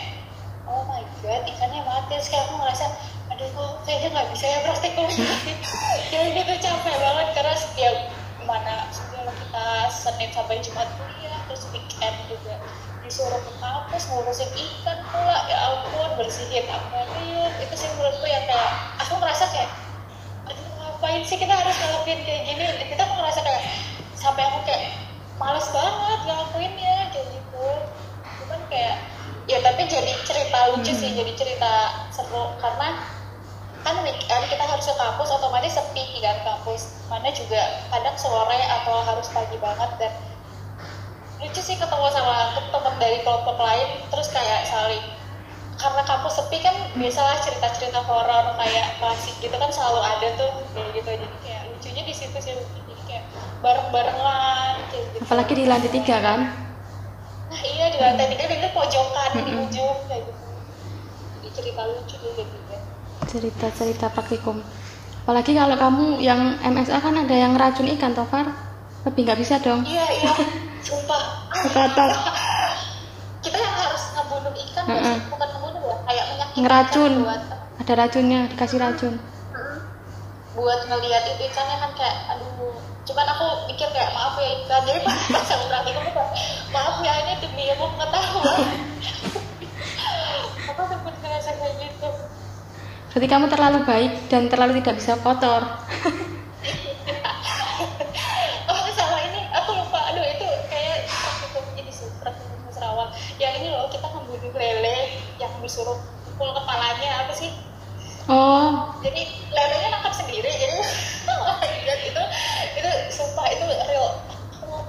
oh 0.71 0.87
my 0.87 1.03
god 1.19 1.43
ikannya 1.43 1.83
mati. 1.83 2.15
Kayak 2.15 2.47
aku 2.47 2.63
ngerasa 2.63 2.85
aduh 3.31 3.47
kok 3.47 3.71
kayaknya 3.87 4.07
nggak 4.11 4.27
bisa 4.35 4.45
ya 4.45 4.59
praktikum 4.67 5.07
kayak 6.11 6.27
gitu 6.35 6.53
capek 6.59 6.95
banget 6.99 7.27
karena 7.31 7.55
setiap 7.55 7.95
mana 8.43 8.75
sebelum 8.91 9.31
kita 9.31 9.67
Senin 9.87 10.29
sampai 10.35 10.59
Jumat 10.59 10.89
kuliah 10.99 11.39
terus 11.47 11.63
weekend 11.71 12.15
juga 12.27 12.59
disuruh 13.01 13.41
ke 13.43 13.51
kampus 13.59 14.03
ngurusin 14.07 14.49
ikan 14.55 14.99
pula. 15.09 15.37
Ya 15.49 15.57
ampun 15.67 16.09
bersihin 16.15 16.63
akuarium 16.69 17.51
itu 17.59 17.75
sih 17.75 17.89
menurutku 17.97 18.25
yang 18.29 18.45
kayak 18.45 18.71
aku 19.03 19.13
ngerasa 19.19 19.45
kayak 19.51 19.71
aduh 20.47 20.67
ngapain 20.79 21.21
sih 21.25 21.37
kita 21.37 21.53
harus 21.53 21.75
ngelakuin 21.75 22.19
kayak 22.23 22.41
gini? 22.47 22.65
Kita 22.87 23.01
aku 23.03 23.13
ngerasa 23.19 23.39
kayak 23.43 23.63
sampai 24.15 24.43
aku 24.47 24.59
kayak 24.63 24.83
males 25.41 25.67
banget 25.73 26.19
ngelakuinnya 26.29 26.95
kayak 27.11 27.27
gitu. 27.35 27.67
Cuman 28.41 28.59
kayak 28.69 28.95
ya 29.49 29.57
tapi 29.59 29.81
jadi 29.89 30.13
cerita 30.23 30.59
lucu 30.71 30.93
sih 30.93 31.11
jadi 31.11 31.33
cerita 31.35 31.73
seru. 32.13 32.55
Karena 32.63 32.95
kan 33.81 33.97
weekend 34.05 34.43
kita 34.45 34.61
harus 34.61 34.85
ke 34.85 34.95
kampus 34.95 35.29
otomatis 35.33 35.73
sepi 35.73 36.21
kan 36.21 36.37
kampus. 36.45 37.01
Mana 37.09 37.33
juga 37.33 37.81
kadang 37.89 38.15
sore 38.17 38.59
atau 38.81 39.01
harus 39.01 39.27
pagi 39.33 39.57
banget 39.57 39.89
dan 39.97 40.13
lucu 41.41 41.61
sih 41.61 41.73
ketemu 41.73 42.07
sama 42.13 42.53
teman 42.69 42.95
dari 43.01 43.25
kelompok 43.25 43.57
lain 43.57 44.05
terus 44.13 44.29
kayak 44.29 44.69
saling 44.69 45.01
karena 45.81 46.05
kampus 46.05 46.37
sepi 46.37 46.61
kan 46.61 46.77
biasalah 46.93 47.41
cerita-cerita 47.41 48.05
horor 48.05 48.53
kayak 48.61 49.01
klasik 49.01 49.33
gitu 49.41 49.57
kan 49.57 49.73
selalu 49.73 50.05
ada 50.05 50.27
tuh 50.37 50.51
kayak 50.77 50.89
gitu. 50.93 51.09
Jadi 51.17 51.37
kayak 51.41 51.61
lucunya 51.73 52.01
di 52.05 52.13
situ 52.13 52.37
sih 52.37 52.53
jadi 52.53 52.93
kayak 53.09 53.25
bareng-barengan 53.65 54.75
kayak 54.93 55.05
gitu. 55.17 55.25
Apalagi 55.25 55.53
di 55.57 55.65
lantai 55.65 55.89
tiga 55.89 56.17
kan? 56.21 56.39
Nah 57.49 57.61
iya 57.65 57.89
di 57.89 57.97
lantai 57.97 58.29
tiga 58.29 58.45
itu 58.45 58.69
pojokan 58.77 59.29
di 59.41 59.53
ujung 59.57 59.97
kayak 60.05 60.29
gitu. 60.29 60.45
Jadi 61.41 61.49
cerita 61.57 61.81
lucu 61.89 62.17
gitu 62.37 62.60
cerita-cerita 63.31 64.11
praktikum 64.11 64.59
apalagi 65.23 65.53
kalau 65.53 65.73
kamu 65.73 66.19
yang 66.19 66.59
MSA 66.59 66.99
kan 66.99 67.15
ada 67.15 67.31
yang 67.31 67.55
racun 67.55 67.87
ikan 67.87 68.11
Tofar 68.11 68.51
lebih 69.01 69.21
nggak 69.23 69.39
bisa 69.39 69.57
dong. 69.57 69.81
Iya 69.81 70.05
iya. 70.13 70.33
Sumpah. 70.85 71.49
Kata 71.49 72.05
kita 73.39 73.57
yang 73.57 73.75
harus 73.75 74.03
ngebunuh 74.11 74.53
ikan 74.53 74.83
Mm-mm. 74.83 75.17
bukan- 75.25 75.29
bukan 75.29 75.49
ngebunuh 75.49 75.81
ya 75.81 75.95
kayak 76.03 76.25
menyakitkan 76.27 76.61
ngeracun 76.61 77.11
buat 77.21 77.41
ada 77.79 77.93
racunnya 77.95 78.39
dikasih 78.49 78.77
racun. 78.77 79.13
Buat 80.51 80.79
ngelihat 80.85 81.23
itu 81.27 81.43
ikannya 81.47 81.77
kan 81.79 81.91
kayak 81.95 82.15
aduh. 82.27 82.75
Cuman 83.01 83.25
aku 83.27 83.45
mikir 83.67 83.87
kayak 83.89 84.11
maaf 84.11 84.37
ya 84.37 84.49
ikan. 84.61 84.81
Jadi 84.85 84.99
pas 85.01 85.17
pas 85.31 85.47
aku 85.47 85.65
praktikum 85.65 86.03
maaf 86.69 86.95
ya 86.99 87.13
ini 87.19 87.33
demi 87.39 87.63
ilmu 87.67 87.85
pengetahuan 87.93 88.69
aku 90.69 90.81
sempat 90.87 91.13
ngerasa 91.17 91.51
kayak 91.53 91.73
gitu 91.79 92.09
berarti 93.11 93.27
kamu 93.27 93.51
terlalu 93.51 93.83
baik 93.83 94.31
dan 94.31 94.47
terlalu 94.47 94.79
tidak 94.79 95.03
bisa 95.03 95.19
kotor. 95.19 95.67
Oh 98.71 98.87
sama 98.95 99.19
ini. 99.27 99.51
Aku 99.51 99.75
lupa. 99.75 99.99
Aduh 100.15 100.23
itu 100.23 100.47
kayak 100.71 101.11
sih 101.91 102.07
praktikum 102.23 102.55
di 102.63 102.71
Sarawak 102.71 103.11
yang 103.35 103.51
ini 103.59 103.67
loh 103.67 103.91
kita 103.91 104.07
membunuh 104.15 104.55
lele 104.55 105.11
yang 105.43 105.51
disuruh 105.59 105.99
pukul 106.23 106.55
kepalanya. 106.55 107.27
Apa 107.27 107.35
sih? 107.35 107.51
Oh. 108.31 108.95
Jadi 109.03 109.27
lelenya 109.51 109.91
nangkap 109.91 110.15
sendiri 110.15 110.47
jadi 110.47 110.79
oh 111.27 111.59
my 111.59 111.75
god 111.83 111.99
itu 112.07 112.23
itu 112.79 112.91
sumpah 113.11 113.43
itu 113.51 113.67
real. 113.67 114.23
Aku 114.55 114.87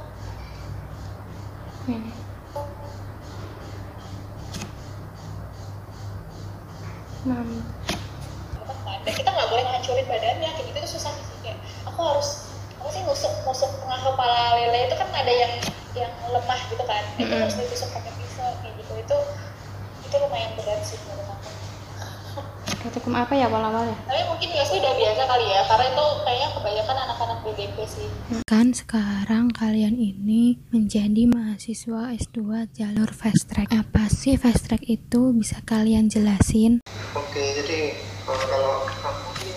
ini. 1.91 2.15
Kan 9.03 9.11
dan 9.11 9.19
kita 9.19 9.31
nggak 9.35 9.49
boleh 9.51 9.65
ngancurin 9.67 10.07
badannya 10.07 10.49
kayak 10.55 10.67
gitu 10.71 10.79
itu 10.79 10.89
susah 10.95 11.11
sih 11.11 11.27
kayak 11.43 11.59
aku 11.91 12.01
harus 12.07 12.29
apa 12.79 12.89
sih 12.95 13.03
nusuk 13.03 13.33
nusuk 13.43 13.71
tengah 13.83 13.99
kepala 13.99 14.55
lele 14.55 14.79
itu 14.87 14.95
kan 14.95 15.09
ada 15.11 15.33
yang 15.33 15.53
yang 15.99 16.13
lemah 16.31 16.61
gitu 16.71 16.85
kan 16.87 17.03
itu 17.19 17.27
Mm-mm. 17.27 17.43
harus 17.43 17.55
ditusuk 17.59 17.91
pakai 17.91 18.15
pisau 18.15 18.51
kayak 18.63 18.75
gitu 18.79 18.93
itu 19.03 19.19
itu 20.07 20.15
lumayan 20.23 20.51
berat 20.55 20.81
sih 20.87 20.99
menurut 21.03 21.27
aku 21.35 21.51
praktikum 22.83 23.15
apa 23.15 23.35
ya 23.35 23.47
awal-awal 23.51 23.91
ya 23.91 23.97
tapi 24.07 24.23
mungkin 24.31 24.49
ya 24.55 24.63
sih 24.63 24.79
udah 24.79 24.95
biasa 24.95 25.23
kali 25.27 25.47
ya 25.51 25.61
karena 25.67 25.87
itu 25.91 26.07
kayaknya 26.23 26.49
kebanyakan 26.55 26.97
anak-anak 27.03 27.39
BDP 27.43 27.77
sih 27.87 28.09
Kan 28.47 28.77
sekarang 28.77 29.49
kalian 29.51 29.99
ini 29.99 30.61
menjadi 30.71 31.25
mahasiswa 31.25 32.13
S2 32.13 32.69
jalur 32.77 33.09
fast 33.09 33.49
track. 33.49 33.73
Apa 33.73 34.13
sih 34.13 34.37
fast 34.37 34.69
track 34.69 34.85
itu? 34.85 35.33
Bisa 35.33 35.65
kalian 35.65 36.13
jelasin? 36.13 36.85
Oke, 37.17 37.41
jadi 37.57 37.97
uh, 38.29 38.45
kalau 38.51 38.87
aku 38.87 39.49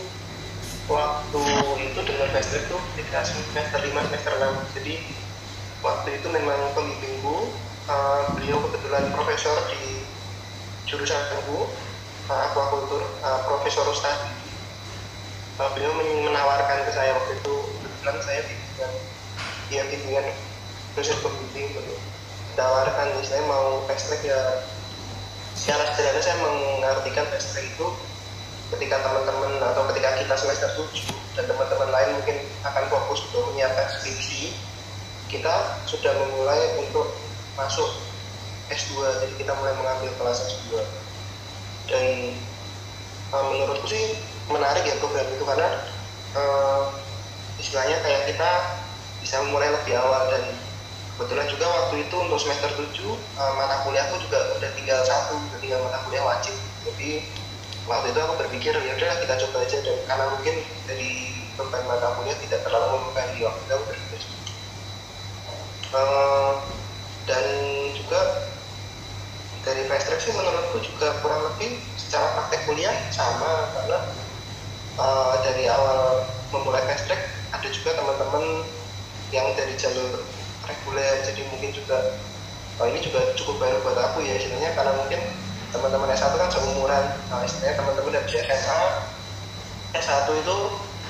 waktu 0.86 1.42
itu 1.82 2.00
dengan 2.06 2.30
track 2.30 2.46
tuh 2.70 2.82
ketika 2.94 3.26
semester 3.26 3.80
5 3.82 4.06
semester 4.10 4.34
6 4.38 4.78
jadi 4.78 4.94
waktu 5.82 6.10
itu 6.22 6.28
memang 6.30 6.74
pembimbingku 6.78 7.50
uh, 7.90 8.30
beliau 8.38 8.62
kebetulan 8.70 9.10
profesor 9.14 9.54
di 9.74 10.06
jurusanku 10.86 11.70
uh, 12.30 12.42
aquakultur 12.52 13.02
uh, 13.26 13.42
profesor 13.50 13.86
Ustaz. 13.90 14.30
Uh, 15.56 15.70
beliau 15.74 15.94
men- 15.96 16.30
menawarkan 16.30 16.84
ke 16.86 16.92
saya 16.94 17.16
waktu 17.16 17.40
itu 17.40 17.56
kebetulan 17.82 18.18
saya 18.22 18.40
bimbingan 18.46 18.92
dia 19.66 19.82
bimbingan 19.90 20.26
dosen 20.94 21.18
pembimbing 21.26 21.74
gitu. 21.74 21.96
Menawarkan 22.54 23.08
saya 23.26 23.42
mau 23.50 23.82
fast 23.90 24.10
track 24.10 24.22
ya 24.22 24.40
secara 25.56 25.96
sederhana 25.96 26.22
saya 26.22 26.38
mengartikan 26.44 27.26
fast 27.34 27.56
track 27.56 27.66
itu 27.72 27.88
ketika 28.74 28.98
teman-teman 29.04 29.62
atau 29.62 29.86
ketika 29.94 30.10
kita 30.18 30.34
semester 30.34 30.70
7 30.74 30.90
dan 31.38 31.46
teman-teman 31.46 31.90
lain 31.92 32.10
mungkin 32.18 32.38
akan 32.66 32.84
fokus 32.90 33.28
untuk 33.30 33.54
menyiapkan 33.54 33.86
skripsi 34.00 34.56
kita 35.30 35.84
sudah 35.86 36.14
memulai 36.26 36.80
untuk 36.82 37.14
masuk 37.54 37.90
S2 38.72 38.98
jadi 39.22 39.34
kita 39.38 39.52
mulai 39.58 39.74
mengambil 39.78 40.10
kelas 40.18 40.40
S2 40.50 40.82
dan 41.86 42.34
uh, 43.30 43.44
menurutku 43.54 43.86
sih 43.90 44.18
menarik 44.50 44.86
ya 44.86 44.96
program 45.02 45.26
itu 45.30 45.44
karena 45.46 45.70
uh, 46.38 46.94
istilahnya 47.58 47.98
kayak 48.02 48.22
kita 48.30 48.50
bisa 49.22 49.42
memulai 49.46 49.74
lebih 49.74 49.98
awal. 49.98 50.30
Dan 50.30 50.44
kebetulan 51.16 51.48
juga 51.50 51.66
waktu 51.66 51.96
itu 52.06 52.16
untuk 52.16 52.40
semester 52.42 52.70
7 52.78 52.86
uh, 52.86 53.54
mata 53.58 53.82
kuliahku 53.88 54.16
juga 54.22 54.40
udah 54.60 54.70
tinggal 54.76 55.00
satu 55.06 55.40
udah 55.40 55.60
tinggal 55.62 55.80
mata 55.82 55.98
kuliah 56.06 56.24
wajib. 56.26 56.56
Jadi 56.86 57.26
waktu 57.86 58.08
itu 58.10 58.20
aku 58.20 58.34
berpikir 58.42 58.74
ya 58.74 58.92
udahlah 58.98 59.18
kita 59.22 59.36
coba 59.46 59.58
aja 59.62 59.78
dan 59.86 59.98
karena 60.10 60.26
mungkin 60.34 60.56
dari 60.90 61.10
beban 61.54 61.84
mata 61.86 62.18
kuliah 62.18 62.38
tidak 62.42 62.60
terlalu 62.66 62.88
membebani 62.98 63.40
waktu 63.46 63.62
itu 63.62 63.74
aku 63.78 63.86
berpikir 63.94 64.22
uh, 65.94 66.54
dan 67.30 67.46
juga 67.94 68.22
dari 69.66 69.82
fast 69.90 70.06
track 70.10 70.22
sih 70.22 70.34
menurutku 70.34 70.78
juga 70.82 71.14
kurang 71.22 71.42
lebih 71.54 71.82
secara 71.98 72.26
praktek 72.38 72.62
kuliah 72.70 72.96
sama 73.14 73.70
karena 73.78 74.00
uh, 74.98 75.34
dari 75.46 75.70
awal 75.70 76.26
memulai 76.54 76.82
fast 76.90 77.06
track 77.06 77.22
ada 77.54 77.68
juga 77.70 77.98
teman-teman 77.98 78.66
yang 79.30 79.46
dari 79.54 79.74
jalur 79.78 80.26
reguler 80.66 81.22
jadi 81.22 81.42
mungkin 81.54 81.70
juga 81.70 82.18
oh 82.82 82.86
ini 82.90 83.00
juga 83.02 83.34
cukup 83.38 83.62
baru 83.62 83.78
buat 83.86 83.98
aku 84.10 84.26
ya 84.26 84.42
istilahnya 84.42 84.74
karena 84.74 84.94
mungkin 84.98 85.22
teman-teman 85.76 86.08
S1 86.16 86.32
kan 86.40 86.50
seumuran. 86.50 87.04
Nah, 87.28 87.44
istilahnya 87.44 87.76
teman-teman 87.76 88.12
dari 88.16 88.40
SMA 88.40 88.82
S1 89.92 90.28
itu 90.32 90.58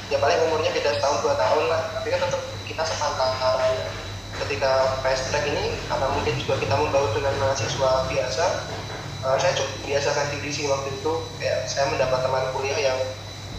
ya 0.09 0.17
paling 0.21 0.39
umurnya 0.49 0.73
beda 0.73 0.97
setahun 0.97 1.21
dua 1.21 1.35
tahun 1.37 1.63
lah. 1.69 1.81
Tapi 2.01 2.07
kan 2.09 2.19
tetap 2.25 2.41
kita 2.65 2.83
sepantaran 2.85 3.73
ketika 4.45 4.99
fast 4.99 5.31
track 5.31 5.45
ini 5.47 5.77
karena 5.87 6.07
mungkin 6.11 6.33
juga 6.41 6.59
kita 6.59 6.75
membawa 6.75 7.07
dengan 7.15 7.33
mahasiswa 7.39 7.91
biasa 8.11 8.45
uh, 9.23 9.37
saya 9.39 9.55
cukup 9.55 9.71
biasakan 9.85 10.25
diri 10.37 10.49
sih 10.51 10.65
waktu 10.67 10.89
itu. 10.91 11.13
Kayak 11.39 11.69
saya 11.69 11.85
mendapat 11.93 12.19
teman 12.25 12.45
kuliah 12.51 12.79
yang 12.93 12.99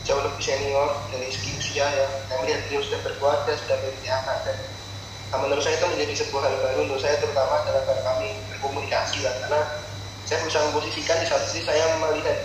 jauh 0.06 0.22
lebih 0.22 0.42
senior 0.42 0.90
dari 1.10 1.30
segi 1.30 1.50
usia 1.58 1.86
ya. 1.86 2.06
Saya 2.26 2.36
melihat 2.42 2.60
beliau 2.66 2.82
sudah 2.82 3.00
berkeluarga 3.06 3.52
sudah 3.54 3.76
memiliki 3.82 4.08
anak 4.10 4.38
dan 4.46 4.56
nah, 5.34 5.38
menurut 5.42 5.62
saya 5.62 5.78
itu 5.78 5.86
menjadi 5.90 6.14
sebuah 6.22 6.42
hal 6.46 6.54
baru 6.62 6.78
untuk 6.86 6.98
saya 7.02 7.18
terutama 7.18 7.62
dalam 7.66 7.82
kami 7.86 8.28
berkomunikasi 8.54 9.26
lah. 9.26 9.34
Karena 9.42 9.60
saya 10.26 10.42
berusaha 10.42 10.62
memposisikan 10.70 11.16
di 11.22 11.26
satu 11.30 11.46
sisi 11.46 11.62
saya 11.64 11.86
melihat 12.02 12.38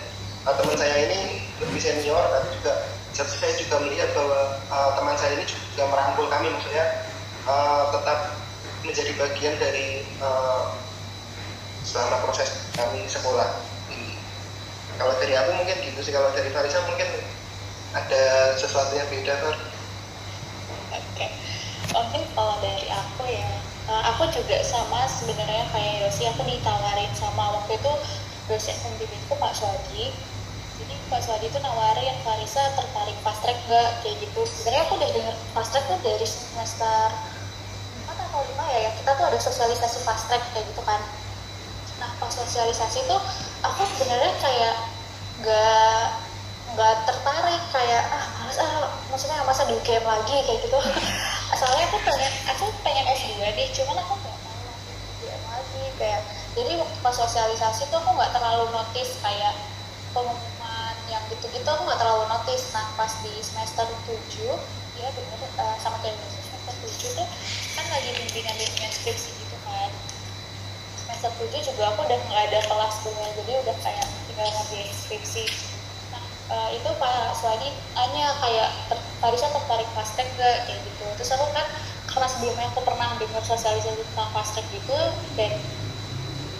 uh, 0.46 0.54
teman 0.54 0.78
saya 0.78 0.96
ini 1.10 1.42
lebih 1.58 1.82
senior 1.82 2.22
tapi 2.30 2.48
juga 2.62 2.74
satu 3.12 3.34
saya 3.42 3.54
juga 3.58 3.76
melihat 3.84 4.10
bahwa 4.14 4.40
uh, 4.70 4.92
teman 4.96 5.16
saya 5.18 5.36
ini 5.36 5.46
juga 5.50 5.84
merangkul 5.90 6.30
kami 6.30 6.48
maksudnya 6.54 7.10
uh, 7.50 7.90
tetap 7.90 8.38
menjadi 8.82 9.12
bagian 9.18 9.56
dari 9.62 10.06
uh, 10.22 10.74
selama 11.86 12.22
proses 12.26 12.70
kami 12.78 13.06
sekolah 13.10 13.62
ini. 13.94 14.18
Kalau 14.98 15.14
dari 15.18 15.34
aku 15.38 15.52
mungkin 15.58 15.78
gitu 15.82 16.00
sih, 16.02 16.14
kalau 16.14 16.30
dari 16.34 16.50
Farisa 16.54 16.82
mungkin 16.86 17.10
ada 17.94 18.24
sesuatu 18.58 18.94
yang 18.94 19.10
beda 19.10 19.34
kan? 19.34 19.56
Oke, 20.94 21.28
mungkin 21.90 22.22
kalau 22.38 22.56
dari 22.62 22.86
aku 22.90 23.24
ya, 23.26 23.50
uh, 23.90 24.04
aku 24.14 24.30
juga 24.30 24.62
sama 24.62 25.08
sebenarnya 25.10 25.66
kayak 25.74 26.06
Yosi, 26.06 26.28
aku 26.30 26.46
ditawarin 26.46 27.10
sama 27.18 27.58
waktu 27.58 27.80
itu 27.80 27.94
dosen 28.52 28.76
pembimbingku 28.84 29.34
Pak 29.40 29.54
Swadi. 29.56 30.12
Jadi 30.82 30.94
Pak 31.08 31.22
Swadi 31.24 31.46
itu 31.48 31.60
nawarin 31.62 32.18
Farisa 32.26 32.62
tertarik 32.74 33.18
fast 33.22 33.42
track 33.46 33.58
gak 33.70 33.90
kayak 34.04 34.18
gitu. 34.22 34.42
Sebenarnya 34.44 34.84
aku 34.90 34.94
udah 34.98 35.10
denger 35.14 35.36
fast 35.54 35.70
track 35.74 35.86
tuh 35.88 36.00
dari 36.04 36.28
semester 36.28 37.08
4 38.10 38.12
atau 38.12 38.42
5 38.44 38.74
ya, 38.76 38.80
ya 38.90 38.92
kita 38.98 39.12
tuh 39.16 39.26
ada 39.30 39.40
sosialisasi 39.40 39.98
fast 40.04 40.26
track 40.28 40.44
kayak 40.52 40.66
gitu 40.68 40.82
kan. 40.84 41.02
Nah 42.02 42.10
pas 42.18 42.34
sosialisasi 42.34 43.06
tuh 43.06 43.22
aku 43.62 43.82
sebenarnya 43.96 44.34
kayak 44.42 44.76
gak 45.42 46.06
nggak 46.72 46.96
tertarik 47.04 47.62
kayak 47.76 48.04
ah 48.16 48.26
males 48.40 48.58
ah 48.64 48.88
maksudnya 49.12 49.44
masa 49.44 49.68
di 49.68 49.76
UGM 49.76 50.08
lagi 50.08 50.38
kayak 50.48 50.60
gitu 50.64 50.80
asalnya 51.52 51.84
aku 51.91 51.97
pengen 52.08 52.34
aku 52.47 52.66
pengen 52.82 53.06
S2 53.12 53.39
deh 53.43 53.68
cuman 53.76 53.97
aku 53.99 54.14
nggak 54.20 54.38
langsung 54.39 54.95
UGM 54.95 55.41
lagi 55.52 55.84
kayak 55.99 56.22
jadi 56.52 56.72
waktu 56.76 56.97
pas 56.99 57.16
sosialisasi 57.16 57.88
tuh 57.88 57.99
aku 58.04 58.12
nggak 58.12 58.32
terlalu 58.36 58.68
notice 58.76 59.16
kayak 59.24 59.56
pengumuman 60.12 60.95
yang 61.08 61.24
gitu-gitu 61.32 61.64
aku 61.64 61.88
nggak 61.88 61.99
terlalu 61.99 62.28
notice. 62.28 62.76
Nah 62.76 62.88
pas 62.99 63.12
di 63.24 63.32
semester 63.39 63.88
7 63.88 64.99
ya 64.99 65.08
bener 65.16 65.39
uh, 65.56 65.76
sama 65.80 65.95
kayak 66.04 66.20
semester 66.20 66.76
7 66.76 67.20
tuh 67.24 67.28
kan 67.80 67.86
lagi 67.88 68.10
bimbingan 68.20 68.56
bimbingan 68.60 68.91
skripsi 68.91 69.32
gitu 69.32 69.58
kan. 69.64 69.89
Semester 70.99 71.32
7 71.39 71.68
juga 71.72 71.84
aku 71.95 71.99
udah 72.04 72.20
nggak 72.20 72.41
ada 72.52 72.60
kelas 72.68 72.95
bunga 73.08 73.28
jadi 73.39 73.52
udah 73.64 73.76
kayak 73.80 74.08
tinggal 74.28 74.47
ngambil 74.52 74.88
skripsi 74.91 75.43
uh, 76.52 76.70
itu 76.76 76.89
Pak 76.99 77.32
Swadi 77.39 77.72
hanya 77.95 78.36
kayak 78.43 78.70
ter, 78.91 78.99
Parisa 79.24 79.47
tertarik 79.47 79.88
fast 79.95 80.20
track 80.20 80.28
gak 80.36 80.68
kayak 80.68 80.80
gitu. 80.84 81.06
Terus 81.16 81.32
aku 81.34 81.45
kan 81.56 81.66
karena 82.12 82.28
sebelumnya 82.28 82.68
aku 82.76 82.84
pernah 82.84 83.16
dengar 83.16 83.39
sosialisasi 83.39 84.04
tentang 84.04 84.30
fast 84.36 84.52
track 84.60 84.68
gitu 84.76 84.99
dan 85.39 85.52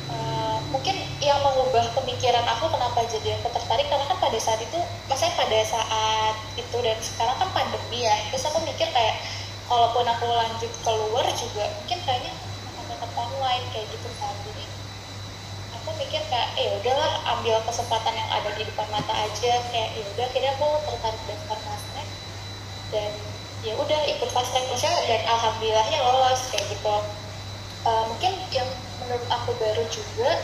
uh, 0.08 0.58
mungkin 0.72 0.96
yang 1.20 1.44
mengubah 1.44 1.92
pemikiran 1.92 2.48
aku 2.48 2.72
kenapa 2.72 3.04
jadi 3.12 3.36
aku 3.36 3.52
tertarik 3.52 3.92
karena 3.92 4.08
kan 4.08 4.18
pada 4.24 4.40
saat 4.40 4.64
itu 4.64 4.80
maksudnya 5.12 5.36
pada 5.36 5.60
saat 5.68 6.36
itu 6.56 6.78
dan 6.80 6.96
sekarang 7.04 7.36
kan 7.36 7.50
pandemi 7.52 8.08
ya 8.08 8.16
terus 8.32 8.48
aku 8.48 8.64
mikir 8.64 8.88
kayak 8.96 9.20
kalaupun 9.68 10.08
aku 10.08 10.28
lanjut 10.32 10.72
keluar 10.88 11.28
juga 11.36 11.68
mungkin 11.84 12.00
kayaknya 12.08 12.32
akan 13.02 13.12
online 13.18 13.66
kayak 13.74 13.88
gitu 13.90 14.10
kan. 14.22 14.36
Jadi 14.46 14.64
aku 15.92 16.08
mikir 16.08 16.24
kayak 16.32 16.56
eh 16.56 16.72
udahlah 16.80 17.20
ambil 17.36 17.60
kesempatan 17.68 18.16
yang 18.16 18.30
ada 18.32 18.48
di 18.56 18.64
depan 18.64 18.88
mata 18.96 19.12
aja. 19.12 19.60
Kayak 19.76 19.90
ya 20.00 20.04
udah 20.16 20.24
akhirnya 20.24 20.52
aku 20.56 20.68
tertarik 20.88 21.22
daftar 21.28 21.60
fast 21.68 21.88
dan 22.96 23.12
ya 23.68 23.74
udah 23.76 24.00
ikut 24.08 24.30
fast 24.32 24.56
track 24.56 24.72
dan 24.72 25.22
alhamdulillahnya 25.28 26.00
lolos 26.00 26.48
kayak 26.48 26.64
gitu. 26.72 26.96
Uh, 27.84 28.08
mungkin 28.08 28.40
yang 28.56 28.68
menurut 29.04 29.28
aku 29.28 29.52
baru 29.60 29.84
juga 29.92 30.40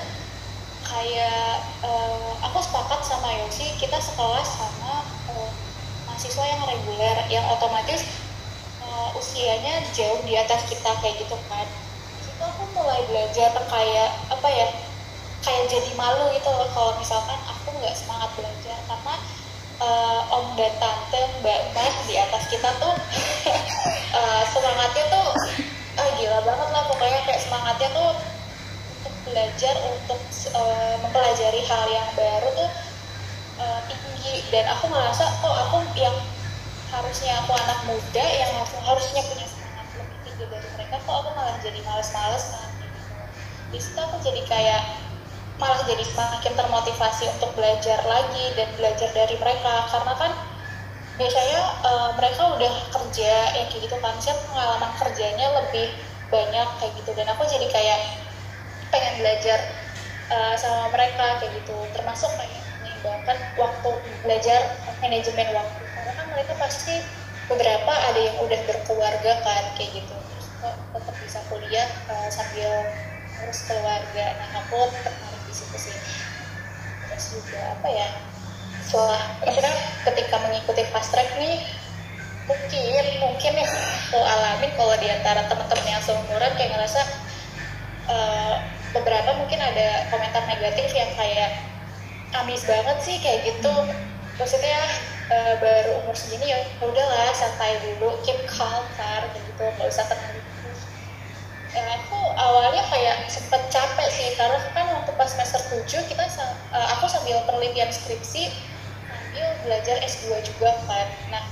kayak 0.84 1.64
uh, 1.88 2.32
aku 2.44 2.60
sepakat 2.60 3.08
sama 3.08 3.32
Yosi 3.40 3.72
kita 3.80 4.04
sekelas 4.04 4.48
sama 4.52 5.08
uh, 5.32 5.52
mahasiswa 6.12 6.44
yang 6.44 6.62
reguler 6.68 7.18
yang 7.32 7.46
otomatis 7.48 8.04
uh, 8.84 9.16
usianya 9.16 9.80
jauh 9.96 10.20
di 10.28 10.36
atas 10.36 10.68
kita 10.68 10.92
kayak 11.00 11.24
gitu 11.24 11.40
kan. 11.48 11.68
Itu 12.20 12.44
aku 12.44 12.68
mulai 12.76 13.00
belajar 13.08 13.56
kayak 13.56 14.12
apa 14.28 14.50
ya 14.52 14.68
kayak 15.48 15.72
jadi 15.72 15.92
malu 15.96 16.28
gitu 16.36 16.50
loh 16.52 16.68
kalau 16.76 16.92
misalkan 17.00 17.40
aku 17.48 17.72
nggak 17.80 17.96
semangat 17.96 18.28
belajar 18.36 18.78
karena 18.84 19.16
uh, 19.80 20.36
om 20.36 20.46
dan 20.60 20.76
tante 20.76 21.22
mbak 21.40 21.72
mbak 21.72 21.94
di 22.04 22.20
atas 22.20 22.44
kita 22.52 22.68
tuh 22.84 22.92
uh, 24.12 24.44
semangatnya 24.52 25.04
tuh 25.08 25.28
ah 25.98 26.10
gila 26.20 26.40
banget 26.44 26.68
lah 26.76 26.84
pokoknya 26.92 27.20
kayak 27.24 27.42
semangatnya 27.42 27.90
tuh 27.96 28.12
untuk 29.08 29.14
belajar 29.24 29.76
untuk 29.88 30.20
uh, 30.52 30.96
mempelajari 31.00 31.62
hal 31.64 31.84
yang 31.88 32.08
baru 32.12 32.48
tuh 32.54 32.70
uh, 33.62 33.80
tinggi. 33.88 34.44
Dan 34.52 34.68
aku 34.68 34.92
ngerasa 34.92 35.24
kok 35.40 35.56
aku 35.70 35.78
yang 35.96 36.16
harusnya 36.92 37.34
aku 37.44 37.52
anak 37.56 37.80
muda 37.88 38.26
yang 38.26 38.52
harusnya 38.64 39.22
punya 39.28 39.48
semangat 39.48 39.88
lebih 40.00 40.18
tinggi 40.24 40.46
dari 40.48 40.68
mereka 40.76 40.96
kok 41.04 41.16
aku 41.24 41.30
malah 41.36 41.58
jadi 41.64 41.80
males-males 41.84 42.44
kan 42.52 42.70
gitu. 42.84 43.00
Di 43.72 43.80
aku 43.96 44.16
jadi 44.24 44.42
kayak 44.48 45.07
malah 45.58 45.82
jadi 45.90 46.06
semakin 46.06 46.54
termotivasi 46.54 47.26
untuk 47.34 47.50
belajar 47.58 47.98
lagi 48.06 48.54
dan 48.54 48.70
belajar 48.78 49.10
dari 49.14 49.36
mereka. 49.42 49.90
Karena 49.90 50.14
kan 50.14 50.32
biasanya 51.18 51.62
uh, 51.82 52.10
mereka 52.14 52.44
udah 52.54 52.74
kerja 52.94 53.34
ya 53.58 53.64
kayak 53.66 53.82
gitu 53.82 53.98
kan. 53.98 54.14
Saya 54.22 54.38
pengalaman 54.46 54.92
kerjanya 55.02 55.48
lebih 55.62 55.88
banyak 56.30 56.68
kayak 56.78 56.94
gitu. 57.02 57.12
Dan 57.18 57.26
aku 57.34 57.44
jadi 57.50 57.68
kayak 57.74 58.00
pengen 58.94 59.14
belajar 59.20 59.60
uh, 60.30 60.54
sama 60.56 60.94
mereka 60.94 61.42
kayak 61.42 61.52
gitu. 61.58 61.78
Termasuk 61.94 62.30
kayak 62.38 62.62
bahkan 63.02 63.38
waktu 63.58 63.92
belajar 64.22 64.60
manajemen 65.02 65.48
waktu. 65.58 65.82
Karena 65.94 66.12
kan 66.14 66.26
mereka 66.34 66.54
pasti 66.62 67.02
beberapa 67.50 67.94
ada 67.94 68.20
yang 68.20 68.38
udah 68.46 68.60
berkeluarga 68.70 69.34
kan 69.42 69.64
kayak 69.74 70.06
gitu. 70.06 70.18
Tetap 70.94 71.16
bisa 71.26 71.42
kuliah 71.50 71.90
uh, 72.14 72.30
sambil 72.30 72.86
harus 73.38 73.60
keluarga. 73.70 74.26
Nah 74.38 74.50
aku 74.66 74.90
situ 75.58 75.78
sih. 75.90 75.96
Terus 77.10 77.26
juga 77.34 77.60
apa 77.74 77.88
ya 77.90 78.08
setelah 78.88 79.20
maksudnya 79.44 79.74
ketika 80.08 80.36
mengikuti 80.48 80.86
fast 80.94 81.12
track 81.12 81.28
nih 81.36 81.60
mungkin 82.48 83.04
mungkin 83.20 83.54
ya 83.60 83.68
aku 83.68 84.20
alamin 84.24 84.72
kalau 84.80 84.96
di 84.96 85.12
antara 85.12 85.44
teman-teman 85.52 85.88
yang 85.92 86.00
seumuran 86.00 86.52
kayak 86.56 86.72
ngerasa 86.72 87.02
uh, 88.08 88.64
beberapa 88.96 89.36
mungkin 89.36 89.60
ada 89.60 90.08
komentar 90.08 90.48
negatif 90.48 90.96
yang 90.96 91.12
kayak 91.20 91.60
amis 92.40 92.64
banget 92.64 92.98
sih 93.04 93.20
kayak 93.20 93.52
gitu. 93.52 93.74
Maksudnya 94.40 94.80
uh, 95.28 95.54
baru 95.60 96.06
umur 96.06 96.16
segini 96.16 96.56
ya 96.56 96.64
udahlah 96.80 97.36
santai 97.36 97.76
dulu 97.84 98.16
keep 98.24 98.40
calm 98.48 98.88
tar 98.96 99.28
gitu. 99.36 99.64
Nggak 99.76 99.88
usah 99.92 100.08
tenang 100.08 100.37
ya, 101.78 101.84
aku 102.02 102.20
awalnya 102.34 102.84
kayak 102.90 103.30
sempet 103.30 103.62
capek 103.70 104.08
sih 104.10 104.34
karena 104.34 104.58
kan 104.74 104.86
waktu 104.90 105.12
pas 105.14 105.30
semester 105.30 105.62
7 105.86 106.10
kita 106.10 106.26
uh, 106.74 106.88
aku 106.98 107.06
sambil 107.06 107.38
penelitian 107.46 107.94
skripsi 107.94 108.50
sambil 109.38 109.46
belajar 109.62 110.02
S2 110.02 110.42
juga 110.42 110.74
kan. 110.90 111.08
Nah 111.30 111.44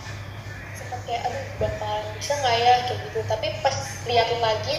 sempet 0.73 0.99
kayak 1.05 1.21
aduh 1.29 1.45
bakal 1.61 1.95
bisa 2.17 2.33
nggak 2.41 2.55
ya? 2.57 2.73
Kayak 2.89 2.99
gitu. 3.05 3.19
Tapi 3.29 3.47
pas 3.61 3.75
liatin 4.09 4.41
lagi 4.41 4.75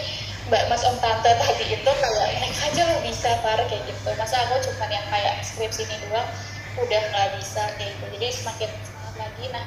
mbak 0.46 0.62
mas 0.70 0.82
om 0.86 0.94
tante 1.02 1.26
tadi 1.26 1.74
itu 1.74 1.90
kayak 1.90 2.38
mereka 2.38 2.60
aja 2.70 2.82
lo 2.86 2.96
bisa 3.06 3.30
par 3.46 3.60
kayak 3.70 3.82
gitu. 3.86 4.08
Masa 4.18 4.36
aku 4.50 4.58
cuma 4.66 4.90
yang 4.90 5.06
kayak 5.06 5.34
skripsi 5.46 5.86
ini 5.86 5.96
doang 6.10 6.26
udah 6.82 7.02
nggak 7.14 7.28
bisa 7.38 7.62
kayak 7.78 7.94
gitu. 7.94 8.04
Jadi 8.18 8.26
semakin 8.34 8.70
semangat 8.82 9.14
lagi. 9.22 9.44
Nah 9.54 9.64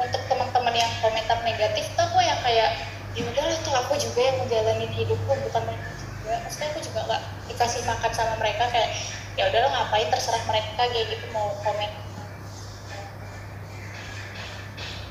untuk 0.00 0.22
teman-teman 0.26 0.74
yang 0.74 0.92
komentar 0.98 1.38
negatif 1.46 1.86
tuh 1.94 2.04
aku 2.08 2.18
yang 2.24 2.40
kayak 2.42 2.70
ya 3.18 3.22
udahlah 3.26 3.58
tuh 3.66 3.74
aku 3.74 3.94
juga 3.98 4.20
yang 4.22 4.36
menjalani 4.42 4.86
hidupku 4.94 5.32
bukan 5.50 5.62
mereka 5.66 5.88
juga. 5.98 6.32
Maksudnya 6.46 6.68
aku 6.70 6.80
juga 6.84 7.00
nggak 7.10 7.22
dikasih 7.50 7.80
makan 7.86 8.10
sama 8.14 8.34
mereka 8.38 8.64
kayak 8.70 8.90
ya 9.34 9.42
udahlah 9.50 9.70
ngapain 9.74 10.08
terserah 10.10 10.42
mereka 10.46 10.70
kayak 10.78 11.06
gitu 11.10 11.26
mau 11.34 11.50
komen. 11.66 11.90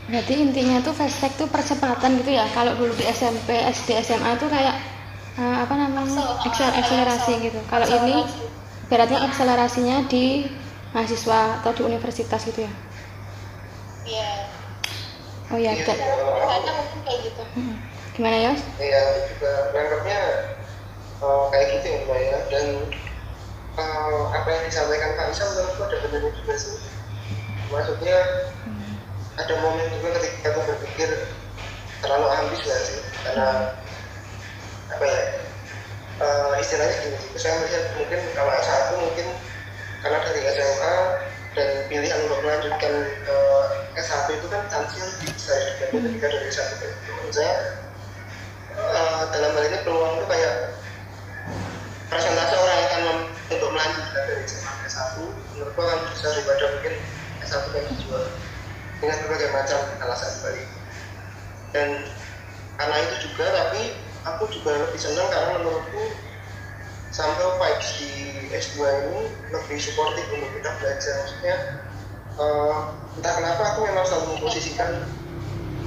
Berarti 0.10 0.34
intinya 0.42 0.82
tuh 0.82 0.94
fast 0.98 1.22
track 1.22 1.38
tuh 1.38 1.46
percepatan 1.46 2.18
gitu 2.18 2.34
ya. 2.34 2.50
Kalau 2.50 2.74
dulu 2.74 2.90
di 2.98 3.06
SMP, 3.06 3.54
SD, 3.54 3.94
SMA 4.02 4.42
tuh 4.42 4.50
kayak 4.50 4.74
uh, 5.38 5.62
apa 5.62 5.74
namanya? 5.78 6.42
akselerasi. 6.50 7.46
Gitu. 7.46 7.60
Kalau 7.70 7.86
ini 7.86 8.26
beratnya 8.90 9.22
akselerasinya 9.30 10.10
di 10.10 10.50
mahasiswa 10.98 11.62
atau 11.62 11.72
di 11.78 11.82
universitas 11.86 12.42
gitu 12.42 12.66
ya? 12.66 12.74
Iya. 14.10 14.32
Oh 15.50 15.58
ya 15.58 15.74
iya, 15.74 15.82
ada 15.82 16.72
mungkin 16.78 17.00
kayak 17.06 17.20
gitu. 17.26 17.44
Hmm. 17.58 17.89
Gimana 18.20 18.52
ya 18.52 18.54
iya 18.84 19.04
juga 19.32 19.72
menganggapnya 19.72 20.20
uh, 21.24 21.48
kayak 21.52 21.68
gitu 21.80 21.88
ya 21.88 22.00
mbak 22.04 22.20
ya. 22.20 22.38
Dan 22.52 22.66
uh, 23.80 24.22
apa 24.36 24.48
yang 24.52 24.64
disampaikan 24.68 25.16
Kak 25.16 25.32
Isa 25.32 25.48
menurutku 25.48 25.82
ada 25.88 25.98
benar 26.04 26.32
juga 26.36 26.54
sih. 26.60 26.76
Maksudnya 27.72 28.18
hmm. 28.68 28.94
ada 29.40 29.54
momen 29.64 29.88
juga 29.96 30.20
ketika 30.20 30.52
aku 30.52 30.62
berpikir 30.68 31.10
terlalu 32.04 32.28
ambis 32.28 32.62
lah 32.68 32.80
sih? 32.84 33.00
Karena 33.24 33.48
apa 34.90 35.06
ya 35.06 35.22
uh, 36.20 36.54
istilahnya 36.60 36.96
gini 37.08 37.18
sih. 37.24 37.32
Saya 37.40 37.56
melihat 37.64 37.86
mungkin 37.96 38.20
kalau 38.36 38.52
S1 38.52 38.88
mungkin 39.00 39.28
karena 40.00 40.18
dari 40.28 40.42
SMA 40.60 40.96
dan 41.56 41.70
pilihan 41.92 42.20
untuk 42.28 42.40
melanjutkan 42.44 42.94
ke 43.24 43.38
S1 43.96 44.28
itu 44.32 44.48
kan 44.48 44.64
lebih 44.68 45.32
besar 45.36 45.60
dibanding 45.76 46.04
ketika 46.20 46.28
dari 46.32 46.48
S1 46.52 46.68
itu 46.84 47.30
saya 47.36 47.54
uh, 47.56 47.89
dalam 49.30 49.52
hal 49.54 49.64
ini 49.70 49.80
peluang 49.86 50.14
itu 50.18 50.26
kayak 50.26 50.56
presentasi 52.10 52.54
orang 52.58 52.78
yang 52.78 52.90
akan 52.90 53.04
untuk 53.50 53.70
melanjutkan 53.74 54.24
dari 54.26 54.44
SMA 54.50 54.72
ke 54.74 54.86
S1 54.90 55.06
menurutku 55.54 55.80
akan 55.82 56.00
besar 56.10 56.32
daripada 56.34 56.66
mungkin 56.74 56.94
S1 57.46 57.66
yang 57.74 57.88
dijual 57.94 58.26
dengan 59.00 59.18
berbagai 59.26 59.50
macam 59.54 59.80
alasan 60.02 60.32
balik. 60.42 60.68
Dan 61.70 61.90
karena 62.82 62.96
itu 63.06 63.16
juga 63.30 63.46
tapi 63.54 63.82
aku 64.26 64.44
juga 64.50 64.72
lebih 64.90 65.00
senang 65.00 65.30
karena 65.30 65.62
menurutku 65.62 66.04
sampai 67.10 67.46
vibes 67.58 67.90
di 68.02 68.12
S2 68.54 68.78
ini 68.82 69.22
lebih 69.54 69.78
supportif 69.78 70.26
untuk 70.34 70.50
kita 70.58 70.70
belajar. 70.82 71.14
Maksudnya 71.22 71.56
uh, 72.42 72.78
entah 73.18 73.34
kenapa 73.38 73.62
aku 73.74 73.80
memang 73.86 74.06
selalu 74.06 74.26
memposisikan 74.38 75.06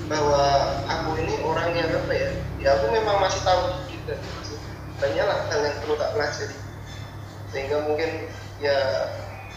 bahwa 0.06 0.42
aku 0.86 1.10
ini 1.18 1.34
orang 1.42 1.72
yang 1.74 1.88
apa 1.90 2.12
ya 2.12 2.30
ya 2.62 2.78
aku 2.78 2.86
memang 2.94 3.18
masih 3.18 3.42
tahu 3.42 3.74
juga. 3.90 4.14
Masih 4.16 4.58
banyak 5.02 5.24
lah 5.26 5.38
hal 5.50 5.60
yang 5.66 5.76
perlu 5.82 5.94
tak 5.98 6.10
pelajari. 6.14 6.56
Sehingga 7.50 7.76
mungkin 7.84 8.10
ya 8.62 8.78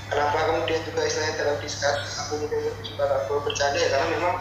kenapa 0.09 0.37
kemudian 0.49 0.81
juga 0.89 1.05
istilahnya 1.05 1.37
dalam 1.37 1.57
diskus 1.61 2.17
aku 2.25 2.41
mungkin 2.41 2.73
suka 2.81 3.05
aku 3.05 3.45
bercanda 3.45 3.77
ya 3.77 3.89
karena 3.93 4.07
memang 4.17 4.33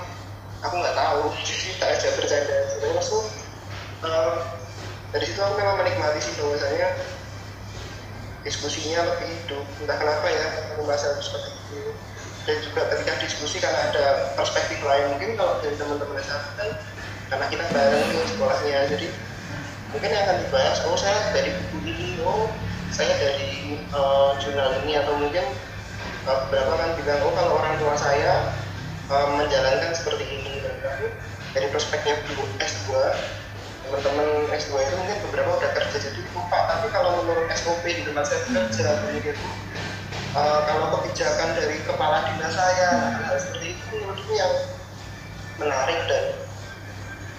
aku 0.64 0.74
nggak 0.80 0.96
tahu. 0.96 1.22
Jadi 1.46 1.70
tak 1.76 1.88
aja 1.92 2.08
bercanda. 2.16 2.56
Sebenarnya 2.72 2.94
maksud 2.96 3.24
uh, 4.02 4.34
dari 5.12 5.24
situ 5.28 5.40
aku 5.44 5.54
memang 5.60 5.76
menikmati 5.84 6.20
sih 6.24 6.34
bahwasanya 6.40 6.88
diskusinya 8.42 9.00
lebih 9.12 9.28
hidup. 9.28 9.64
Entah 9.84 9.96
kenapa 10.00 10.26
ya 10.32 10.44
aku 10.72 10.88
merasa 10.88 11.20
seperti 11.20 11.52
itu. 11.52 11.92
Dan 12.44 12.60
juga 12.60 12.84
ketika 12.92 13.12
diskusi 13.24 13.56
karena 13.56 13.92
ada 13.92 14.36
perspektif 14.36 14.80
lain. 14.84 15.16
Mungkin 15.16 15.36
kalau 15.36 15.60
dari 15.64 15.76
teman-teman 15.80 16.20
SMA 16.20 16.52
kan 16.60 16.70
karena 17.28 17.46
kita 17.48 17.64
bareng 17.72 18.04
di 18.10 18.18
sekolahnya 18.28 18.78
jadi 18.92 19.08
mungkin 19.94 20.08
yang 20.10 20.22
akan 20.26 20.36
dibahas 20.42 20.78
oh 20.90 20.96
saya 20.98 21.18
dari 21.32 21.50
buku 21.54 21.76
ini 21.88 22.08
oh 22.26 22.50
saya 22.90 23.12
dari 23.18 23.78
uh, 23.94 24.34
jurnal 24.42 24.70
ini 24.84 24.98
atau 24.98 25.14
mungkin 25.18 25.44
uh, 26.26 26.36
beberapa 26.46 26.72
kan 26.78 26.90
bilang 26.98 27.20
oh 27.24 27.32
kalau 27.34 27.52
orang 27.62 27.74
tua 27.78 27.94
saya 27.96 28.54
uh, 29.10 29.28
menjalankan 29.38 29.92
seperti 29.94 30.24
ini 30.26 30.62
dan 30.62 30.74
dari 31.54 31.68
perspektif 31.70 32.18
S2 32.58 32.90
teman-teman 33.84 34.48
S2 34.50 34.72
itu 34.80 34.94
mungkin 34.96 35.16
beberapa 35.28 35.60
udah 35.60 35.70
kerja 35.76 35.96
jadi 36.00 36.20
lupa. 36.32 36.56
Tapi 36.72 36.88
kalau 36.88 37.20
menurut 37.20 37.52
SOP 37.52 37.84
di 37.84 38.00
tempat 38.00 38.24
saya 38.26 38.40
kerja 38.48 38.86
begitu 39.04 39.44
uh, 40.34 40.60
kalau 40.66 40.86
kebijakan 40.98 41.54
dari 41.56 41.78
kepala 41.86 42.26
dinas 42.28 42.52
saya 42.52 42.88
hal 43.24 43.36
seperti 43.38 43.78
itu 43.78 43.82
menurutku 43.94 44.32
yang 44.34 44.52
menarik 45.62 46.00
dan 46.10 46.24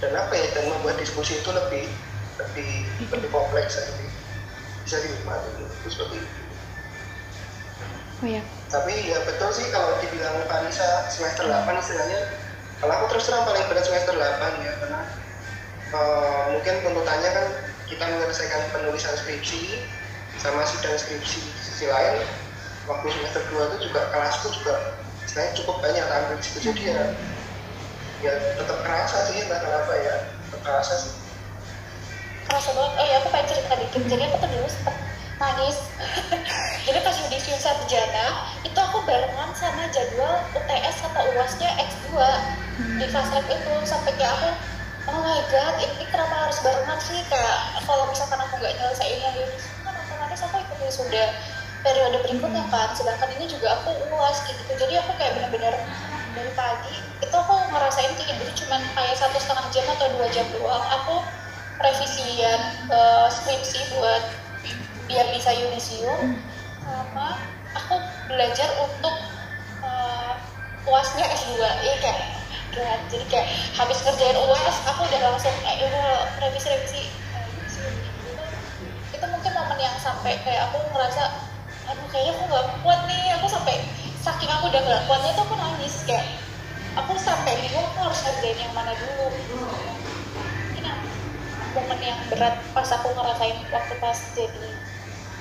dan 0.03 0.11
apa 0.15 0.33
ya 0.35 0.47
dan 0.55 0.71
membuat 0.71 0.99
diskusi 0.99 1.39
itu 1.39 1.49
lebih 1.51 1.87
lebih 2.35 2.71
lebih 3.11 3.29
kompleks 3.31 3.79
lebih 3.79 4.09
bisa 4.83 4.99
dinikmati 5.01 5.49
itu 5.55 5.87
seperti 5.87 6.15
itu. 6.19 6.41
Oh 8.23 8.27
ya 8.27 8.43
tapi 8.71 8.93
ya 9.07 9.19
betul 9.23 9.49
sih 9.55 9.67
kalau 9.71 9.95
dibilang 10.01 10.35
Pak 10.49 10.67
Nisa 10.67 11.07
semester 11.07 11.47
8 11.47 11.69
istilahnya 11.79 12.19
kalau 12.83 12.93
aku 13.01 13.05
terus 13.15 13.29
terang 13.29 13.47
paling 13.47 13.65
berat 13.71 13.85
semester 13.87 14.13
8 14.17 14.65
ya 14.65 14.71
karena 14.83 15.01
uh, 15.95 16.43
mungkin 16.51 16.73
tuntutannya 16.83 17.29
kan 17.31 17.45
kita 17.85 18.03
menyelesaikan 18.03 18.61
penulisan 18.73 19.13
skripsi 19.15 19.85
sama 20.41 20.65
sidang 20.67 20.97
skripsi 20.97 21.39
di 21.39 21.61
sisi 21.61 21.85
lain. 21.87 22.25
Waktu 22.85 23.07
semester 23.17 23.41
2 23.49 23.69
itu 23.73 23.89
juga 23.89 24.01
kelasku 24.13 24.47
juga 24.61 24.99
istilahnya 25.25 25.53
cukup 25.57 25.75
banyak 25.81 26.05
tampil 26.05 26.35
di 26.37 26.43
situ 26.45 26.59
jadi 26.69 26.81
ya 26.93 27.01
ya 28.23 28.31
tetap 28.55 28.77
kerasa 28.85 29.17
sih 29.31 29.43
entah 29.43 29.59
kenapa 29.59 29.91
ya. 29.99 30.15
Tetap 30.47 30.61
kerasa 30.63 30.93
sih. 30.95 31.13
Kerasa 32.47 32.69
banget. 32.71 32.93
Oh 32.95 33.05
ya 33.05 33.15
aku 33.19 33.27
pengen 33.33 33.47
cerita 33.51 33.73
dikit. 33.75 34.01
Jadi 34.07 34.23
aku 34.29 34.35
tuh 34.39 34.49
dulu 34.51 34.67
sempat 34.69 34.95
nangis. 35.35 35.77
Jadi 36.87 36.99
pas 37.03 37.15
yudisium 37.19 37.59
sarjana 37.59 38.27
itu 38.63 38.79
aku 38.79 39.03
barengan 39.03 39.51
sama 39.51 39.83
jadwal 39.91 40.39
UTS 40.55 40.97
atau 41.11 41.23
UASnya 41.35 41.69
X2 41.75 42.13
di 42.99 43.07
fast 43.11 43.31
itu 43.35 43.73
sampai 43.87 44.11
kayak 44.19 44.35
aku 44.35 44.49
oh 45.11 45.19
my 45.23 45.39
god 45.51 45.75
ini 45.79 46.05
kenapa 46.07 46.47
harus 46.47 46.59
barengan 46.63 46.99
sih? 47.03 47.19
Kayak 47.27 47.83
kalau 47.83 48.07
misalkan 48.07 48.39
aku 48.39 48.53
nggak 48.59 48.73
nyelesain 48.79 49.19
yang 49.19 49.35
ini 49.35 49.55
kan 49.83 49.93
otomatis 49.95 50.41
aku 50.43 50.55
ikut 50.63 50.79
sudah 50.91 51.27
periode 51.83 52.17
berikutnya 52.23 52.63
kan? 52.71 52.89
Sedangkan 52.95 53.29
ini 53.35 53.45
juga 53.51 53.75
aku 53.81 53.91
uas 54.15 54.37
gitu. 54.47 54.61
Jadi 54.75 54.93
aku 55.03 55.11
kayak 55.19 55.35
benar-benar 55.35 55.75
dari 56.35 56.51
pagi 56.51 56.99
itu 57.23 57.31
aku 57.31 57.55
ngerasain 57.71 58.11
tidur 58.19 58.49
cuma 58.59 58.77
kayak 58.91 59.15
satu 59.15 59.39
setengah 59.39 59.65
jam 59.71 59.85
atau 59.95 60.07
dua 60.19 60.27
jam 60.29 60.43
doang. 60.51 60.83
Aku 61.01 61.23
revisian 61.79 62.59
uh, 62.91 63.27
skripsi 63.31 63.95
buat 63.95 64.23
biar 65.07 65.25
bisa 65.31 65.55
yudisium 65.55 66.39
sama 66.83 67.39
aku 67.71 67.95
belajar 68.27 68.67
untuk 68.83 69.15
uh, 69.83 70.33
uasnya 70.85 71.25
S2 71.29 71.61
ya 71.61 71.95
kayak 72.03 72.19
gila. 72.73 72.95
jadi 73.07 73.25
kayak 73.31 73.47
habis 73.77 74.01
ngerjain 74.03 74.35
uas 74.35 74.75
aku 74.89 75.07
udah 75.07 75.19
langsung 75.31 75.55
eh 75.63 75.75
udah 75.87 76.07
revisi 76.43 76.67
revisi 76.67 77.03
itu 79.15 79.25
mungkin 79.31 79.51
momen 79.55 79.79
yang 79.79 79.95
sampai 80.01 80.35
kayak 80.43 80.67
aku 80.71 80.83
ngerasa 80.91 81.23
aduh 81.85 82.07
kayaknya 82.09 82.33
aku 82.33 82.43
nggak 82.49 82.65
kuat 82.81 82.99
nih. 83.05 83.23
Aku 83.37 83.45
sampai 83.45 83.75
saking 84.25 84.49
aku 84.49 84.73
udah 84.73 84.81
nggak 84.81 85.01
kuatnya 85.05 85.31
tuh 85.37 85.43
aku 85.45 85.53
nangis 85.53 85.95
kayak 86.09 86.25
aku 86.97 87.13
sampai 87.21 87.61
bingung 87.61 87.85
aku 87.93 88.09
harus 88.09 88.19
ngerjain 88.25 88.57
yang 88.57 88.73
mana 88.73 88.97
dulu. 88.97 89.29
Ini 90.73 90.91
momen 91.77 91.99
yang 92.01 92.17
berat 92.33 92.57
pas 92.73 92.89
aku 92.89 93.13
ngerasain 93.13 93.57
waktu 93.69 93.93
pas 94.01 94.17
jadi 94.33 94.69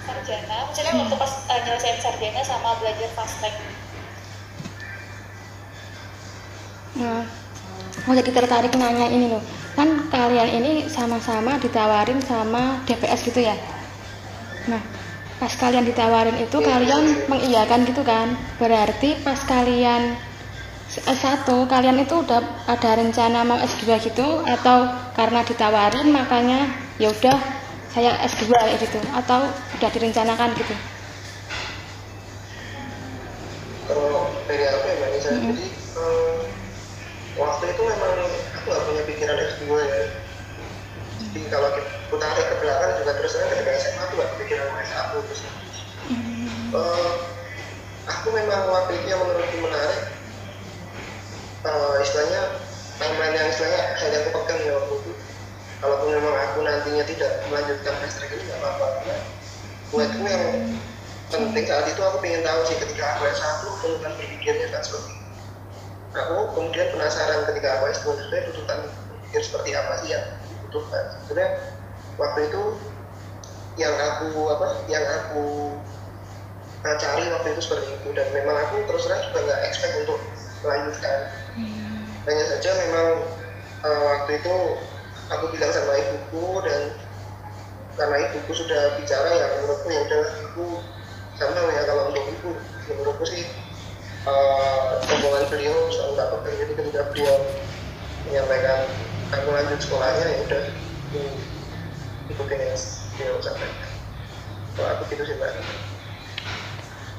sarjana 0.04 0.56
misalnya 0.68 0.92
hmm. 0.92 1.00
waktu 1.00 1.16
pas 1.16 1.32
uh, 1.48 1.60
nyelesain 1.64 1.98
sarjana 2.04 2.40
sama 2.44 2.76
belajar 2.76 3.08
fast 3.16 3.40
track. 3.40 3.56
Nah 7.00 7.24
aku 8.04 8.10
jadi 8.20 8.30
tertarik 8.36 8.76
nanya 8.76 9.08
ini 9.08 9.32
loh. 9.32 9.40
Kan 9.72 10.12
kalian 10.12 10.60
ini 10.60 10.72
sama-sama 10.92 11.56
ditawarin 11.56 12.20
sama 12.20 12.84
DPS 12.84 13.32
gitu 13.32 13.48
ya? 13.48 13.56
Nah 14.68 14.93
pas 15.44 15.60
kalian 15.60 15.84
ditawarin 15.84 16.40
itu 16.40 16.56
kalian 16.56 17.28
mengiyakan 17.28 17.84
gitu 17.84 18.00
kan? 18.00 18.32
Berarti 18.56 19.20
pas 19.20 19.36
kalian 19.44 20.16
S1 21.04 21.44
kalian 21.44 22.00
itu 22.00 22.16
udah 22.16 22.40
ada 22.64 22.96
rencana 22.96 23.44
mau 23.44 23.60
S2 23.60 23.92
gitu? 24.08 24.40
Atau 24.48 24.88
karena 25.12 25.44
ditawarin 25.44 26.08
makanya 26.16 26.64
ya 26.96 27.12
udah 27.12 27.36
saya 27.92 28.16
S2 28.24 28.56
kayak 28.56 28.88
gitu? 28.88 28.96
Atau 29.12 29.44
udah 29.52 29.90
direncanakan 29.92 30.56
gitu? 30.56 30.72
Kalau 33.84 34.32
dari 34.48 34.64
aku 34.64 34.84
ya 34.88 34.96
Mbak 34.96 35.10
mm 35.12 35.20
-hmm. 35.20 35.44
jadi 35.52 35.66
um, 36.00 36.36
waktu 37.36 37.64
itu 37.68 37.82
memang 37.84 38.12
aku 38.56 38.66
gak 38.72 38.82
punya 38.88 39.02
pikiran 39.12 39.36
S2 39.36 39.64
ya. 39.76 40.04
Jadi 41.20 41.40
kalau 41.52 41.68
kita 41.76 42.03
tarik 42.18 42.46
ke 42.48 42.54
belakang 42.62 42.92
juga 43.00 43.12
terus 43.18 43.32
terang 43.34 43.50
ketika 43.54 43.72
SMA 43.78 44.02
aku 44.02 44.12
gak 44.18 44.28
kepikiran 44.36 44.66
mau 44.70 44.80
S1 44.82 45.10
terus 45.24 45.40
uh, 46.74 47.10
aku 48.04 48.28
memang 48.34 48.68
waktu 48.68 48.92
yang 49.08 49.20
menurutku 49.22 49.58
menarik. 49.62 50.02
Uh, 51.64 51.96
istilahnya 52.04 52.60
timeline 53.00 53.34
yang 53.40 53.48
istilahnya 53.48 53.96
hal 53.96 54.08
yang 54.12 54.22
aku 54.28 54.30
pegang 54.44 54.60
ya 54.60 54.72
waktu 54.76 54.94
itu. 55.00 55.12
Kalaupun 55.80 56.08
memang 56.12 56.34
aku 56.48 56.58
nantinya 56.64 57.04
tidak 57.08 57.30
melanjutkan 57.48 57.94
track 58.00 58.30
ini 58.32 58.42
nggak 58.48 58.58
apa-apa. 58.60 58.86
Karena 59.00 59.16
buatku 59.92 60.24
yang 60.28 61.40
penting 61.50 61.64
saat 61.66 61.86
itu 61.88 62.00
aku 62.04 62.20
ingin 62.20 62.44
tahu 62.44 62.60
sih 62.68 62.76
ketika 62.78 63.04
aku 63.16 63.22
S1 63.32 63.64
tuntutan 63.80 64.12
berpikirnya 64.20 64.68
kan 64.70 64.82
seperti 64.84 65.12
aku 66.14 66.36
kemudian 66.54 66.86
penasaran 66.94 67.42
ketika 67.50 67.68
aku 67.80 67.84
S2 67.90 68.06
sebenarnya 68.14 68.44
tuntutan 68.52 68.78
berpikir 68.86 69.40
seperti 69.42 69.70
apa 69.74 69.92
sih 70.04 70.08
yang 70.14 70.24
dibutuhkan? 70.46 71.04
Sebenarnya 71.26 71.50
waktu 72.20 72.40
itu 72.50 72.62
yang 73.74 73.94
aku 73.94 74.30
apa 74.54 74.86
yang 74.86 75.02
aku 75.02 75.74
cari 76.84 77.24
waktu 77.32 77.48
itu 77.56 77.60
seperti 77.64 77.88
itu. 77.96 78.08
Dan 78.14 78.26
memang 78.30 78.56
aku 78.68 78.84
terus 78.86 79.08
terang 79.08 79.22
juga 79.30 79.38
nggak 79.48 79.60
expect 79.68 79.94
untuk 80.04 80.20
melanjutkan. 80.64 81.18
Hmm. 81.54 82.02
hanya 82.24 82.44
saja 82.50 82.70
memang 82.88 83.08
uh, 83.84 84.02
waktu 84.16 84.42
itu 84.42 84.56
aku 85.28 85.44
bilang 85.54 85.70
sama 85.70 85.92
ibuku 85.94 86.64
dan 86.64 86.96
karena 87.94 88.16
ibuku 88.26 88.52
sudah 88.58 88.98
bicara 88.98 89.28
ya 89.28 89.46
menurutku 89.60 89.86
ya 89.92 90.00
udah 90.08 90.24
ibu 90.50 90.66
sama 91.38 91.70
ya 91.70 91.82
kalau 91.86 92.10
untuk 92.10 92.24
ibu. 92.26 92.50
Menurutku 92.90 93.24
sih 93.28 93.44
uh, 94.28 94.98
omongan 95.04 95.44
beliau 95.52 95.76
selalu 95.92 96.12
tak 96.16 96.28
pegang 96.32 96.56
jadi 96.58 96.72
ketika 96.80 97.00
beliau 97.12 97.34
menyampaikan 98.28 98.78
kamu 99.32 99.50
lanjut 99.52 99.78
sekolahnya 99.84 100.26
ya 100.26 100.38
udah 100.48 100.62
ikutin 102.30 102.58
yang 102.58 102.78
beliau 103.16 103.36
sampaikan 103.42 103.90
kalau 104.74 104.88
aku 104.98 105.02
gitu 105.12 105.22
sih 105.26 105.36
mbak 105.38 105.52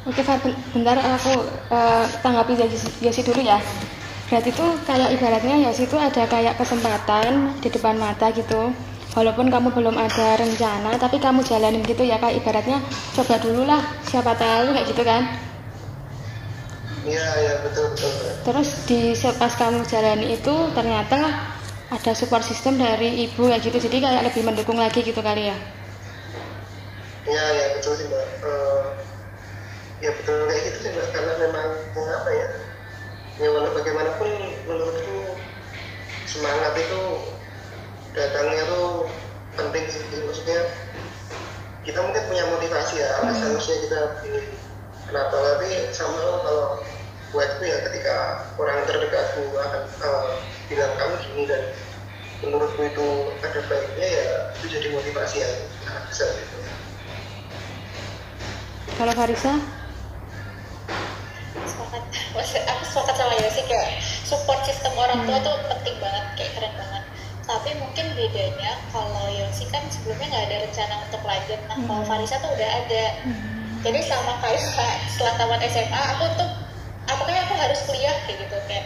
Oke 0.06 0.22
Fat, 0.22 0.38
bentar 0.70 1.02
aku 1.02 1.34
uh, 1.74 2.06
tanggapi 2.22 2.54
Yosi 3.02 3.26
dulu 3.26 3.42
ya. 3.42 3.58
Berarti 4.30 4.54
itu 4.54 4.66
kayak 4.86 5.18
ibaratnya 5.18 5.66
Yosi 5.66 5.90
itu 5.90 5.98
ada 5.98 6.30
kayak 6.30 6.62
kesempatan 6.62 7.58
di 7.58 7.74
depan 7.74 7.98
mata 7.98 8.30
gitu. 8.30 8.70
Walaupun 9.18 9.50
kamu 9.50 9.74
belum 9.74 9.98
ada 9.98 10.38
rencana, 10.38 10.94
tapi 11.02 11.18
kamu 11.18 11.42
jalanin 11.42 11.82
gitu 11.82 12.06
ya 12.06 12.22
kayak 12.22 12.38
ibaratnya 12.38 12.86
coba 13.18 13.42
dulu 13.42 13.66
lah, 13.66 13.82
siapa 14.06 14.38
tahu 14.38 14.78
kayak 14.78 14.94
gitu 14.94 15.02
kan. 15.02 15.26
Iya, 17.06 17.26
iya 17.42 17.54
betul 17.66 17.90
betul. 17.98 18.14
Terus 18.46 18.70
di 18.86 19.02
pas 19.42 19.54
kamu 19.58 19.90
jalani 19.90 20.38
itu 20.38 20.54
ternyata 20.78 21.18
ada 21.94 22.12
support 22.18 22.42
system 22.42 22.82
dari 22.82 23.30
ibu 23.30 23.50
kayak 23.50 23.62
gitu, 23.62 23.78
jadi 23.78 23.98
kayak 24.02 24.22
lebih 24.32 24.42
mendukung 24.42 24.80
lagi 24.80 25.06
gitu 25.06 25.22
kali 25.22 25.50
ya. 25.50 25.58
Iya, 27.26 27.44
iya 27.58 27.66
betul 27.78 27.94
sih 27.98 28.06
mbak. 28.10 28.26
Uh 28.46 29.06
ya 30.04 30.12
betul 30.12 30.38
kayak 30.46 30.62
gitu 30.70 30.78
sih 30.86 30.92
mbak 30.92 31.08
karena 31.16 31.34
memang 31.40 31.68
apa 31.96 32.30
ya 32.30 32.48
ya 33.40 33.48
walau 33.52 33.72
bagaimanapun 33.74 34.30
menurutku 34.68 35.20
semangat 36.28 36.78
itu 36.78 37.04
datangnya 38.14 38.64
tuh 38.68 39.08
penting 39.56 39.84
sih 39.88 40.04
maksudnya 40.24 40.68
kita 41.88 42.00
mungkin 42.06 42.24
punya 42.28 42.44
motivasi 42.54 43.02
ya 43.02 43.12
hmm. 43.24 43.34
seharusnya 43.34 43.76
kita 43.88 44.00
kenapa 45.10 45.36
tapi 45.36 45.70
sama 45.96 46.16
kalau 46.44 46.84
buatku 47.32 47.64
ya 47.64 47.78
ketika 47.92 48.46
orang 48.60 48.84
terdekatku 48.88 49.44
akan 49.58 49.84
uh, 50.06 50.38
bilang 50.68 50.94
kamu 50.98 51.16
gini 51.22 51.44
dan 51.50 51.64
menurutku 52.44 52.82
itu 52.84 53.08
ada 53.42 53.60
baiknya 53.70 54.08
ya 54.08 54.30
itu 54.60 54.66
jadi 54.70 54.88
motivasi 54.94 55.36
yang 55.42 55.56
sangat 55.86 56.04
besar 56.10 56.30
gitu. 56.36 56.56
Kalau 58.96 59.14
Farisa? 59.14 59.54
sepakat 61.66 62.04
aku 62.68 62.84
sepakat 62.84 63.16
sama 63.16 63.34
ya 63.40 63.50
sih 63.50 63.66
kayak 63.66 63.92
support 64.04 64.60
sistem 64.68 64.92
orang 65.00 65.24
tua 65.24 65.40
hmm. 65.40 65.46
tuh 65.48 65.56
penting 65.72 65.96
banget 66.04 66.26
kayak 66.36 66.52
keren 66.60 66.74
banget 66.76 67.04
tapi 67.46 67.70
mungkin 67.78 68.06
bedanya 68.18 68.72
kalau 68.90 69.26
Yosi 69.32 69.70
kan 69.70 69.86
sebelumnya 69.88 70.28
nggak 70.34 70.46
ada 70.50 70.58
rencana 70.68 70.96
untuk 71.08 71.22
lanjut 71.24 71.60
nah 71.72 71.78
hmm. 71.78 71.88
kalau 71.88 72.04
Farisa 72.04 72.36
tuh 72.44 72.52
udah 72.52 72.70
ada 72.70 73.04
hmm. 73.24 73.36
jadi 73.88 74.00
sama 74.04 74.34
kayak 74.44 74.62
setelah 75.16 75.34
tamat 75.40 75.62
SMA 75.70 76.02
aku 76.18 76.26
tuh 76.36 76.50
apakah 77.08 77.36
aku 77.48 77.54
harus 77.56 77.80
kuliah 77.88 78.16
kayak 78.28 78.38
gitu 78.44 78.58
kayak 78.68 78.86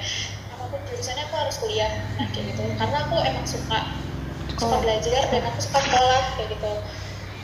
jurusannya 0.89 1.23
aku 1.29 1.35
harus 1.37 1.55
kuliah 1.61 1.91
nah 2.17 2.27
kayak 2.33 2.45
gitu. 2.53 2.63
Karena 2.75 2.97
aku 3.05 3.15
emang 3.21 3.45
suka 3.45 3.79
suka 4.59 4.75
belajar 4.83 5.23
dan 5.31 5.41
aku 5.47 5.59
suka 5.63 5.79
sekolah 5.79 6.21
kayak 6.35 6.49
gitu. 6.51 6.71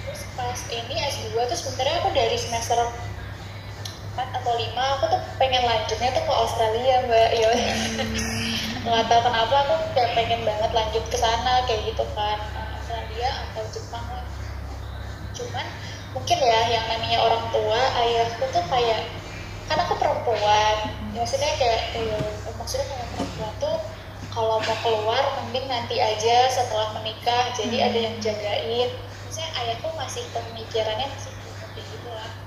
Terus 0.06 0.22
pas 0.36 0.60
ini 0.68 0.96
S2 1.00 1.34
tuh 1.48 1.58
sebenarnya 1.58 1.96
aku 2.04 2.10
dari 2.12 2.36
semester 2.36 2.76
4 4.16 4.38
atau 4.42 4.54
5 4.56 4.76
aku 4.76 5.06
tuh 5.12 5.22
pengen 5.40 5.64
lanjutnya 5.64 6.10
tuh 6.12 6.24
ke 6.28 6.34
Australia 6.34 6.96
mbak. 7.08 7.30
Ya 7.36 7.52
nggak 8.86 9.06
tahu 9.10 9.22
kenapa 9.26 9.56
aku 9.66 9.76
kayak 9.98 10.12
pengen 10.14 10.42
banget 10.46 10.72
lanjut 10.76 11.04
ke 11.10 11.18
sana 11.18 11.66
kayak 11.66 11.82
gitu 11.90 12.06
kan. 12.14 12.38
Australia 12.78 13.30
atau 13.50 13.64
Jepang 13.74 14.06
lah. 14.12 14.28
Cuman 15.34 15.66
mungkin 16.16 16.38
ya 16.40 16.60
yang 16.72 16.86
namanya 16.88 17.18
orang 17.20 17.44
tua 17.52 17.82
ayahku 18.04 18.46
tuh 18.54 18.64
kayak 18.72 19.10
kan 19.66 19.82
aku 19.82 19.98
perempuan. 19.98 20.76
Ya, 21.16 21.24
maksudnya 21.24 21.52
kayak 21.58 21.96
ya, 21.98 22.20
maksudnya 22.66 22.90
kalau 22.90 23.06
perempuan 23.14 23.54
tuh 23.62 23.78
kalau 24.34 24.58
mau 24.58 24.78
keluar 24.82 25.24
mending 25.38 25.70
nanti 25.70 26.02
aja 26.02 26.50
setelah 26.50 26.98
menikah 26.98 27.54
jadi 27.54 27.94
ada 27.94 28.00
yang 28.10 28.18
jagain. 28.18 28.90
Maksudnya 29.22 29.50
ayahku 29.54 29.94
masih 29.94 30.26
pemikirannya 30.34 31.08
masih 31.14 31.32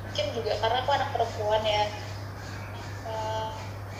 mungkin 0.03 0.27
juga 0.35 0.53
karena 0.59 0.83
aku 0.83 0.91
anak 0.91 1.09
perempuan 1.15 1.63
ya. 1.63 1.87
Uh, 3.07 3.49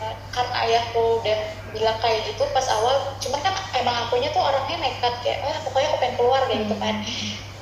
uh, 0.03 0.15
karena 0.35 0.55
ayahku 0.67 1.23
udah 1.23 1.39
bilang 1.71 1.97
kayak 2.03 2.27
gitu 2.27 2.43
pas 2.51 2.67
awal 2.67 3.15
cuman 3.23 3.39
kan 3.39 3.55
emang 3.79 3.95
akunya 4.03 4.27
tuh 4.35 4.43
orangnya 4.43 4.75
nekat 4.75 5.15
kayak 5.23 5.39
eh 5.47 5.57
pokoknya 5.63 5.87
aku 5.87 5.97
pengen 6.03 6.15
keluar 6.19 6.41
kayak 6.51 6.67
gitu 6.67 6.75
kan. 6.83 6.95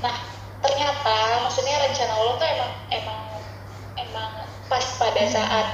Nah 0.02 0.16
ternyata 0.66 1.46
maksudnya 1.46 1.78
rencana 1.78 2.14
Allah 2.18 2.34
tuh 2.42 2.48
emang 2.50 2.72
emang 2.90 3.20
emang 4.02 4.30
pas 4.66 4.86
pada 4.98 5.24
saat 5.30 5.68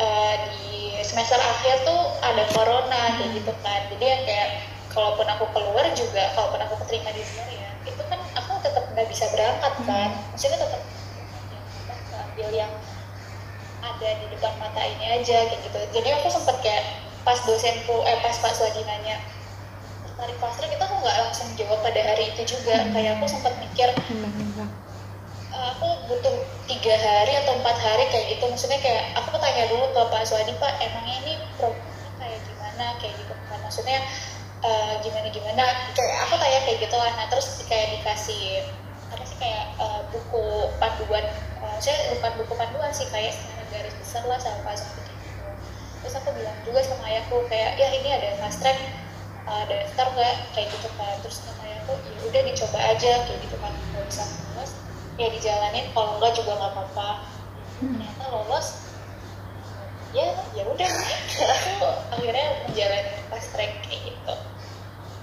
uh, 0.00 0.34
di 0.48 0.98
semester 1.04 1.36
akhir 1.36 1.84
tuh 1.84 2.00
ada 2.24 2.44
corona 2.56 3.20
kayak 3.20 3.30
gitu 3.36 3.52
kan. 3.60 3.80
Jadi 3.92 4.04
yang 4.04 4.22
kayak 4.24 4.48
kalaupun 4.90 5.26
aku 5.28 5.44
keluar 5.54 5.86
juga 5.94 6.34
kalaupun 6.34 6.60
aku 6.66 6.74
keterima 6.84 7.14
di 7.14 7.22
sini 7.22 7.62
ya 7.62 7.70
itu 7.86 8.02
kan 8.10 8.18
aku 8.34 8.58
tetap 8.64 8.84
nggak 8.90 9.06
bisa 9.08 9.24
berangkat 9.30 9.72
kan. 9.84 10.10
Maksudnya 10.34 10.58
tetap 10.58 10.82
ambil 12.10 12.48
yang 12.56 12.72
ada 13.80 14.08
di 14.16 14.26
depan 14.32 14.52
mata 14.60 14.82
ini 14.84 15.04
aja 15.20 15.38
kayak 15.48 15.60
gitu. 15.64 15.78
Jadi 16.00 16.08
aku 16.20 16.26
sempet 16.32 16.56
kayak 16.64 16.84
pas 17.20 17.36
dosenku 17.44 17.96
eh 18.08 18.16
pas 18.24 18.32
Pak 18.32 18.52
Swadi 18.56 18.80
nanya 18.88 19.20
tertarik 20.08 20.36
fast 20.40 20.56
track 20.60 20.72
itu 20.72 20.84
aku 20.84 20.96
nggak 21.04 21.16
langsung 21.20 21.48
jawab 21.56 21.78
pada 21.84 22.00
hari 22.00 22.32
itu 22.32 22.42
juga. 22.56 22.76
Hmm. 22.80 22.92
kayak 22.96 23.20
aku 23.20 23.24
sempat 23.28 23.52
mikir 23.60 23.88
hmm. 23.92 24.68
Butuh 26.10 26.34
tiga 26.66 26.94
hari 26.98 27.38
atau 27.38 27.54
empat 27.54 27.76
hari 27.78 28.04
kayak 28.10 28.34
gitu. 28.34 28.44
Maksudnya 28.50 28.82
kayak 28.82 29.14
aku 29.14 29.38
tanya 29.38 29.70
dulu 29.70 29.86
ke 29.94 30.02
Pak 30.10 30.26
Swadi 30.26 30.50
Pak 30.58 30.82
emangnya 30.82 31.16
ini 31.22 31.32
programnya 31.54 32.10
kayak 32.18 32.40
gimana? 32.42 32.86
Kayak 32.98 33.14
gitu 33.22 33.34
kan 33.46 33.58
maksudnya 33.62 33.98
uh, 34.66 34.98
gimana 35.06 35.30
gimana? 35.30 35.64
Kayak 35.94 36.16
aku 36.26 36.34
tanya 36.42 36.58
kayak 36.66 36.78
gitu 36.82 36.96
lah 36.98 37.10
nah 37.14 37.26
terus 37.30 37.62
kayak 37.70 37.94
dikasih 37.94 38.66
apa 39.10 39.22
sih 39.22 39.38
kayak 39.38 39.64
uh, 39.78 40.02
buku 40.10 40.74
panduan. 40.82 41.24
Uh, 41.62 41.78
saya 41.78 42.10
bukan 42.18 42.32
buku 42.42 42.52
panduan 42.58 42.90
sih 42.90 43.06
kayak 43.14 43.30
secara 43.30 43.62
garis 43.70 43.94
besar 44.02 44.26
lah 44.26 44.38
sama 44.42 44.66
Pak 44.66 44.74
Swadi 44.82 45.14
gitu. 45.14 45.46
Terus 46.02 46.14
aku 46.18 46.28
bilang 46.34 46.58
juga 46.66 46.82
sama 46.82 47.06
ayahku 47.06 47.46
kayak 47.46 47.78
ya 47.78 47.86
ini 47.94 48.08
ada 48.10 48.34
fast 48.42 48.58
track 48.58 48.78
uh, 49.46 49.62
daftar 49.70 50.10
nggak? 50.10 50.34
Kayak 50.58 50.74
gitu 50.74 50.90
kan. 50.98 51.14
Terus 51.22 51.38
sama 51.38 51.62
ayahku 51.70 51.94
ya 52.02 52.18
udah 52.26 52.42
dicoba 52.50 52.78
aja 52.82 53.12
kayak 53.30 53.38
gitu 53.46 53.56
kan. 53.62 53.70
Kalau 53.70 54.06
bisa 54.10 54.24
ya 55.20 55.28
dijalanin. 55.28 55.86
Kalau 55.92 56.16
enggak 56.16 56.32
juga 56.32 56.56
nggak 56.56 56.72
apa-apa. 56.72 57.08
Ternyata 57.76 58.24
lolos. 58.28 58.66
Ya 60.10 60.26
ya 60.56 60.64
udah. 60.64 60.88
Aku 60.88 61.86
akhirnya 62.10 62.46
menjalani 62.64 63.12
fast 63.28 63.52
track 63.52 63.84
kayak 63.84 64.00
gitu. 64.08 64.34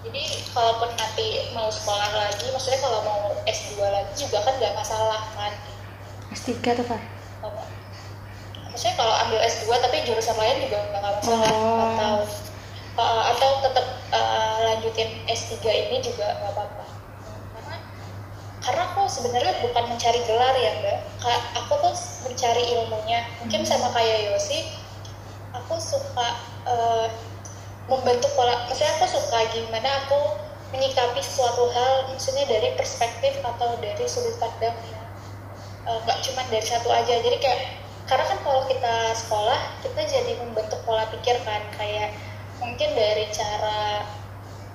Jadi 0.08 0.22
kalaupun 0.56 0.88
nanti 0.96 1.26
mau 1.52 1.68
sekolah 1.68 2.08
lagi 2.16 2.48
maksudnya 2.48 2.80
kalau 2.80 3.04
mau 3.04 3.20
S2 3.44 3.76
lagi 3.84 4.14
juga 4.16 4.40
kan 4.40 4.56
nggak 4.56 4.72
masalah 4.72 5.20
kan? 5.36 5.52
S3 6.32 6.54
tuh 6.56 6.86
Kalau- 6.88 7.68
maksudnya 8.72 8.96
kalau 8.96 9.14
ambil 9.26 9.40
S2 9.42 9.68
tapi 9.74 10.06
jurusan 10.06 10.38
lain 10.38 10.64
juga 10.64 10.80
nggak 10.88 11.04
masalah 11.04 11.52
Oh. 11.52 11.92
atau 11.92 12.14
uh, 12.96 13.24
atau 13.36 13.50
tetap 13.60 13.86
uh, 14.14 14.56
lanjutin 14.64 15.12
S3 15.28 15.60
ini 15.68 15.98
juga 16.00 16.40
nggak 16.40 16.56
apa-apa 16.56 16.86
karena 18.68 18.84
aku 18.92 19.08
sebenarnya 19.08 19.64
bukan 19.64 19.84
mencari 19.88 20.20
gelar 20.28 20.52
ya 20.60 20.72
mbak. 20.84 21.00
Aku 21.64 21.74
tuh 21.80 21.96
mencari 22.28 22.68
ilmunya. 22.76 23.24
Mungkin 23.40 23.64
sama 23.64 23.96
kayak 23.96 24.36
Yosi 24.36 24.68
aku 25.56 25.80
suka 25.80 26.28
uh, 26.68 27.08
membentuk 27.88 28.28
pola 28.36 28.68
maksudnya 28.68 28.92
aku 29.00 29.08
suka 29.08 29.40
gimana 29.56 29.88
aku 30.04 30.36
menyikapi 30.76 31.24
suatu 31.24 31.72
hal 31.72 32.12
maksudnya 32.12 32.44
dari 32.44 32.76
perspektif 32.76 33.40
atau 33.40 33.80
dari 33.80 34.04
sudut 34.04 34.36
pandang 34.36 34.76
uh, 35.88 36.04
nggak 36.04 36.20
cuma 36.28 36.44
dari 36.52 36.68
satu 36.68 36.92
aja. 36.92 37.24
Jadi 37.24 37.38
kayak 37.40 37.62
karena 38.04 38.26
kan 38.28 38.40
kalau 38.44 38.68
kita 38.68 38.96
sekolah 39.16 39.60
kita 39.80 40.02
jadi 40.04 40.44
membentuk 40.44 40.84
pola 40.84 41.08
pikir 41.16 41.40
kan. 41.48 41.64
Kayak 41.80 42.12
mungkin 42.60 42.92
dari 43.00 43.32
cara 43.32 44.04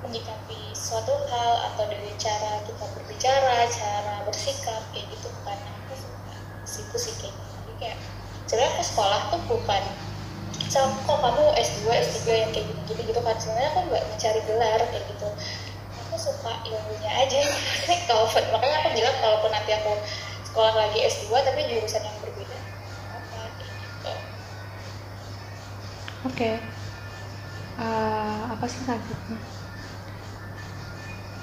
menyikapi 0.00 0.61
suatu 0.92 1.16
hal 1.32 1.72
atau 1.72 1.88
dari 1.88 2.12
cara 2.20 2.60
kita 2.68 2.84
berbicara 2.92 3.64
cara 3.72 4.28
bersikap 4.28 4.84
kayak 4.92 5.08
gitu 5.08 5.32
kan 5.40 5.56
aku 5.56 5.96
suka 5.96 6.36
situ 6.68 6.96
sih 7.00 7.14
kayak 7.16 7.32
gitu. 7.32 7.48
jadi 7.64 7.72
kayak 7.80 7.98
sebenarnya 8.44 8.70
aku 8.76 8.82
sekolah 8.84 9.20
tuh 9.32 9.40
bukan 9.48 9.82
"Sam, 10.68 10.92
kok 11.08 11.16
kamu 11.24 11.52
S2, 11.56 11.84
S3 11.96 12.28
yang 12.28 12.50
kayak 12.52 12.68
gitu-gitu 12.68 13.08
gitu 13.08 13.20
kan 13.24 13.36
sebenarnya 13.40 13.72
aku 13.72 13.80
nggak 13.88 14.04
mencari 14.04 14.40
gelar 14.44 14.80
kayak 14.92 15.04
gitu 15.08 15.28
aku 15.96 16.14
suka 16.20 16.52
ilmunya 16.68 17.10
aja 17.24 17.40
kalau 18.12 18.28
makanya 18.52 18.76
aku 18.84 18.88
bilang 18.92 19.16
kalaupun 19.24 19.48
nanti 19.48 19.72
aku 19.72 19.96
sekolah 20.44 20.76
lagi 20.76 21.08
S2 21.08 21.32
tapi 21.40 21.72
jurusan 21.72 22.04
yang 22.04 22.16
berbeda 22.20 22.58
apa 23.16 23.40
gitu 23.64 24.12
Oke. 26.28 26.60
Eh, 27.80 28.40
apa 28.52 28.64
sih 28.68 28.84
selanjutnya? 28.84 29.61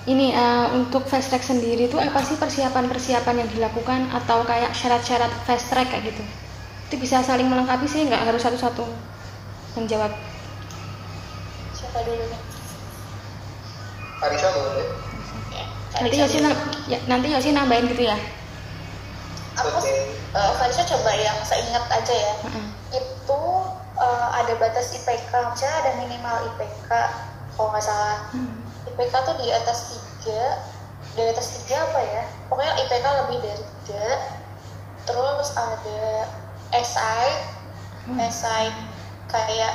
Ini 0.10 0.34
eh, 0.34 0.68
untuk 0.74 1.05
fast 1.05 1.30
track 1.30 1.43
sendiri 1.43 1.86
itu 1.86 1.93
apa 1.95 2.18
sih 2.20 2.34
persiapan-persiapan 2.34 3.36
yang 3.38 3.49
dilakukan 3.51 4.10
atau 4.10 4.41
kayak 4.41 4.74
syarat-syarat 4.74 5.30
fast 5.45 5.70
track 5.70 5.86
kayak 5.88 6.10
gitu? 6.10 6.24
Itu 6.89 6.97
bisa 6.97 7.22
saling 7.22 7.45
melengkapi 7.45 7.86
sih, 7.86 8.10
nggak 8.10 8.26
harus 8.26 8.41
satu-satu 8.41 8.89
menjawab. 9.76 10.10
siapa 11.72 12.01
dulu 12.01 12.20
nih 12.20 12.41
Arisa 14.20 14.49
boleh 14.51 14.88
ya, 15.49 15.64
Nanti 15.95 16.10
Farisa 16.12 16.26
Yosi 16.28 16.38
ya, 16.86 16.99
nanti 17.05 17.28
Yosi 17.30 17.49
nambahin 17.53 17.88
gitu 17.88 18.03
ya. 18.03 18.18
aku 19.55 19.80
Oke. 19.80 19.93
uh, 20.34 20.51
Farisa 20.55 20.84
coba 20.84 21.12
yang 21.14 21.38
saya 21.41 21.64
ingat 21.64 21.86
aja 21.88 22.16
ya 22.16 22.34
Heeh. 22.43 22.66
itu 22.97 23.39
uh, 23.95 24.28
ada 24.34 24.53
batas 24.57 24.91
IPK 24.93 25.32
misalnya 25.32 25.76
ada 25.80 25.91
minimal 25.97 26.36
IPK 26.51 26.89
kalau 27.53 27.70
nggak 27.72 27.86
salah 27.86 28.28
Hmm. 28.30 28.60
IPK 28.86 29.14
tuh 29.16 29.36
di 29.38 29.47
atas 29.49 29.95
tiga 30.20 30.43
di 31.15 31.22
atas 31.26 31.63
tiga 31.63 31.88
apa 31.88 31.99
ya? 32.03 32.24
Pokoknya 32.51 32.74
IPK 32.86 33.05
lebih 33.26 33.38
dari 33.43 33.63
tiga. 33.86 34.07
Terus 35.07 35.47
ada 35.57 36.28
SI 36.76 37.28
Hmm. 38.09 38.17
SI 38.26 38.74
kayak 39.30 39.74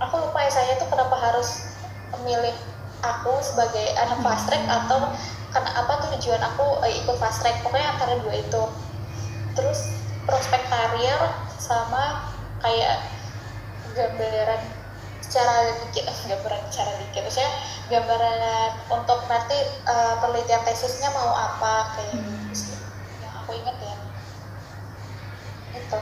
aku 0.00 0.14
lupa 0.24 0.48
SI 0.48 0.72
itu 0.72 0.88
kenapa 0.88 1.12
harus 1.20 1.68
memilih 2.16 2.56
aku 3.04 3.36
sebagai 3.44 3.92
anak 4.00 4.24
fast 4.24 4.48
track 4.48 4.64
atau 4.64 5.12
karena 5.52 5.70
apa 5.76 5.92
tujuan 6.16 6.40
aku 6.40 6.80
eh, 6.88 7.04
ikut 7.04 7.16
fast 7.20 7.44
track. 7.44 7.60
Pokoknya 7.60 7.92
antara 7.92 8.16
dua 8.24 8.40
itu. 8.40 8.62
Terus 9.52 10.00
prospek 10.24 10.64
karir 10.72 11.20
sama 11.60 12.32
kayak 12.64 13.04
gambaran 13.92 14.60
secara 15.36 15.68
dikit 15.84 16.08
eh, 16.08 16.18
gambaran 16.32 16.60
secara 16.72 16.92
dikit 16.96 17.20
maksudnya 17.28 17.52
gambaran 17.92 18.40
untuk 18.88 19.20
nanti 19.28 19.58
eh, 19.68 20.14
penelitian 20.24 20.64
tesisnya 20.64 21.12
mau 21.12 21.28
apa 21.28 21.92
kayak 21.92 22.16
gitu 22.16 22.56
sih 22.56 22.80
yang 23.20 23.44
aku 23.44 23.52
ingat 23.52 23.76
ya. 23.76 23.96
Itu. 25.76 25.98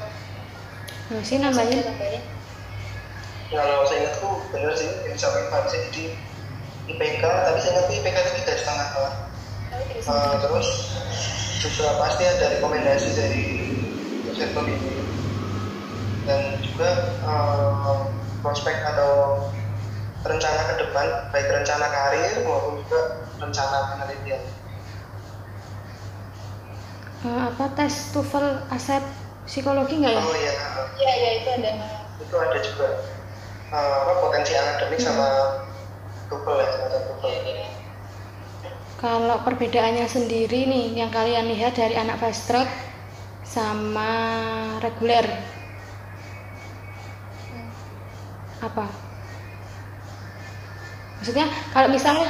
Yosi 1.10 1.34
nambahin. 1.42 1.82
nambahin 1.82 2.22
kalau 3.50 3.82
saya 3.90 4.06
ingat 4.06 4.14
tuh 4.22 4.38
bener 4.54 4.70
sih 4.78 4.86
yang 4.86 5.14
disampaikan 5.18 5.50
Farisa 5.50 5.78
jadi 5.90 6.04
IPK 6.94 7.22
tapi 7.26 7.58
saya 7.58 7.70
ingat 7.74 7.84
tuh 7.90 7.94
IPK 7.98 8.16
itu 8.22 8.32
tiga 8.38 8.54
setengah 8.54 8.88
lah 9.02 9.14
Tapi 9.74 9.82
tidak 9.90 10.14
Eh, 10.14 10.34
terus 10.46 10.68
juga 11.74 11.96
pasti 11.98 12.22
ada 12.22 12.54
rekomendasi 12.54 13.08
dari 13.18 13.44
dosen 14.30 14.52
pembimbing. 14.54 15.02
Dan 16.22 16.60
juga 16.62 16.90
eh, 17.24 17.98
prospek 18.44 18.76
atau 18.84 19.40
rencana 20.20 20.60
ke 20.68 20.84
depan 20.84 21.06
baik 21.32 21.48
rencana 21.50 21.86
karir 21.88 22.44
maupun 22.44 22.84
juga 22.84 23.00
rencana 23.40 23.78
penelitian 23.96 24.42
Eh, 27.24 27.40
apa 27.40 27.72
tes 27.72 28.12
TOEFL 28.12 28.68
aset 28.68 29.00
psikologi 29.48 29.96
nggak 29.96 30.12
ya? 30.12 30.20
oh 30.20 30.36
iya 30.36 30.52
Iya, 30.94 31.12
iya 31.16 31.30
itu 31.40 31.48
ada. 31.56 31.70
itu 32.20 32.34
ada 32.36 32.58
juga 32.60 32.86
eh, 33.72 33.94
apa 34.04 34.12
potensi 34.20 34.52
akademik 34.52 35.00
sama 35.00 35.28
TOEFL 36.28 36.56
ya 36.60 36.66
semacam 36.68 37.00
TOEFL 37.00 37.28
Iya, 37.32 37.40
iya. 37.48 37.68
Kalau 38.94 39.36
perbedaannya 39.40 40.04
sendiri 40.04 40.64
nih 40.64 40.96
yang 40.96 41.08
kalian 41.08 41.48
lihat 41.48 41.76
dari 41.76 41.96
anak 41.96 42.20
fast 42.20 42.44
track 42.44 42.68
sama 43.44 44.08
reguler 44.80 45.24
apa? 48.68 48.86
Maksudnya 51.20 51.46
kalau 51.72 51.88
misalnya 51.88 52.28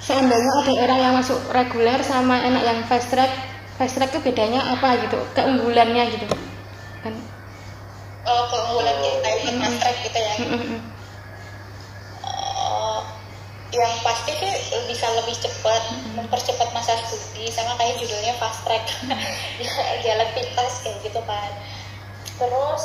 seandainya 0.00 0.52
ada 0.62 0.72
orang 0.76 0.98
yang 1.00 1.14
masuk 1.16 1.40
reguler 1.52 2.00
sama 2.04 2.40
anak 2.40 2.62
yang 2.64 2.78
fast 2.84 3.08
track, 3.08 3.32
fast 3.80 3.96
track 3.96 4.12
itu 4.12 4.20
bedanya 4.20 4.60
apa 4.76 5.00
gitu? 5.08 5.18
Keunggulannya 5.32 6.04
gitu 6.12 6.26
kan? 7.00 7.14
Oh, 8.26 8.42
keunggulan 8.50 8.96
kita 9.00 9.28
ikut 9.40 9.54
fast 9.60 9.78
track 9.80 9.96
gitu 10.04 10.18
ya. 10.18 10.34
Mm-mm. 10.42 10.80
Oh, 12.26 13.00
yang 13.72 13.92
pasti 14.00 14.32
sih 14.36 14.52
bisa 14.86 15.06
lebih 15.16 15.36
cepat 15.36 15.82
mempercepat 16.14 16.68
masa 16.72 16.96
studi 17.02 17.50
sama 17.52 17.74
kayak 17.76 17.98
judulnya 17.98 18.34
fast 18.38 18.64
track 18.64 18.84
jalan 20.06 20.28
pintas 20.32 20.72
kayak 20.80 20.96
gitu 21.02 21.20
kan 21.26 21.50
terus 22.36 22.82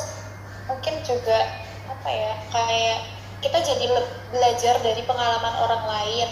mungkin 0.66 0.94
juga 1.06 1.61
apa 1.90 2.08
ya 2.10 2.32
kayak 2.50 2.98
kita 3.42 3.58
jadi 3.58 3.86
belajar 4.30 4.74
dari 4.80 5.02
pengalaman 5.02 5.54
orang 5.58 5.82
lain. 5.82 6.28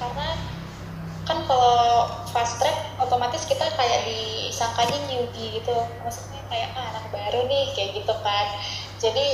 Karena 0.00 0.28
kan 1.28 1.38
kalau 1.46 2.08
fast 2.32 2.58
track 2.58 2.96
otomatis 2.98 3.44
kita 3.44 3.68
kayak 3.76 4.00
disangkanya 4.08 4.96
newbie 5.12 5.60
gitu. 5.60 5.76
Maksudnya 6.02 6.40
kayak 6.48 6.72
ah, 6.72 6.88
anak 6.96 7.04
baru 7.12 7.44
nih 7.46 7.68
kayak 7.76 8.00
gitu 8.00 8.14
kan. 8.24 8.46
Jadi 8.96 9.26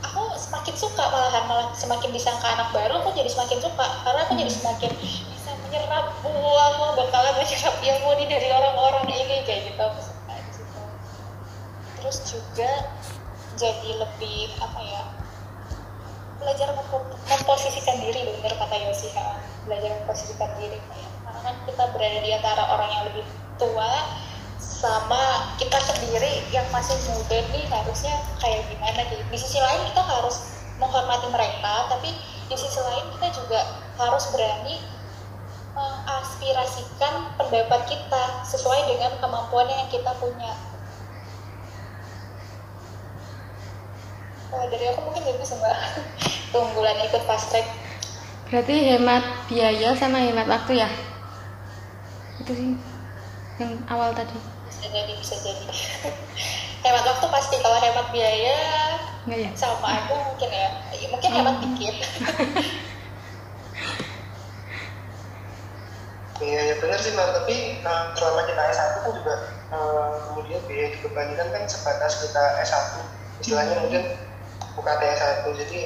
aku 0.00 0.22
semakin 0.40 0.74
suka 0.74 1.04
malahan 1.12 1.44
malah 1.46 1.68
semakin 1.76 2.10
disangka 2.10 2.48
anak 2.56 2.72
baru 2.72 3.04
aku 3.04 3.12
jadi 3.12 3.28
semakin 3.28 3.60
suka. 3.60 3.86
Karena 4.00 4.20
aku 4.24 4.32
jadi 4.32 4.50
semakin 4.50 4.90
bisa 4.96 5.52
menyerap 5.68 6.08
wah 6.24 6.66
aku 6.72 7.04
bakalan 7.04 7.36
menyerap 7.36 7.76
ilmu 7.84 8.10
nih 8.16 8.26
dari 8.32 8.48
orang-orang 8.48 9.04
ini 9.12 9.44
kayak 9.44 9.60
gitu 9.68 9.82
aku 9.84 10.00
suka 10.00 10.34
di 10.40 10.52
situ 10.56 10.80
terus 12.12 12.28
juga 12.28 12.92
jadi 13.56 14.04
lebih 14.04 14.52
apa 14.60 14.80
ya 14.84 15.00
belajar 16.44 16.76
mempo- 16.76 17.16
memposisikan 17.24 18.04
diri 18.04 18.36
bener 18.36 18.52
kata 18.52 18.76
Yosi 18.84 19.08
ha. 19.16 19.40
belajar 19.64 19.96
memposisikan 19.96 20.52
diri. 20.60 20.76
Karena 21.24 21.40
kan 21.40 21.56
kita 21.64 21.84
berada 21.96 22.20
di 22.20 22.30
antara 22.36 22.68
orang 22.68 22.90
yang 22.92 23.04
lebih 23.08 23.24
tua 23.56 24.12
sama 24.60 25.56
kita 25.56 25.80
sendiri 25.80 26.44
yang 26.52 26.68
masih 26.68 27.00
muda 27.16 27.40
nih 27.48 27.64
harusnya 27.72 28.20
kayak 28.44 28.60
gimana 28.68 29.08
nih 29.08 29.24
di 29.32 29.38
sisi 29.40 29.56
lain 29.56 29.80
kita 29.88 30.04
harus 30.04 30.52
menghormati 30.76 31.32
mereka 31.32 31.88
tapi 31.88 32.12
di 32.52 32.56
sisi 32.60 32.76
lain 32.76 33.08
kita 33.16 33.40
juga 33.40 33.60
harus 33.96 34.28
berani 34.36 34.84
mengaspirasikan 35.72 37.40
pendapat 37.40 37.80
kita 37.88 38.24
sesuai 38.44 38.84
dengan 38.84 39.16
kemampuan 39.16 39.64
yang 39.72 39.88
kita 39.88 40.12
punya 40.20 40.52
Kalau 44.52 44.68
dari 44.68 44.84
aku 44.84 45.00
mungkin 45.08 45.24
itu 45.24 45.54
mbak 45.56 45.76
keunggulan 46.52 47.00
ikut 47.08 47.24
fast 47.24 47.48
track. 47.48 47.64
Berarti 48.52 48.74
hemat 48.92 49.24
biaya 49.48 49.96
sama 49.96 50.20
hemat 50.20 50.44
waktu 50.44 50.84
ya? 50.84 50.92
Itu 52.36 52.52
sih 52.52 52.76
yang 53.56 53.80
awal 53.88 54.12
tadi. 54.12 54.36
Bisa 54.68 54.92
jadi 54.92 55.12
bisa 55.16 55.40
jadi. 55.40 55.64
Hemat 56.84 57.04
waktu 57.06 57.26
pasti 57.30 57.56
kalau 57.62 57.78
hemat 57.78 58.10
biaya 58.10 58.58
enggak 59.22 59.40
ya? 59.40 59.50
sama 59.56 59.88
aku 60.04 60.18
mungkin 60.18 60.50
ya. 60.52 60.68
Ya, 61.00 61.06
mungkin 61.08 61.30
hemat 61.32 61.56
dikit. 61.64 61.96
Iya, 66.42 66.58
ya 66.58 66.74
benar 66.82 66.98
sih 66.98 67.14
Mbak, 67.14 67.38
tapi 67.38 67.54
uh, 67.86 68.10
selama 68.18 68.42
kita 68.50 68.62
S1 68.74 68.82
kan 68.98 69.12
juga 69.14 69.34
uh, 69.70 70.10
kemudian 70.26 70.58
biaya 70.66 70.90
dibebankan 70.98 71.48
kan 71.54 71.62
sebatas 71.70 72.18
kita 72.18 72.42
S1 72.66 72.98
istilahnya 73.38 73.78
mungkin 73.78 74.02
UKT 74.78 75.02
S1 75.02 75.44
jadi 75.64 75.78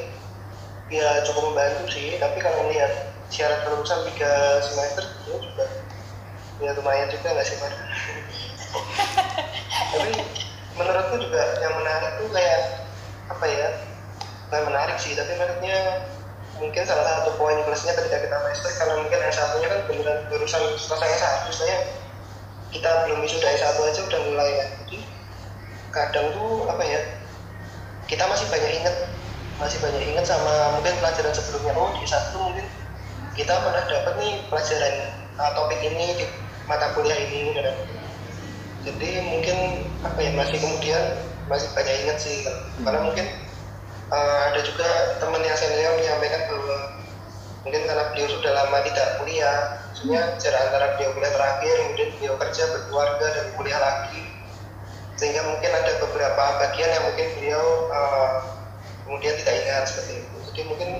ya 0.90 1.08
cukup 1.26 1.52
membantu 1.52 1.90
sih. 1.90 2.18
Tapi 2.18 2.38
kalau 2.38 2.68
melihat 2.68 3.10
syarat 3.30 3.66
kelulusan 3.66 4.06
3 4.06 4.62
semester 4.62 5.04
itu 5.26 5.34
juga 5.42 5.66
ya 6.62 6.72
lumayan 6.72 7.10
juga 7.12 7.36
nggak 7.36 7.44
sih 7.44 7.58
tapi 9.92 10.12
menurutku 10.76 11.16
juga 11.20 11.42
yang 11.60 11.74
menarik 11.76 12.16
tuh 12.16 12.28
kayak 12.32 12.60
apa 13.28 13.44
ya 13.44 13.68
bukan 14.46 14.62
menarik 14.72 14.96
sih 14.96 15.12
tapi 15.12 15.36
menurutnya 15.36 16.08
mungkin 16.56 16.82
salah 16.88 17.20
satu 17.20 17.36
poin 17.36 17.60
plusnya 17.68 17.92
ketika 17.92 18.24
kita 18.24 18.36
master 18.40 18.72
karena 18.78 18.94
mungkin 19.04 19.20
S1 19.20 19.52
nya 19.60 19.68
kan 19.68 19.80
beneran 19.84 20.18
barusan 20.32 20.62
selesai 20.80 21.10
S1 21.20 21.40
misalnya 21.52 21.78
kita 22.72 22.90
belum 23.08 23.24
wisuda 23.24 23.48
S1 23.56 23.76
aja 23.76 24.00
udah 24.04 24.20
mulai 24.28 24.50
ya. 24.52 24.66
Jadi 24.84 24.98
kadang 25.92 26.26
tuh 26.36 26.68
apa 26.68 26.82
ya 26.84 27.00
kita 28.06 28.24
masih 28.26 28.46
banyak 28.50 28.72
inget 28.82 28.96
masih 29.56 29.78
banyak 29.80 30.02
inget 30.04 30.24
sama 30.28 30.76
mungkin 30.76 30.94
pelajaran 31.00 31.32
sebelumnya. 31.32 31.72
Oh 31.74 31.90
di 31.96 32.04
S1 32.04 32.36
mungkin 32.36 32.66
kita 33.32 33.52
pernah 33.52 33.82
dapat 33.88 34.14
nih 34.20 34.32
pelajaran 34.48 34.94
uh, 35.36 35.50
topik 35.56 35.80
ini 35.80 36.06
di 36.16 36.26
mata 36.66 36.92
kuliah 36.96 37.16
ini 37.16 37.52
gitu 37.52 37.60
kan. 37.62 37.76
jadi 38.86 39.10
mungkin 39.26 39.56
apa 40.06 40.18
ya 40.22 40.30
masih 40.38 40.62
kemudian 40.62 41.02
masih 41.50 41.66
banyak 41.74 41.94
inget 42.06 42.18
sih 42.22 42.46
karena 42.86 43.02
mungkin 43.02 43.26
uh, 44.10 44.40
ada 44.50 44.60
juga 44.62 45.18
teman 45.18 45.42
yang 45.42 45.58
senior 45.58 45.94
menyampaikan 45.98 46.42
bahwa 46.50 46.78
mungkin 47.66 47.82
karena 47.82 48.04
beliau 48.14 48.28
sudah 48.30 48.52
lama 48.54 48.78
tidak 48.86 49.08
kuliah, 49.18 49.58
maksudnya 49.90 50.22
jarak 50.38 50.60
antara 50.70 50.86
beliau 50.94 51.10
kuliah 51.18 51.32
terakhir, 51.34 51.74
kemudian 51.82 52.10
beliau 52.14 52.34
kerja 52.38 52.62
berkeluarga 52.70 53.26
dan 53.26 53.46
kuliah 53.58 53.80
lagi, 53.82 54.22
sehingga 55.16 55.42
mungkin 55.48 55.72
ada 55.72 55.92
beberapa 56.04 56.44
bagian 56.60 56.92
yang 56.92 57.04
mungkin 57.08 57.26
beliau 57.40 57.66
uh, 57.88 58.32
kemudian 59.08 59.34
tidak 59.40 59.54
ingat 59.64 59.84
seperti 59.88 60.12
itu. 60.20 60.36
Jadi 60.52 60.62
mungkin 60.68 60.90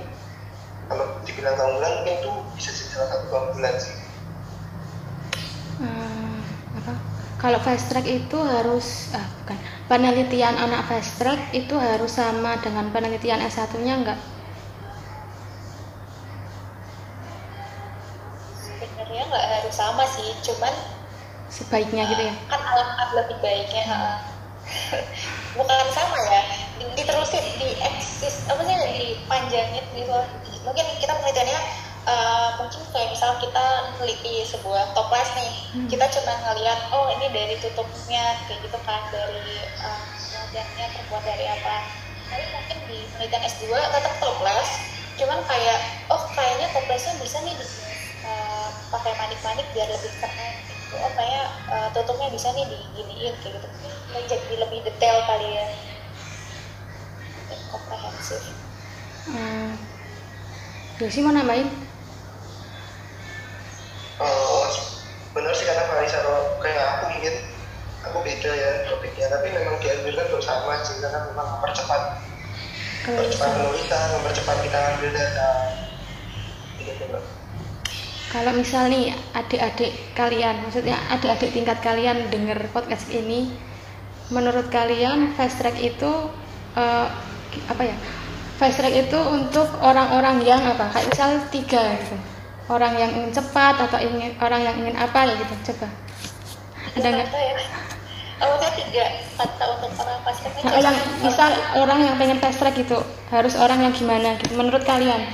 kalau 0.88 1.06
dibilang 1.28 1.54
keunggulan 1.56 1.92
mungkin 2.00 2.14
itu 2.20 2.30
bisa 2.56 2.70
jadi 2.72 2.90
salah 2.96 3.08
satu 3.12 3.26
keunggulan 3.28 3.74
sih. 3.76 3.96
Hmm, 5.76 6.40
apa 6.80 6.94
kalau 7.36 7.60
fast 7.60 7.92
track 7.92 8.08
itu 8.08 8.38
harus 8.40 9.12
ah 9.12 9.26
bukan 9.44 9.58
penelitian 9.92 10.56
anak 10.56 10.88
fast 10.88 11.20
track 11.20 11.52
itu 11.52 11.76
harus 11.76 12.16
sama 12.16 12.56
dengan 12.64 12.88
penelitian 12.88 13.44
S1 13.44 13.76
nya 13.84 13.94
enggak 14.00 14.20
sebenarnya 18.56 19.22
nggak 19.28 19.46
harus 19.60 19.74
sama 19.76 20.04
sih 20.08 20.32
cuman 20.48 20.72
sebaiknya 21.56 22.04
gitu 22.06 22.22
ya? 22.22 22.34
Kan 22.46 22.60
alangkah 22.60 23.08
lebih 23.16 23.36
baiknya. 23.40 23.84
Ha. 23.86 23.98
bukan 25.56 25.86
sama 25.94 26.18
ya 26.26 26.42
Di- 26.76 26.90
diterusin 26.98 27.44
di 27.56 27.78
eksis 27.78 28.50
apa 28.50 28.60
sih 28.60 28.74
dipanjangin 28.74 29.84
gitu 29.94 30.18
mungkin 30.66 30.86
kita 30.98 31.14
penelitiannya 31.14 31.60
eh, 32.04 32.48
mungkin 32.58 32.82
kayak 32.90 33.14
misal 33.14 33.38
kita 33.38 33.64
meneliti 33.94 34.42
sebuah 34.42 34.90
toples 34.92 35.30
nih 35.38 35.52
Hmm. 35.70 35.86
kita 35.86 36.02
cuma 36.10 36.34
ngeliat 36.42 36.90
oh 36.90 37.06
ini 37.14 37.30
dari 37.30 37.54
tutupnya 37.62 38.42
kayak 38.50 38.58
gitu 38.64 38.78
kan 38.82 39.06
dari 39.14 39.54
wajahnya 40.34 40.86
terbuat 40.92 41.22
dari 41.22 41.46
apa. 41.46 41.76
Tapi 42.26 42.44
mungkin 42.50 42.78
di 42.90 42.98
penelitian 43.14 43.42
S2 43.46 43.64
tetap 43.70 44.14
toples 44.18 44.68
cuman 45.16 45.38
kayak 45.46 45.78
oh 46.10 46.26
kayaknya 46.34 46.66
toplesnya 46.74 47.14
bisa 47.22 47.38
nih 47.40 47.54
di, 47.54 47.66
eh, 48.24 48.68
pakai 48.90 49.12
manik-manik 49.14 49.64
biar 49.70 49.88
lebih 49.88 50.10
keren 50.18 50.54
oh 50.94 51.10
kayaknya 51.18 51.44
eh, 51.72 51.88
tutupnya 51.90 52.28
bisa 52.30 52.48
nih 52.54 52.66
diginiin 52.70 53.34
kayak 53.42 53.58
gitu. 53.58 53.68
Mungkin 54.12 54.24
jadi 54.30 54.54
lebih 54.62 54.78
detail 54.86 55.18
kali 55.26 55.48
ya. 55.58 55.66
Dan 57.50 57.60
komprehensif. 57.74 58.42
Hmm. 59.26 59.74
Yosi 61.02 61.20
mau 61.20 61.34
nambahin? 61.34 61.68
Oh, 64.16 64.64
benar 65.36 65.52
sih 65.52 65.68
karena 65.68 65.84
Farisa 65.92 66.24
kalau 66.24 66.56
kayak 66.64 66.86
aku 66.96 67.04
mungkin 67.12 67.34
aku 68.00 68.18
beda 68.24 68.50
ya 68.56 68.70
topiknya, 68.88 69.28
tapi 69.28 69.52
memang 69.52 69.76
diambil 69.82 70.14
kan 70.16 70.28
bersama 70.32 70.80
sih 70.80 70.96
karena 71.04 71.20
memang 71.28 71.60
mempercepat. 71.60 72.24
Mempercepat 73.04 73.48
penulisan, 73.60 74.06
mempercepat 74.16 74.56
kita 74.64 74.78
ambil 74.96 75.10
data. 75.12 75.50
Gitu 76.80 77.02
Mbak. 77.12 77.35
Kalau 78.36 78.52
misal 78.52 78.92
nih 78.92 79.16
adik-adik 79.32 79.96
kalian 80.12 80.60
maksudnya 80.60 81.00
adik-adik 81.08 81.56
tingkat 81.56 81.80
kalian 81.80 82.28
denger 82.28 82.68
podcast 82.68 83.08
ini 83.08 83.48
menurut 84.28 84.68
kalian 84.68 85.32
fast 85.32 85.56
track 85.56 85.80
itu 85.80 86.10
eh, 86.76 87.08
apa 87.72 87.80
ya? 87.80 87.96
Fast 88.60 88.76
track 88.76 88.92
itu 88.92 89.16
untuk 89.16 89.64
orang-orang 89.80 90.44
yang 90.44 90.60
apa? 90.68 90.92
Kayak 90.92 91.08
misal 91.16 91.30
tiga 91.48 91.80
gitu. 91.96 92.16
Orang 92.68 92.92
yang 93.00 93.08
ingin 93.16 93.32
cepat 93.32 93.88
atau 93.88 93.96
ingin 94.04 94.36
orang 94.36 94.60
yang 94.60 94.76
ingin 94.84 94.96
apa 95.00 95.24
ya 95.24 95.32
gitu 95.40 95.72
coba. 95.72 95.88
Ada 96.92 97.08
nggak? 97.08 97.28
ya? 97.32 97.54
Awalnya 98.36 98.70
tiga 98.76 99.04
kata 99.40 99.64
untuk 99.80 99.90
orang 99.96 100.20
pasien 100.28 100.50
Nah, 100.60 100.76
yang 100.76 100.96
misal 101.24 101.50
orang 101.80 101.98
yang 102.04 102.14
pengen 102.20 102.36
fast 102.36 102.60
track 102.60 102.76
gitu 102.76 103.00
harus 103.32 103.56
orang 103.56 103.80
yang 103.80 103.94
gimana 103.96 104.36
gitu 104.36 104.60
menurut 104.60 104.84
kalian 104.84 105.24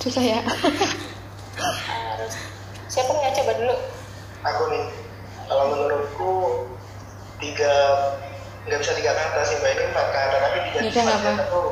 susah 0.00 0.24
ya. 0.24 0.40
Harus 1.60 2.34
siapa 2.88 3.12
yang 3.20 3.36
coba 3.36 3.52
dulu. 3.60 3.76
Aku 4.40 4.62
nih, 4.72 4.84
kalau 5.44 5.64
menurutku 5.76 6.32
tiga 7.36 7.74
nggak 8.64 8.80
bisa 8.80 8.96
tiga 8.96 9.12
kata 9.12 9.40
sih 9.44 9.60
mbak. 9.60 9.76
Ini 9.76 9.84
empat 9.92 10.08
kata 10.08 10.36
tapi 10.40 10.58
tiga 10.72 10.78
Ya 10.88 10.90
nggak 11.04 11.36
aku 11.44 11.62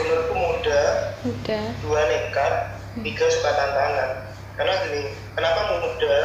menurutku 0.00 0.34
muda 0.36 0.80
udah 1.26 1.64
dua 1.82 2.00
nekat 2.12 2.54
tiga 3.00 3.24
suka 3.32 3.50
tantangan. 3.56 4.10
Karena 4.60 4.72
gini 4.84 5.02
kenapa 5.32 5.80
muda? 5.80 6.16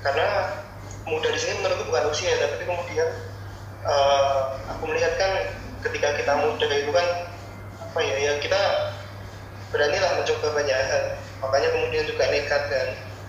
Karena 0.00 0.26
muda 1.04 1.28
di 1.28 1.40
sini 1.40 1.60
menurutku 1.60 1.84
bukan 1.92 2.08
usia 2.08 2.32
tapi 2.40 2.64
kemudian 2.64 3.08
eh, 3.84 4.36
aku 4.72 4.82
melihat 4.88 5.20
kan 5.20 5.32
ketika 5.84 6.16
kita 6.16 6.32
muda 6.40 6.66
itu 6.72 6.90
kan 6.96 7.06
apa 7.88 7.98
ya 8.04 8.16
ya 8.20 8.32
kita 8.40 8.60
beranilah 9.70 10.10
mencoba 10.20 10.48
banyak 10.56 10.78
hal. 10.78 11.04
Makanya 11.44 11.68
kemudian 11.74 12.04
juga 12.08 12.24
nekat 12.28 12.62
dan 12.72 12.86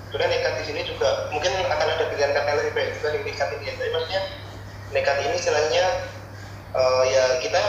sebenarnya 0.10 0.32
nekat 0.40 0.54
di 0.60 0.64
sini 0.66 0.82
juga 0.88 1.30
mungkin 1.30 1.52
akan 1.54 1.88
ada 1.88 2.06
pilihan 2.10 2.32
kata 2.34 2.50
lebih 2.58 2.74
baik 2.74 2.90
juga 3.00 3.08
yang 3.16 3.24
nekat 3.28 3.50
ini. 3.60 3.68
Tapi 3.76 3.90
maksudnya 3.92 4.22
nekat 4.96 5.18
ini 5.26 5.34
istilahnya 5.36 5.86
eh, 6.74 7.04
ya 7.12 7.24
kita 7.44 7.64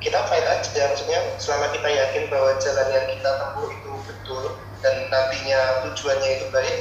kita 0.00 0.18
fight 0.28 0.46
aja. 0.46 0.82
Maksudnya 0.92 1.20
selama 1.40 1.66
kita 1.72 1.88
yakin 1.88 2.24
bahwa 2.28 2.50
jalan 2.60 2.88
yang 2.92 3.06
kita 3.08 3.30
tempuh 3.40 3.68
itu 3.72 3.92
betul 4.08 4.44
dan 4.84 4.94
nantinya 5.08 5.60
tujuannya 5.88 6.30
itu 6.40 6.46
baik 6.52 6.78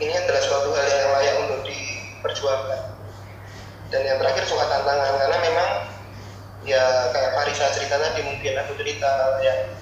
ini 0.00 0.12
adalah 0.16 0.40
suatu 0.40 0.72
hal 0.72 0.86
yang 0.88 1.12
layak 1.12 1.36
untuk 1.44 1.60
diperjuangkan. 1.68 2.82
Dan 3.92 4.00
yang 4.06 4.16
terakhir 4.16 4.48
suka 4.48 4.64
tantangan 4.64 5.12
karena 5.18 5.38
memang 5.44 5.68
ya 6.64 7.08
kayak 7.12 7.32
Farisa 7.36 7.72
cerita 7.72 7.96
tadi 7.96 8.20
mungkin 8.20 8.52
aku 8.60 8.76
cerita 8.76 9.40
ya 9.40 9.72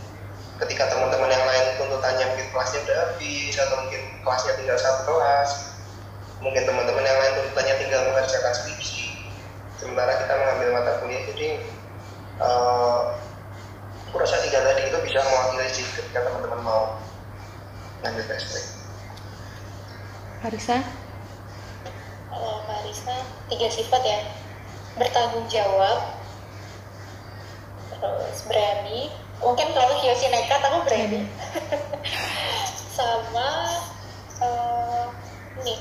ketika 0.58 0.90
teman-teman 0.90 1.30
yang 1.30 1.44
lain 1.46 1.66
tuntutannya 1.78 2.24
mungkin 2.34 2.48
kelasnya 2.50 2.80
udah 2.86 2.96
habis? 3.06 3.54
Atau 3.54 3.76
mungkin 3.86 4.02
kelasnya 4.26 4.52
tinggal 4.58 4.78
satu 4.78 5.00
kelas. 5.06 5.50
Mungkin 6.38 6.62
teman-teman 6.66 7.02
yang 7.02 7.18
lain 7.18 7.32
tuntutannya 7.42 7.74
tinggal 7.78 8.00
mengerjakan 8.10 8.52
skripsi. 8.54 9.02
Sementara 9.78 10.18
kita 10.22 10.34
mengambil 10.34 10.68
mata 10.74 10.92
kuliah 11.02 11.22
jadi 11.34 11.48
eh, 12.42 13.00
aku 14.10 14.16
rasa 14.18 14.42
tiga 14.42 14.58
tadi 14.62 14.90
itu 14.90 14.98
bisa 15.06 15.22
mewakili 15.22 15.66
sih 15.70 15.86
ketika 15.94 16.26
teman-teman 16.26 16.60
mau 16.62 16.82
ngambil 18.02 18.24
fast 18.30 18.74
Farisa 20.38 20.78
kalau 22.30 22.62
Marisa. 22.70 23.16
Tiga 23.50 23.68
sifat 23.70 24.02
ya. 24.06 24.20
Bertanggung 24.98 25.46
jawab 25.50 26.17
terus 27.98 28.38
berani. 28.46 29.10
Mungkin 29.38 29.68
kalau 29.70 29.94
Yosi 30.02 30.26
nekat 30.30 30.60
aku 30.62 30.78
berani. 30.86 31.22
Sama 32.98 33.50
eh, 34.42 35.04
ini 35.62 35.74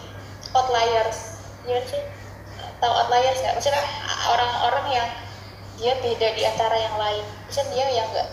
outliers. 0.53 1.41
Ya 1.65 1.81
sih? 1.85 2.01
Tahu 2.77 2.93
outliers 2.93 3.41
nggak? 3.41 3.55
Maksudnya 3.57 3.83
orang-orang 4.29 4.85
yang 4.93 5.09
dia 5.77 5.93
beda 6.01 6.27
di 6.33 6.43
antara 6.45 6.77
yang 6.77 6.95
lain. 6.97 7.25
Maksudnya 7.49 7.73
dia 7.73 7.87
yang 8.01 8.07
enggak 8.13 8.29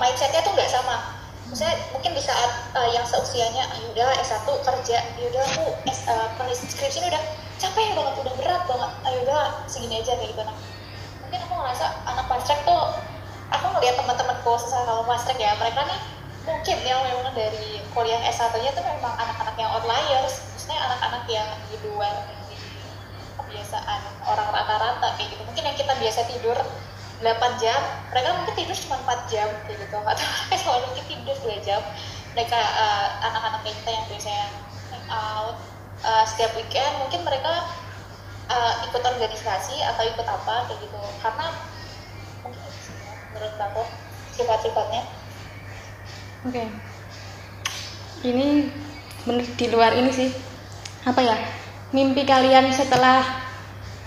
mindsetnya 0.00 0.40
tuh 0.42 0.52
nggak 0.56 0.70
sama. 0.70 1.14
Maksudnya 1.46 1.78
mungkin 1.94 2.10
di 2.10 2.22
saat 2.22 2.74
uh, 2.74 2.90
yang 2.90 3.06
seusianya 3.06 3.70
ah, 3.70 3.78
yaudah 3.78 4.18
S1 4.18 4.46
kerja. 4.66 4.98
Yaudah 5.22 5.42
aku 5.46 5.66
S, 5.86 6.02
uh, 6.10 6.26
penulis 6.34 6.58
skripsi 6.66 7.06
udah 7.06 7.22
capek 7.62 7.94
banget 7.94 8.14
udah 8.18 8.34
berat 8.34 8.62
banget. 8.66 8.90
Ah, 9.06 9.10
yaudah 9.14 9.42
segini 9.70 10.02
aja 10.02 10.18
kayak 10.18 10.34
gitu 10.34 10.42
nah 10.42 10.56
ngerasa 11.60 11.86
anak 12.04 12.26
pastrek 12.28 12.60
tuh 12.64 12.84
aku 13.52 13.66
ngeliat 13.76 13.96
teman-temanku 13.98 14.52
sesama 14.60 15.04
pastrek 15.08 15.38
ya 15.40 15.56
mereka 15.56 15.84
nih 15.88 16.00
mungkin 16.46 16.76
yang 16.86 17.02
memang 17.02 17.34
dari 17.34 17.82
kuliah 17.90 18.22
S1 18.30 18.54
nya 18.62 18.70
tuh 18.70 18.84
memang 18.86 19.14
anak-anak 19.18 19.56
yang 19.58 19.70
outliers 19.74 20.46
maksudnya 20.54 20.78
anak-anak 20.78 21.22
yang 21.26 21.48
di 21.70 21.76
luar 21.82 22.14
kebiasaan 23.46 24.00
orang 24.26 24.48
rata-rata 24.50 25.08
kayak 25.14 25.32
gitu. 25.32 25.42
Mungkin 25.46 25.62
yang 25.64 25.76
kita 25.78 25.94
biasa 25.96 26.20
tidur 26.28 26.58
8 27.22 27.62
jam 27.62 27.80
mereka 28.12 28.28
mungkin 28.36 28.54
tidur 28.58 28.76
cuma 28.76 28.96
4 29.06 29.32
jam 29.32 29.48
kayak 29.64 29.78
gitu. 29.86 29.96
Atau 30.02 30.26
selalu 30.60 30.84
mungkin 30.90 31.04
tidur 31.06 31.36
2 31.46 31.66
jam. 31.66 31.80
Mereka 32.34 32.58
uh, 32.58 33.08
anak-anak 33.32 33.62
kita 33.64 33.90
yang 33.94 34.04
biasanya 34.10 34.46
out 35.08 35.56
uh, 36.04 36.24
setiap 36.28 36.52
weekend 36.58 36.92
mungkin 37.00 37.24
mereka 37.24 37.64
uh, 38.50 38.72
ikut 38.86 39.02
organisasi 39.02 39.76
atau 39.82 40.02
ikut 40.06 40.26
apa 40.26 40.70
kayak 40.70 40.78
gitu. 40.82 41.00
Karena 41.22 41.46
menurut 43.34 43.56
aku 43.60 43.82
sifat-sifatnya. 44.36 45.02
Oke. 46.46 46.62
Okay. 46.62 46.68
ini 48.26 48.68
bener 49.26 49.46
di 49.56 49.66
luar 49.70 49.92
ini 49.98 50.10
sih. 50.14 50.30
Apa 51.04 51.20
ya? 51.22 51.36
Mimpi 51.94 52.26
kalian 52.26 52.70
setelah 52.74 53.22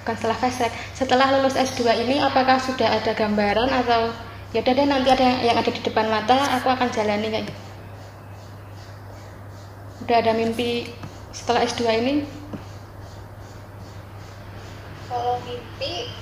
bukan 0.04 0.16
setelah 0.16 0.38
fast 0.40 0.68
setelah 0.96 1.28
lulus 1.38 1.56
S2 1.56 2.08
ini 2.08 2.20
apakah 2.24 2.58
sudah 2.60 2.98
ada 2.98 3.12
gambaran 3.14 3.70
atau 3.70 4.12
ya 4.56 4.66
udah 4.66 4.74
deh 4.74 4.88
nanti 4.88 5.10
ada 5.14 5.28
yang 5.46 5.56
ada 5.60 5.70
di 5.70 5.82
depan 5.84 6.10
mata 6.10 6.36
aku 6.60 6.68
akan 6.72 6.90
jalani 6.90 7.30
kayak 7.30 7.46
gitu? 7.48 7.62
Udah 10.08 10.18
ada 10.26 10.32
mimpi 10.34 10.90
setelah 11.30 11.62
S2 11.68 11.84
ini 12.02 12.39
kalau 15.10 15.42
mimpi 15.44 16.14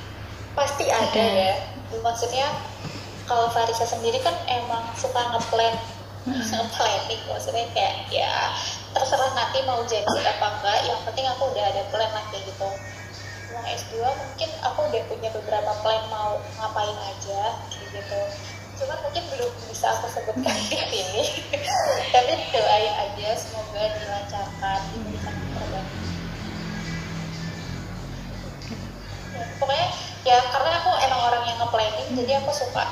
pasti 0.55 0.87
ada, 0.89 1.21
ya. 1.21 1.53
Maksudnya 1.99 2.47
kalau 3.27 3.51
Farisa 3.51 3.83
sendiri 3.83 4.17
kan 4.23 4.33
emang 4.47 4.81
suka 4.95 5.19
ngeplan 5.35 5.75
hmm. 6.23 6.67
planning 6.75 7.21
maksudnya 7.27 7.67
kayak 7.75 8.07
ya 8.11 8.51
terserah 8.95 9.31
nanti 9.35 9.61
mau 9.67 9.83
jadi 9.83 10.07
apa 10.07 10.47
enggak. 10.57 10.79
Yang 10.87 10.99
penting 11.11 11.25
aku 11.27 11.43
udah 11.51 11.63
ada 11.67 11.83
plan 11.91 12.11
lah 12.15 12.23
kayak 12.31 12.47
gitu. 12.47 12.69
Mau 13.51 13.63
S2 13.63 13.93
mungkin 14.01 14.49
aku 14.63 14.79
udah 14.87 15.01
punya 15.11 15.29
beberapa 15.35 15.71
plan 15.83 16.03
mau 16.07 16.39
ngapain 16.57 16.97
aja 17.11 17.41
gitu. 17.91 18.19
Cuman 18.77 18.97
mungkin 19.03 19.23
belum 19.35 19.51
bisa 19.67 19.91
aku 19.99 20.07
sebutkan 20.09 20.55
di 20.71 20.77
sini 20.87 21.23
jadi 32.17 32.41
aku 32.41 32.49
suka 32.49 32.85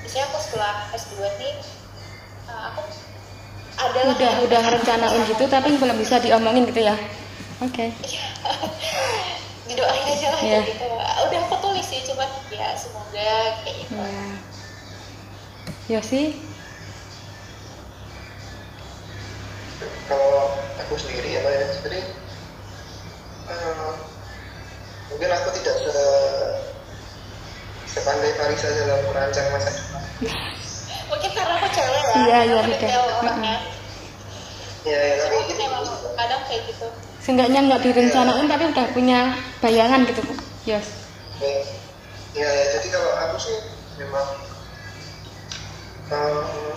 biasanya 0.00 0.24
aku 0.32 0.38
setelah 0.40 0.74
S2 0.96 1.20
nih 1.36 1.54
uh, 2.48 2.72
aku 2.72 2.80
ada 3.76 4.00
udah 4.16 4.32
udah 4.48 4.60
ngerencanain 4.64 5.22
gitu 5.28 5.44
tapi 5.48 5.76
belum 5.76 5.96
bisa 6.00 6.16
diomongin 6.24 6.64
gitu 6.68 6.80
ya 6.88 6.96
oke 7.60 7.72
okay. 7.72 7.92
didoain 9.68 10.04
aja 10.08 10.28
lah 10.32 10.40
yeah. 10.40 10.64
gitu 10.64 10.88
udah 11.28 11.40
aku 11.48 11.56
tulis 11.60 11.86
sih 11.86 12.00
cuman 12.08 12.28
ya 12.48 12.72
semoga 12.76 13.32
kayak 13.64 13.76
gitu 13.84 13.94
yeah. 13.96 14.36
Yosi 15.90 16.38
kalau 20.08 20.56
aku 20.78 20.94
sendiri 20.96 21.36
ya 21.36 21.40
Mbak 21.44 21.52
ya 21.52 22.02
uh, 23.52 23.92
mungkin 25.12 25.30
aku 25.30 25.48
tidak 25.60 25.76
se 25.84 25.96
sepandai 27.92 28.32
Farisa 28.40 28.68
dalam 28.72 29.00
merancang 29.08 29.46
masa 29.52 29.70
depan. 29.70 30.02
Mungkin 31.12 31.30
karena 31.36 31.54
aku 31.60 31.68
cewek 31.76 32.02
lah 32.08 32.16
iya 32.24 32.38
iya 32.48 32.60
beda 32.64 32.88
ya. 32.88 33.00
Ya 34.82 35.00
tapi 35.22 35.36
gitu 35.46 35.64
kadang 36.16 36.42
kayak 36.48 36.62
gitu. 36.72 36.86
Seenggaknya 37.22 37.60
nggak 37.68 37.82
direncanain 37.86 38.46
tapi 38.50 38.64
udah 38.72 38.86
punya 38.96 39.20
bayangan 39.62 40.02
gitu 40.08 40.20
bu. 40.26 40.34
Yes. 40.66 40.86
Ya, 41.38 41.58
ya 42.34 42.50
jadi 42.78 42.88
kalau 42.90 43.12
aku 43.28 43.36
sih 43.38 43.56
memang 44.00 44.26
um, 46.10 46.74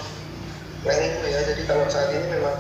planning 0.83 1.15
ya. 1.25 1.39
Jadi 1.49 1.61
kalau 1.65 1.87
saat 1.89 2.13
ini 2.13 2.27
memang 2.29 2.59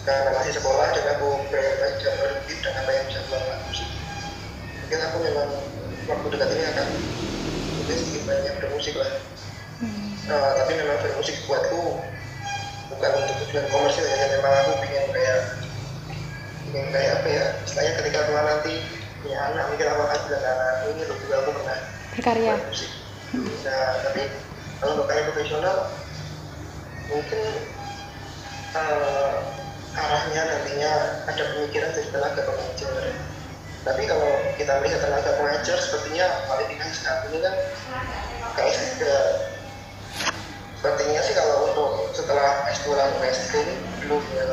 karena 0.00 0.32
masih 0.32 0.56
sekolah 0.56 0.86
dan 0.96 1.06
aku 1.20 1.28
berpikir 1.52 2.56
dan 2.64 2.74
apa 2.80 2.90
yang 2.90 3.04
bisa 3.04 3.20
aku 3.28 3.36
musik 3.68 3.88
mungkin 4.80 5.00
aku 5.06 5.16
memang 5.22 5.48
waktu 6.08 6.26
dekat 6.34 6.48
ini 6.56 6.64
akan 6.72 6.88
mungkin 7.90 8.06
sedikit 8.06 8.22
banyak 8.30 8.54
bermusik 8.62 8.94
lah. 8.94 9.10
Hmm. 9.82 10.14
nah, 10.30 10.62
tapi 10.62 10.78
memang 10.78 11.02
bermusik 11.02 11.42
buatku 11.50 11.98
bukan 12.94 13.10
untuk 13.18 13.34
tujuan 13.42 13.66
komersil 13.66 14.06
ya 14.06 14.30
memang 14.38 14.52
aku 14.62 14.72
ingin 14.86 15.10
kayak 15.10 15.38
yang 16.70 16.88
kayak 16.94 17.10
apa 17.18 17.28
ya 17.34 17.44
istilahnya 17.66 17.92
ketika 17.98 18.18
tua 18.30 18.40
nanti 18.46 18.74
punya 19.26 19.38
anak 19.42 19.64
mungkin 19.74 19.86
aku 19.90 20.00
akan 20.06 20.20
bilang 20.30 20.46
anak 20.46 20.74
ini 20.86 21.02
loh 21.02 21.16
juga 21.18 21.34
aku 21.42 21.50
pernah 21.50 21.78
berkarya. 22.14 22.54
musik. 22.62 22.90
Nah 23.66 23.90
tapi 24.06 24.22
kalau 24.78 25.02
kayak 25.10 25.24
profesional 25.34 25.76
mungkin 27.10 27.40
uh, 28.78 29.34
arahnya 29.98 30.42
nantinya 30.46 30.92
ada 31.26 31.42
pemikiran 31.58 31.90
dari 31.90 32.08
tenaga 32.14 32.42
pengajar 32.46 32.90
tapi 33.80 34.04
kalau 34.04 34.28
kita 34.60 34.76
melihat 34.84 35.00
tenaga 35.00 35.40
pengajar 35.40 35.78
sepertinya 35.80 36.26
kualifikasi 36.44 36.94
saat 37.00 37.32
ini 37.32 37.40
kan 37.40 37.54
kayak 38.52 38.76
juga 38.76 39.14
sepertinya 40.76 41.20
sih 41.24 41.34
kalau 41.36 41.56
untuk 41.72 41.90
setelah 42.12 42.68
S2 42.72 42.92
dan 42.92 43.12
S3 43.24 43.52
ini 43.64 43.74
belum 44.04 44.22
ya. 44.36 44.44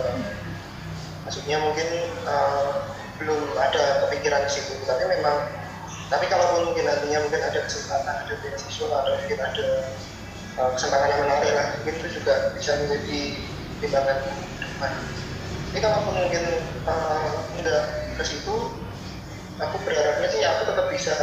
Maksudnya 1.27 1.59
mungkin 1.59 1.87
uh, 2.23 2.87
belum 3.19 3.55
ada 3.59 4.07
kepikiran 4.07 4.47
di 4.47 4.51
situ. 4.51 4.79
Tapi 4.87 5.03
memang 5.11 5.43
tapi 6.07 6.23
kalau 6.31 6.63
mungkin 6.63 6.87
nantinya 6.87 7.19
mungkin 7.27 7.43
ada 7.43 7.67
kesempatan 7.67 8.15
ada 8.23 8.33
beasiswa 8.39 8.87
atau 8.87 9.11
mungkin 9.11 9.39
ada 9.43 9.67
uh, 10.55 10.71
kesempatan 10.71 11.07
yang 11.11 11.21
menarik 11.27 11.51
lah 11.51 11.67
mungkin 11.79 11.93
itu 11.99 12.07
juga 12.15 12.55
bisa 12.55 12.79
menjadi 12.79 13.19
timbangan 13.83 14.19
depan. 14.63 14.91
Tapi 15.67 15.79
kalau 15.83 15.99
mungkin 16.15 16.43
uh, 16.87 17.27
enggak 17.59 17.83
ke 18.15 18.23
situ 18.23 18.86
aku 19.57 19.75
berharapnya 19.85 20.27
sih 20.29 20.41
aku 20.45 20.61
tetap 20.69 20.85
bisa 20.93 21.13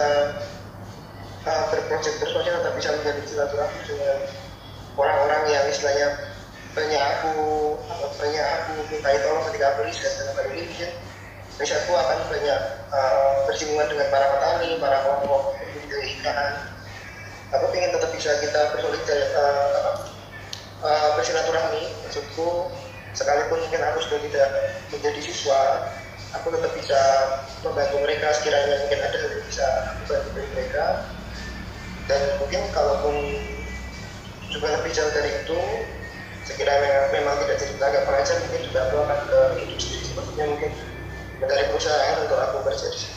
uh, 1.46 1.64
berprojek 1.70 2.14
terus 2.18 2.32
maksudnya 2.34 2.58
tetap 2.62 2.74
bisa 2.74 2.90
menjadi 2.98 3.20
silaturahmi 3.26 3.80
dengan 3.86 4.18
orang-orang 4.98 5.42
yang 5.50 5.64
istilahnya 5.70 6.08
banyak 6.74 6.98
aku 6.98 7.34
banyak 8.18 8.44
aku 8.44 8.72
minta 8.90 9.14
tolong 9.22 9.46
ketika 9.50 9.66
aku 9.74 9.80
riset 9.86 10.12
dalam 10.18 10.34
hal 10.34 10.46
ini 10.50 10.62
mungkin 10.66 10.90
risetku 11.62 11.92
akan 11.94 12.18
banyak 12.26 12.60
uh, 12.90 13.46
bersinggungan 13.46 13.86
dengan 13.86 14.10
para 14.10 14.26
petani, 14.34 14.74
para 14.82 15.06
kelompok 15.06 15.54
budidaya 15.54 16.04
ikan. 16.18 16.52
Aku 17.54 17.70
ingin 17.70 17.94
tetap 17.94 18.10
bisa 18.10 18.34
kita 18.42 18.74
bersolidar 18.74 19.20
uh, 19.38 19.90
uh, 20.82 21.08
bersilaturahmi 21.14 21.94
maksudku 22.02 22.74
sekalipun 23.14 23.62
mungkin 23.62 23.78
aku 23.86 23.98
sudah 24.02 24.18
tidak 24.26 24.48
menjadi 24.90 25.20
siswa 25.22 25.86
aku 26.40 26.52
tetap 26.54 26.72
bisa 26.74 27.00
membantu 27.62 27.96
mereka 28.02 28.34
sekiranya 28.34 28.84
mungkin 28.84 29.00
ada 29.00 29.16
yang 29.16 29.44
bisa 29.46 29.66
bantu 30.04 30.40
mereka. 30.52 30.84
Dan 32.04 32.20
mungkin 32.36 32.60
kalaupun 32.76 33.14
juga 34.52 34.76
lebih 34.78 34.92
jauh 34.92 35.10
dari 35.10 35.30
itu 35.42 35.58
sekiranya 36.44 37.08
memang 37.10 37.40
tidak 37.40 37.56
jadi 37.56 37.72
tenaga 37.80 38.00
pengajar 38.04 38.36
mungkin 38.44 38.60
juga 38.68 38.78
aku 38.86 38.96
akan 39.00 39.20
ke 39.24 39.40
industri 39.64 39.96
sepertinya 40.04 40.44
mungkin 40.52 40.72
dari 41.40 41.64
perusahaan 41.72 42.16
untuk 42.20 42.38
aku 42.38 42.56
kerja 42.68 42.86
di 42.92 42.98
sini. 43.00 43.16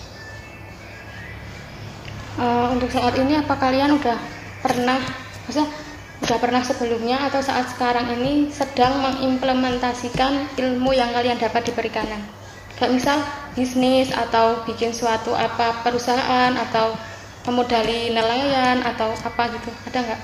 Uh, 2.37 2.65
untuk 2.71 2.89
saat 2.93 3.13
ini 3.17 3.33
apa 3.35 3.55
kalian 3.57 3.97
udah 3.97 4.17
pernah 4.61 4.99
maksudnya 5.45 5.67
udah 6.17 6.37
pernah 6.41 6.61
sebelumnya 6.65 7.17
atau 7.29 7.41
saat 7.41 7.69
sekarang 7.73 8.13
ini 8.17 8.49
sedang 8.49 9.01
mengimplementasikan 9.01 10.57
ilmu 10.57 10.93
yang 10.93 11.13
kalian 11.13 11.37
dapat 11.37 11.69
di 11.69 11.73
perikanan 11.73 12.21
kayak 12.77 12.93
misal 12.93 13.17
bisnis 13.57 14.13
atau 14.13 14.61
bikin 14.69 14.93
suatu 14.93 15.33
apa 15.33 15.81
perusahaan 15.81 16.53
atau 16.53 16.93
memodali 17.49 18.13
nelayan 18.13 18.85
atau 18.85 19.09
apa 19.17 19.49
gitu 19.57 19.73
ada 19.89 19.99
nggak? 20.05 20.21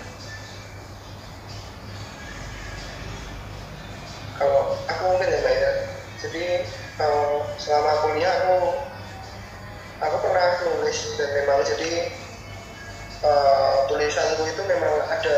Kalau 4.37 4.77
aku 4.85 5.03
mungkin 5.07 5.33
ya 5.33 5.39
mbak 5.41 5.55
ya, 5.55 5.71
jadi 6.21 6.45
kalau 6.93 7.41
selama 7.57 7.91
kuliah 8.05 8.33
aku 8.43 8.57
aku 10.03 10.15
pernah 10.21 10.47
nulis 10.67 10.97
dan 11.17 11.29
memang 11.33 11.63
jadi 11.65 12.11
uh, 13.23 13.87
tulisanku 13.89 14.43
itu 14.45 14.61
memang 14.67 15.09
ada 15.09 15.37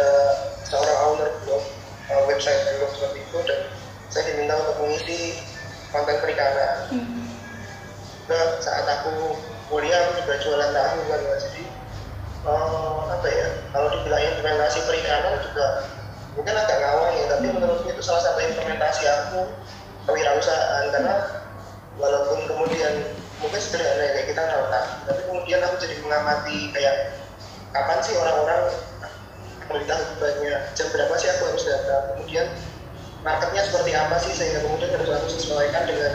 seorang 0.68 0.98
owner 1.06 1.32
blog 1.46 1.64
uh, 2.12 2.22
website 2.28 2.60
blog 2.82 2.92
seperti 2.98 3.24
itu 3.24 3.40
dan 3.46 3.60
saya 4.10 4.24
diminta 4.34 4.58
untuk 4.58 4.76
mengisi 4.84 5.38
konten 5.94 6.16
perikanan. 6.22 6.76
Hmm. 6.90 7.26
Nah 8.26 8.44
saat 8.62 8.86
aku 8.90 9.38
kuliah 9.70 9.98
aku 10.06 10.12
juga 10.22 10.34
jualan 10.42 10.72
tahu 10.74 11.00
kan 11.10 11.22
jadi 11.42 11.64
uh, 12.46 13.10
apa 13.10 13.28
ya 13.30 13.48
kalau 13.74 13.90
dibilang 13.94 14.22
implementasi 14.22 14.80
perikanan 14.86 15.42
juga 15.42 15.66
mungkin 16.38 16.54
agak 16.54 16.78
ngawang 16.84 17.14
ya 17.18 17.26
tapi 17.32 17.46
menurutku 17.50 17.88
itu 17.90 18.02
salah 18.04 18.22
satu 18.22 18.40
implementasi 18.42 19.04
aku 19.06 19.42
kewirausahaan. 20.10 20.86
Karena 20.94 21.14
walaupun 21.98 22.46
kemudian 22.50 22.94
mungkin 23.40 23.60
sederhana 23.62 24.04
ya 24.04 24.12
kayak 24.16 24.28
kita 24.32 24.44
tahu 24.48 24.64
tapi 25.06 25.22
kemudian 25.28 25.60
aku 25.64 25.76
jadi 25.82 25.96
mengamati 26.02 26.58
kayak 26.74 26.96
kapan 27.76 28.00
sih 28.00 28.16
orang-orang 28.16 28.72
berita 29.66 29.96
banyak 30.22 30.62
jam 30.78 30.88
berapa 30.94 31.14
sih 31.18 31.30
aku 31.34 31.44
harus 31.52 31.66
datang. 31.66 32.04
Kemudian 32.16 32.48
marketnya 33.26 33.66
seperti 33.66 33.92
apa 33.98 34.16
sih 34.22 34.32
sehingga 34.38 34.62
kemudian 34.62 34.94
harus 34.94 35.10
aku 35.10 35.28
sesuaikan 35.34 35.90
dengan 35.90 36.14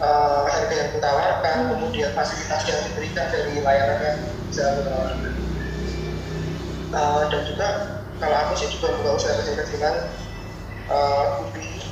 uh, 0.00 0.48
harga 0.48 0.74
yang 0.74 0.90
kutawarkan 0.96 1.56
kemudian 1.76 2.10
fasilitas 2.16 2.64
yang 2.64 2.80
diberikan 2.88 3.28
dari 3.28 3.60
layanan 3.60 4.00
yang 4.00 4.18
bisa 4.48 4.62
aku 4.72 4.80
tawarkan. 4.88 5.32
Uh, 6.94 7.22
dan 7.28 7.42
juga 7.44 7.68
kalau 8.16 8.36
aku 8.48 8.52
sih 8.56 8.68
juga 8.72 8.96
buka 8.96 9.20
usaha 9.20 9.36
kecil-kecilan 9.44 10.08
uh, 10.88 11.44
ubi 11.44 11.84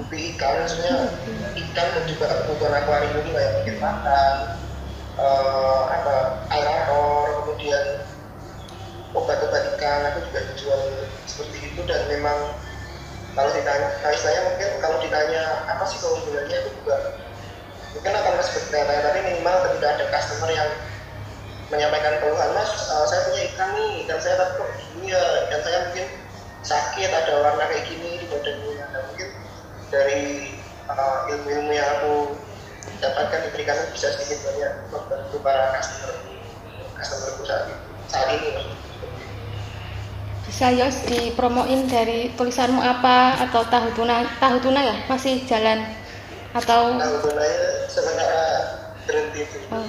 ubi 0.00 0.18
ikan 0.34 0.64
maksudnya 0.64 1.12
ikan 1.52 1.86
dan 1.92 2.04
juga 2.08 2.26
kebutuhan 2.46 2.80
akuarium 2.80 3.28
kayak 3.28 3.52
bikin 3.60 3.76
makan 3.76 4.34
uh, 5.20 5.82
apa 5.92 6.14
air 6.48 6.64
air 6.64 6.88
kemudian 7.44 7.84
obat-obat 9.12 9.76
ikan 9.76 10.00
aku 10.14 10.18
juga 10.30 10.40
jual 10.56 10.80
seperti 11.26 11.74
itu 11.74 11.82
dan 11.84 12.06
memang 12.08 12.56
kalau 13.36 13.50
ditanya 13.54 13.88
kalau 14.02 14.14
istilahnya 14.14 14.42
mungkin 14.50 14.68
kalau 14.82 14.96
ditanya 14.98 15.42
apa 15.70 15.84
sih 15.86 15.98
keunggulannya 16.02 16.56
itu 16.56 16.70
juga 16.82 16.96
mungkin 17.94 18.12
akan 18.14 18.32
bertanya 18.38 19.00
tapi 19.02 19.18
minimal 19.26 19.56
ketika 19.66 19.86
ada 19.98 20.04
customer 20.10 20.50
yang 20.50 20.70
menyampaikan 21.70 22.18
keluhan 22.18 22.50
mas 22.54 22.70
uh, 22.90 23.06
saya 23.06 23.20
punya 23.30 23.42
ikan 23.54 23.68
nih 23.78 23.92
ikan 24.06 24.18
saya 24.18 24.34
tapi 24.38 24.52
kok 24.58 24.68
gini 24.78 25.14
ya 25.14 25.22
ikan 25.46 25.60
saya 25.62 25.78
mungkin 25.86 26.06
sakit 26.60 27.08
ada 27.08 27.32
warna 27.40 27.64
kayak 27.68 27.88
gini 27.88 28.20
di 28.20 28.26
badannya. 28.28 28.84
Dan 28.92 29.02
mungkin 29.08 29.28
dari 29.88 30.22
uh, 30.88 31.18
ilmu-ilmu 31.32 31.72
yang 31.72 31.88
aku 32.00 32.36
dapatkan 33.00 33.48
di 33.48 33.50
perikanan 33.56 33.86
bisa 33.96 34.12
sedikit 34.16 34.44
banyak 34.44 34.72
membantu 34.92 35.36
para 35.40 35.72
customer 35.80 36.14
customer 37.00 37.30
saat, 37.48 37.64
saat 38.12 38.28
ini 38.36 38.76
bisa 40.50 40.66
Yos 40.74 41.06
dipromoin 41.06 41.86
dari 41.86 42.34
tulisanmu 42.34 42.82
apa 42.82 43.38
atau 43.38 43.62
tahu 43.70 43.94
tuna 43.94 44.26
tahu 44.42 44.58
tuna 44.58 44.82
ya 44.82 44.98
masih 45.06 45.46
jalan 45.46 45.78
atau 46.50 46.98
tahu 46.98 47.16
tuna 47.22 47.38
ya 47.38 47.62
sebenarnya 47.86 48.44
berhenti 49.06 49.42
oh. 49.70 49.86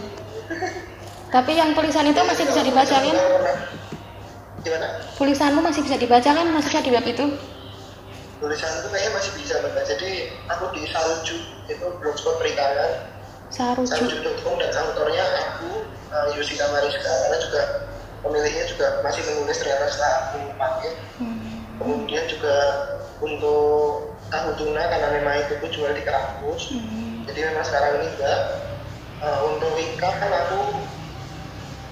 Tapi 1.31 1.55
yang 1.55 1.71
tulisan 1.71 2.11
itu 2.11 2.21
masih 2.27 2.43
bisa 2.43 2.61
dibaca 2.61 2.91
kan? 2.91 3.17
Gimana? 4.61 4.87
Tulisanmu 5.15 5.63
masih 5.63 5.81
bisa 5.81 5.95
dibaca 5.95 6.27
kan 6.27 6.43
maksudnya 6.51 6.83
di 6.83 6.91
web 6.91 7.07
itu? 7.07 7.25
Tulisan 8.43 8.71
itu 8.83 8.87
kayaknya 8.91 9.11
masih 9.15 9.31
bisa 9.39 9.53
mbak. 9.63 9.83
Jadi 9.87 10.11
aku 10.51 10.75
di 10.75 10.91
Saruju 10.91 11.35
itu 11.71 11.85
blogspot 12.03 12.35
perikanan. 12.35 13.07
Saruju. 13.47 13.95
Saruju.com 13.95 14.59
dan 14.59 14.75
autornya 14.75 15.23
aku 15.23 15.87
uh, 16.11 16.35
Yusita 16.35 16.67
Mariska 16.67 16.99
karena 16.99 17.37
juga 17.39 17.61
pemiliknya 18.21 18.65
juga 18.69 19.01
masih 19.01 19.21
menulis 19.27 19.57
ternyata 19.59 19.85
setelah 19.89 20.13
aku 20.29 20.39
pakai. 20.57 20.91
Hmm. 21.17 21.65
Kemudian 21.81 22.23
juga 22.29 22.55
untuk 23.21 24.13
tahu 24.29 24.49
tuna 24.57 24.83
karena 24.85 25.07
memang 25.17 25.35
itu 25.45 25.53
pun 25.57 25.69
jual 25.73 25.91
di 25.93 26.03
kampus. 26.05 26.73
Hmm. 26.73 27.25
Jadi 27.25 27.39
memang 27.49 27.65
sekarang 27.65 28.01
ini 28.01 28.07
enggak. 28.17 28.39
Uh, 29.21 29.53
untuk 29.53 29.77
ikan 29.77 30.13
kan 30.17 30.33
aku 30.33 30.81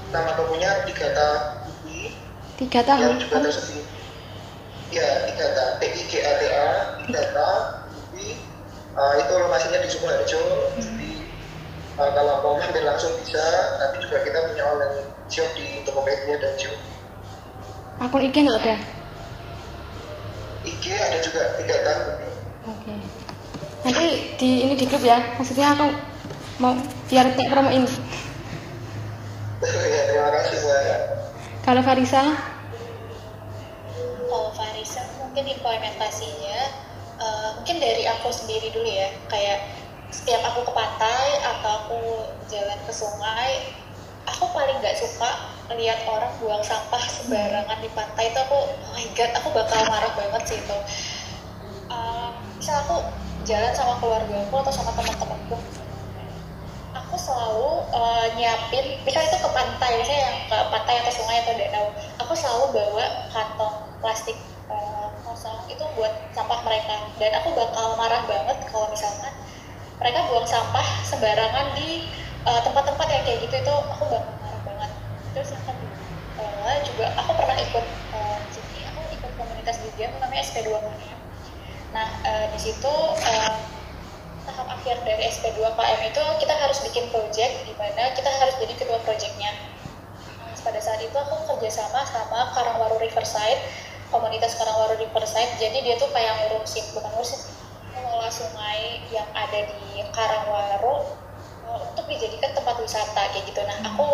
nama 0.09 0.33
tokonya 0.33 0.89
tiga 0.89 1.13
Ubi 1.69 2.09
tiga 2.57 2.81
tahun 2.81 3.05
yang 3.05 3.21
juga 3.21 3.37
tersebut 3.45 3.85
ya 4.89 5.29
tiga 5.29 5.45
ta 5.53 5.65
T 5.77 5.81
I 5.85 6.03
G 6.09 6.13
A 6.25 6.31
T 6.41 6.43
A 6.49 6.67
tiga 7.05 7.21
ta 7.29 7.49
Ubi 7.93 8.33
uh, 8.97 9.13
itu 9.21 9.33
lokasinya 9.37 9.79
di 9.85 9.89
Sukoharjo 9.93 10.41
hmm. 10.41 10.81
jadi 10.81 11.11
uh, 12.01 12.09
kalau 12.17 12.33
mau 12.41 12.53
mampir 12.57 12.81
langsung 12.81 13.13
bisa 13.21 13.45
tapi 13.77 14.01
juga 14.01 14.25
kita 14.25 14.49
punya 14.49 14.63
online 14.65 14.97
shop 15.29 15.49
di 15.55 15.85
Tokopedia 15.85 16.35
dan 16.41 16.53
Shop 16.59 16.77
akun 18.03 18.21
IG 18.25 18.35
nggak 18.43 18.59
ada 18.65 18.75
IG 20.65 20.83
ada 20.91 21.17
juga 21.23 21.41
tiga 21.61 21.75
tahun 21.85 22.05
oke 22.09 22.19
okay. 22.65 22.99
nanti 23.87 24.05
di 24.35 24.49
ini 24.67 24.73
di 24.75 24.85
grup 24.89 25.05
ya 25.05 25.21
maksudnya 25.39 25.77
aku 25.77 25.87
mau 26.59 26.75
biar 27.07 27.31
kayak 27.33 27.49
promoin 27.55 27.87
ya, 29.63 30.01
terima 30.07 30.29
kasih 30.39 30.57
Mbak. 30.63 30.99
Kalau 31.67 31.81
Farisa? 31.83 32.23
Kalau 34.29 34.51
Farisa 34.55 35.01
mungkin 35.19 35.43
implementasinya 35.51 36.59
uh, 37.19 37.49
mungkin 37.59 37.77
dari 37.83 38.07
aku 38.07 38.31
sendiri 38.31 38.71
dulu 38.71 38.87
ya. 38.87 39.11
Kayak 39.27 39.67
setiap 40.09 40.41
aku 40.53 40.65
ke 40.65 40.71
pantai 40.73 41.27
atau 41.45 41.71
aku 41.85 42.01
jalan 42.49 42.79
ke 42.87 42.93
sungai, 42.95 43.75
aku 44.35 44.45
paling 44.53 44.77
nggak 44.81 44.97
suka 44.97 45.29
melihat 45.69 46.01
orang 46.09 46.33
buang 46.41 46.63
sampah 46.65 47.03
sembarangan 47.09 47.77
di 47.81 47.89
pantai 47.93 48.33
itu 48.33 48.39
aku 48.41 48.57
oh 48.57 48.89
my 48.93 49.05
god 49.13 49.31
aku 49.37 49.47
bakal 49.53 49.79
marah 49.89 50.11
banget 50.17 50.43
sih 50.49 50.57
itu. 50.61 50.77
Uh, 51.89 52.29
misal 52.57 52.85
aku 52.85 52.97
jalan 53.45 53.73
sama 53.73 53.97
keluarga 53.97 54.45
aku 54.45 54.55
atau 54.61 54.73
sama 54.73 54.93
teman-temanku 54.93 55.57
aku 56.93 57.15
selalu 57.17 57.69
uh, 57.89 58.25
nyiapin 58.37 59.01
misal 59.01 59.25
itu 59.25 59.37
ke 59.41 59.49
pantai 59.49 60.05
saya 60.05 60.19
yang 60.29 60.37
ke 60.45 60.57
pantai 60.69 61.01
atau 61.01 61.13
sungai 61.13 61.41
atau 61.41 61.53
danau 61.57 61.85
aku 62.21 62.33
selalu 62.37 62.65
bawa 62.77 63.05
kantong 63.33 63.75
plastik 64.01 64.37
uh, 64.69 65.09
kosong 65.25 65.57
itu 65.69 65.83
buat 65.93 66.13
sampah 66.33 66.59
mereka. 66.65 66.95
Dan 67.17 67.31
aku 67.41 67.53
bakal 67.53 67.97
marah 67.97 68.23
banget 68.25 68.57
kalau 68.69 68.87
misalkan 68.89 69.33
mereka 69.99 70.19
buang 70.31 70.47
sampah 70.47 70.87
sembarangan 71.03 71.75
di 71.75 72.07
eh, 72.45 72.61
tempat-tempat 72.63 73.07
uh, 73.07 73.13
yang 73.13 73.23
kayak 73.27 73.39
gitu 73.43 73.55
itu 73.59 73.75
aku 73.97 74.03
bakal 74.07 74.57
banget 74.63 74.91
terus 75.35 75.49
yang 75.51 75.63
kedua 75.65 76.71
juga 76.85 77.05
aku 77.19 77.31
pernah 77.35 77.57
ikut 77.59 77.85
uh, 78.15 78.39
jadi 78.53 78.77
aku 78.93 78.99
ikut 79.19 79.31
komunitas 79.35 79.75
juga 79.83 80.07
namanya 80.23 80.43
SP2 80.45 80.69
Mania 80.79 81.15
nah 81.89 82.07
uh, 82.23 82.45
di 82.53 82.59
situ 82.61 82.93
uh, 83.17 83.53
tahap 84.49 84.67
akhir 84.81 84.97
dari 85.05 85.29
SP2KM 85.29 86.01
itu 86.09 86.23
kita 86.41 86.53
harus 86.57 86.81
bikin 86.81 87.05
project 87.13 87.53
di 87.69 87.73
mana 87.77 88.09
kita 88.17 88.27
harus 88.27 88.57
jadi 88.57 88.73
ketua 88.73 88.97
projectnya. 89.05 89.53
Nah, 90.41 90.57
pada 90.57 90.79
saat 90.81 90.99
itu 91.05 91.13
aku 91.13 91.45
kerjasama 91.53 92.01
sama 92.09 92.49
Karangwaru 92.57 92.97
Riverside, 92.97 93.61
komunitas 94.09 94.57
Karangwaru 94.57 94.97
Riverside. 94.97 95.53
Jadi 95.61 95.85
dia 95.85 95.95
tuh 96.01 96.09
kayak 96.09 96.49
ngurusin, 96.49 96.81
bukan 96.97 97.13
ngurusin, 97.13 97.41
mengelola 97.93 98.31
sungai 98.33 99.05
yang 99.13 99.29
ada 99.37 99.69
di 99.69 100.01
Karangwaru 100.09 100.97
uh, 100.97 101.28
untuk 101.77 102.05
dijadikan 102.09 102.51
tempat 102.57 102.75
wisata 102.81 103.21
kayak 103.35 103.45
gitu. 103.45 103.61
Nah, 103.61 103.77
aku 103.93 104.07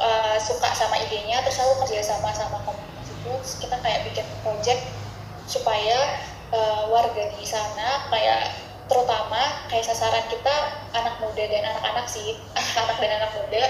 uh, 0.00 0.36
suka 0.40 0.72
sama 0.72 0.96
idenya, 0.98 1.44
terus 1.44 1.60
aku 1.60 1.84
kerjasama 1.84 2.32
sama 2.32 2.58
komunitas 2.64 3.08
itu, 3.12 3.32
kita 3.66 3.76
kayak 3.84 4.08
bikin 4.08 4.26
project 4.40 4.80
supaya 5.44 6.22
uh, 6.54 6.88
warga 6.88 7.28
di 7.36 7.44
sana 7.44 8.06
kayak 8.08 8.54
terutama 8.90 9.40
kayak 9.72 9.88
sasaran 9.88 10.26
kita 10.28 10.54
anak 10.92 11.16
muda 11.22 11.44
dan 11.48 11.64
anak-anak 11.64 12.06
sih 12.06 12.36
anak-anak 12.58 12.96
dan 13.00 13.10
anak 13.22 13.30
muda 13.40 13.62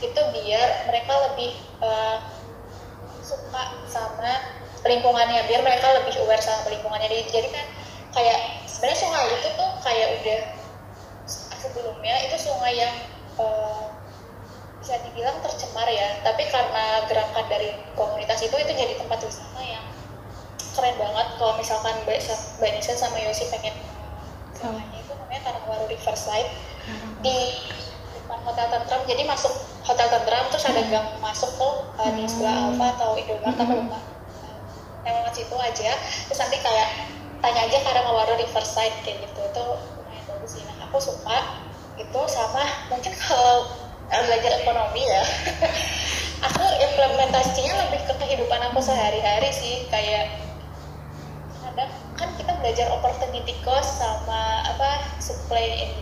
itu 0.00 0.20
biar 0.32 0.68
mereka 0.88 1.12
lebih 1.30 1.52
uh, 1.84 2.18
suka 3.20 3.62
sama 3.86 4.32
lingkungannya 4.86 5.44
biar 5.46 5.60
mereka 5.60 5.86
lebih 6.00 6.16
aware 6.24 6.40
sama 6.40 6.72
lingkungannya 6.72 7.08
jadi 7.28 7.48
kan 7.52 7.66
kayak 8.16 8.64
sebenarnya 8.64 8.98
sungai 9.04 9.26
itu 9.28 9.48
tuh 9.54 9.70
kayak 9.84 10.08
udah 10.22 10.40
sebelumnya 11.70 12.26
itu 12.26 12.36
sungai 12.50 12.74
yang 12.74 12.94
uh, 13.38 13.94
bisa 14.82 14.98
dibilang 15.06 15.38
tercemar 15.38 15.86
ya. 15.86 16.18
Tapi 16.26 16.50
karena 16.50 17.06
gerakan 17.06 17.46
dari 17.46 17.70
komunitas 17.94 18.42
itu 18.42 18.56
itu 18.58 18.72
jadi 18.74 18.98
tempat 18.98 19.22
wisata 19.22 19.62
yang 19.62 19.86
keren 20.74 20.96
banget. 20.98 21.26
Kalau 21.38 21.54
misalkan 21.54 21.94
Mbak 22.02 22.18
Mbak 22.58 22.70
Nisa 22.74 22.98
sama 22.98 23.22
Yosi 23.22 23.46
pengen 23.54 23.78
namanya 24.60 24.98
itu 24.98 25.12
namanya 25.14 25.40
Karangwaru 25.46 25.86
Riverside. 25.86 26.50
Di 27.22 27.38
depan 28.18 28.40
Hotel 28.42 28.66
Tentram. 28.66 29.00
Jadi 29.06 29.22
masuk 29.30 29.54
Hotel 29.86 30.08
Tentram 30.10 30.44
terus 30.50 30.64
ada 30.66 30.82
gang 30.90 31.08
masuk 31.22 31.54
tuh 31.54 31.86
uh, 31.94 32.10
di 32.10 32.26
sebelah 32.26 32.74
Alfa 32.74 32.86
atau 32.98 33.14
Indomaret 33.14 33.54
apa 33.54 33.72
lupa. 33.78 33.98
Lewat 35.06 35.32
situ 35.38 35.54
aja. 35.54 35.90
Terus 36.26 36.38
nanti 36.40 36.58
kayak 36.58 36.88
tanya 37.40 37.60
aja 37.68 37.78
Karangwaru 37.84 38.34
Riverside 38.42 38.96
kayak 39.06 39.28
gitu. 39.28 39.40
Itu 39.44 39.66
aku 40.90 40.98
suka 40.98 41.38
itu 41.94 42.20
sama 42.26 42.66
mungkin 42.90 43.14
kalau 43.14 43.70
uh, 44.10 44.22
belajar 44.26 44.58
ekonomi 44.58 45.06
ya. 45.06 45.22
Aku 46.50 46.64
implementasinya 46.66 47.84
lebih 47.84 48.00
ke 48.08 48.14
kehidupan 48.16 48.58
aku 48.72 48.80
sehari-hari 48.80 49.52
sih 49.52 49.84
kayak 49.92 50.40
kadang 51.60 51.92
kan 52.16 52.32
kita 52.40 52.56
belajar 52.64 52.88
opportunity 52.96 53.52
cost 53.60 54.00
sama 54.00 54.64
apa 54.64 55.04
supply 55.20 55.84
and 55.84 55.92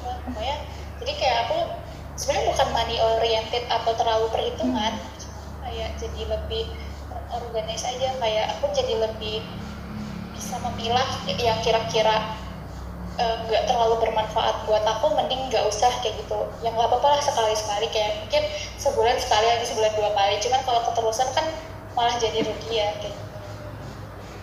pokoknya 0.00 0.56
jadi 1.04 1.12
kayak 1.20 1.38
aku 1.44 1.58
sebenarnya 2.16 2.56
bukan 2.56 2.68
money 2.72 2.96
oriented 3.04 3.68
atau 3.68 3.92
terlalu 4.00 4.32
perhitungan 4.32 4.96
kayak 5.60 5.92
jadi 6.00 6.22
lebih 6.24 6.72
organize 7.36 7.84
aja 7.84 8.16
kayak 8.16 8.56
aku 8.56 8.72
jadi 8.72 8.96
lebih 8.96 9.44
bisa 10.32 10.56
memilah 10.64 11.04
yang 11.36 11.60
kira-kira 11.60 12.45
nggak 13.16 13.62
uh, 13.64 13.66
terlalu 13.68 13.96
bermanfaat 14.04 14.68
buat 14.68 14.84
aku 14.84 15.16
mending 15.16 15.48
nggak 15.48 15.64
usah 15.64 15.88
kayak 16.04 16.20
gitu. 16.20 16.36
Yang 16.60 16.76
nggak 16.76 16.88
apa-apa 16.92 17.08
lah 17.16 17.20
sekali-sekali 17.24 17.88
kayak 17.88 18.12
mungkin 18.20 18.42
sebulan 18.76 19.16
sekali 19.16 19.46
aja 19.48 19.64
sebulan 19.64 19.92
dua 19.96 20.10
kali. 20.12 20.36
Cuman 20.44 20.60
kalau 20.68 20.80
keterusan 20.92 21.28
kan 21.32 21.46
malah 21.96 22.16
jadi 22.20 22.44
rugi 22.44 22.76
ya 22.76 22.92
kayak 23.00 23.16
gitu. 23.16 23.24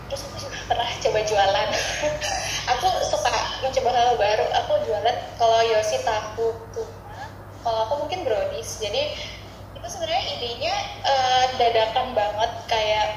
terus 0.09 0.21
aku 0.29 0.37
juga 0.45 0.57
pernah 0.69 0.89
coba 0.89 1.19
jualan. 1.25 1.69
Aku 2.77 2.87
suka 3.11 3.33
mencoba 3.59 3.89
hal 3.91 4.15
baru. 4.15 4.45
Aku 4.63 4.71
jualan 4.87 5.15
kalau 5.35 5.59
Yosi 5.67 5.99
tahu 6.07 6.55
tuna 6.71 7.27
kalau 7.59 7.79
aku 7.87 7.93
mungkin 8.07 8.23
brownies. 8.23 8.79
Jadi 8.79 9.15
itu 9.75 9.87
sebenarnya 9.87 10.23
idenya 10.37 10.75
uh, 11.03 11.45
dadakan 11.59 12.15
banget. 12.15 12.51
Kayak 12.71 13.07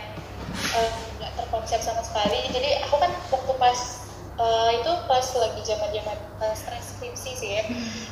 nggak 1.20 1.30
uh, 1.30 1.36
terkonsep 1.38 1.78
sama 1.78 2.02
sekali. 2.02 2.42
Jadi 2.50 2.82
aku 2.86 2.98
kan 2.98 3.12
waktu 3.30 3.52
pas 3.54 4.05
uh, 4.36 4.70
itu 4.72 4.92
pas 5.08 5.24
lagi 5.24 5.60
zaman 5.64 5.88
zaman 5.92 6.18
uh, 6.40 6.54
stres 6.56 6.84
skripsi 6.96 7.30
sih 7.36 7.50
ya. 7.60 7.62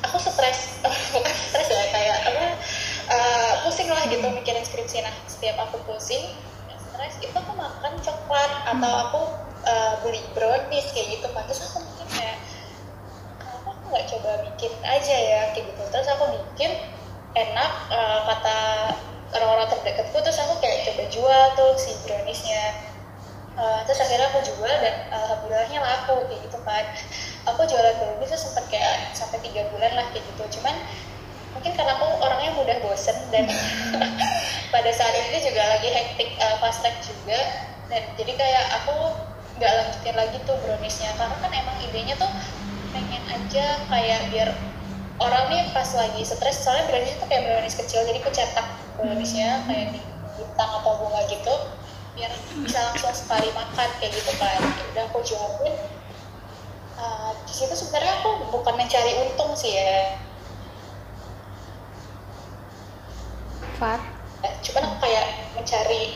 Aku 0.08 0.16
stres 0.20 0.80
bukan 1.12 1.34
stres 1.50 1.68
ya 1.68 1.84
kayak 1.92 2.16
apa 2.28 2.44
uh, 3.08 3.52
pusing 3.64 3.88
lah 3.88 4.04
gitu 4.08 4.24
mikirin 4.32 4.64
skripsi. 4.64 5.04
Nah 5.04 5.14
setiap 5.28 5.56
aku 5.68 5.80
pusing 5.88 6.24
stres 6.80 7.14
itu 7.20 7.34
aku 7.34 7.52
makan 7.56 7.92
coklat 8.00 8.52
atau 8.68 8.92
aku 9.08 9.20
uh, 9.68 9.94
beli 10.04 10.20
brownies 10.32 10.88
kayak 10.92 11.20
gitu. 11.20 11.26
Kan 11.32 11.44
terus 11.48 11.62
aku 11.72 11.84
mikir 11.84 12.06
kayak 12.20 12.38
kenapa 13.40 13.68
aku 13.76 13.84
nggak 13.92 14.06
coba 14.16 14.30
bikin 14.52 14.72
aja 14.84 15.16
ya? 15.16 15.40
Kayak 15.52 15.72
gitu. 15.72 15.82
Terus 15.92 16.08
aku 16.08 16.24
bikin 16.52 16.72
enak 17.34 17.72
uh, 17.90 18.20
kata 18.30 18.58
orang-orang 19.34 19.66
terdekatku 19.66 20.14
terus 20.22 20.38
aku 20.38 20.62
kayak 20.62 20.86
coba 20.86 21.02
jual 21.10 21.42
tuh 21.58 21.74
si 21.74 21.90
browniesnya 22.06 22.93
Uh, 23.54 23.86
terus 23.86 24.02
akhirnya 24.02 24.26
aku 24.34 24.42
jual 24.42 24.66
dan 24.82 25.06
uh, 25.14 25.30
alhamdulillahnya 25.30 25.78
laku 25.78 26.26
kayak 26.26 26.42
gitu 26.42 26.58
kan 26.66 26.82
aku 27.46 27.62
jualan 27.70 27.94
brownies 28.02 28.34
tuh 28.34 28.40
sempat 28.50 28.66
kayak 28.66 29.14
sampai 29.14 29.38
tiga 29.46 29.70
bulan 29.70 29.94
lah 29.94 30.06
kayak 30.10 30.26
gitu. 30.26 30.58
Cuman 30.58 30.74
mungkin 31.54 31.70
karena 31.78 31.94
aku 31.94 32.06
orangnya 32.18 32.50
mudah 32.58 32.76
bosen 32.82 33.14
dan 33.30 33.46
pada 34.74 34.90
saat 34.90 35.14
ini 35.14 35.38
juga 35.38 35.62
lagi 35.70 35.86
hektik 35.86 36.34
uh, 36.42 36.58
fast 36.58 36.82
track 36.82 36.98
juga. 37.06 37.38
Dan 37.86 38.02
jadi 38.18 38.32
kayak 38.34 38.64
aku 38.82 39.14
nggak 39.62 39.70
lanjutin 39.70 40.16
lagi 40.18 40.36
tuh 40.42 40.56
browniesnya. 40.66 41.14
Karena 41.14 41.36
kan 41.38 41.52
emang 41.54 41.76
idenya 41.78 42.18
tuh 42.18 42.30
pengen 42.90 43.22
aja 43.30 43.66
kayak 43.86 44.20
biar 44.34 44.50
orang 45.22 45.46
nih 45.50 45.62
pas 45.70 45.86
lagi 45.94 46.22
stres 46.26 46.62
soalnya 46.62 46.90
brownies 46.90 47.14
itu 47.14 47.26
kayak 47.30 47.42
brownies 47.46 47.76
kecil 47.78 48.02
jadi 48.02 48.18
aku 48.18 48.30
cetak 48.34 48.66
browniesnya 48.98 49.62
kayak 49.66 49.94
di 49.94 50.00
bintang 50.34 50.70
atau 50.82 50.98
bunga 50.98 51.22
gitu 51.30 51.54
biar 52.14 52.30
bisa 52.62 52.78
langsung 52.90 53.10
sekali 53.10 53.50
makan 53.50 53.88
kayak 53.98 54.14
gitu 54.14 54.32
kan 54.38 54.62
udah 54.94 55.04
aku 55.10 55.18
jualin 55.26 55.74
uh, 56.98 57.34
di 57.42 57.52
situ 57.52 57.74
sebenarnya 57.74 58.22
aku 58.22 58.30
bukan 58.50 58.74
mencari 58.78 59.12
untung 59.26 59.52
sih 59.58 59.74
ya. 59.74 60.18
Far 63.74 63.98
ya, 64.46 64.50
cuman 64.62 64.82
aku 64.86 64.96
kayak 65.02 65.26
mencari 65.58 66.14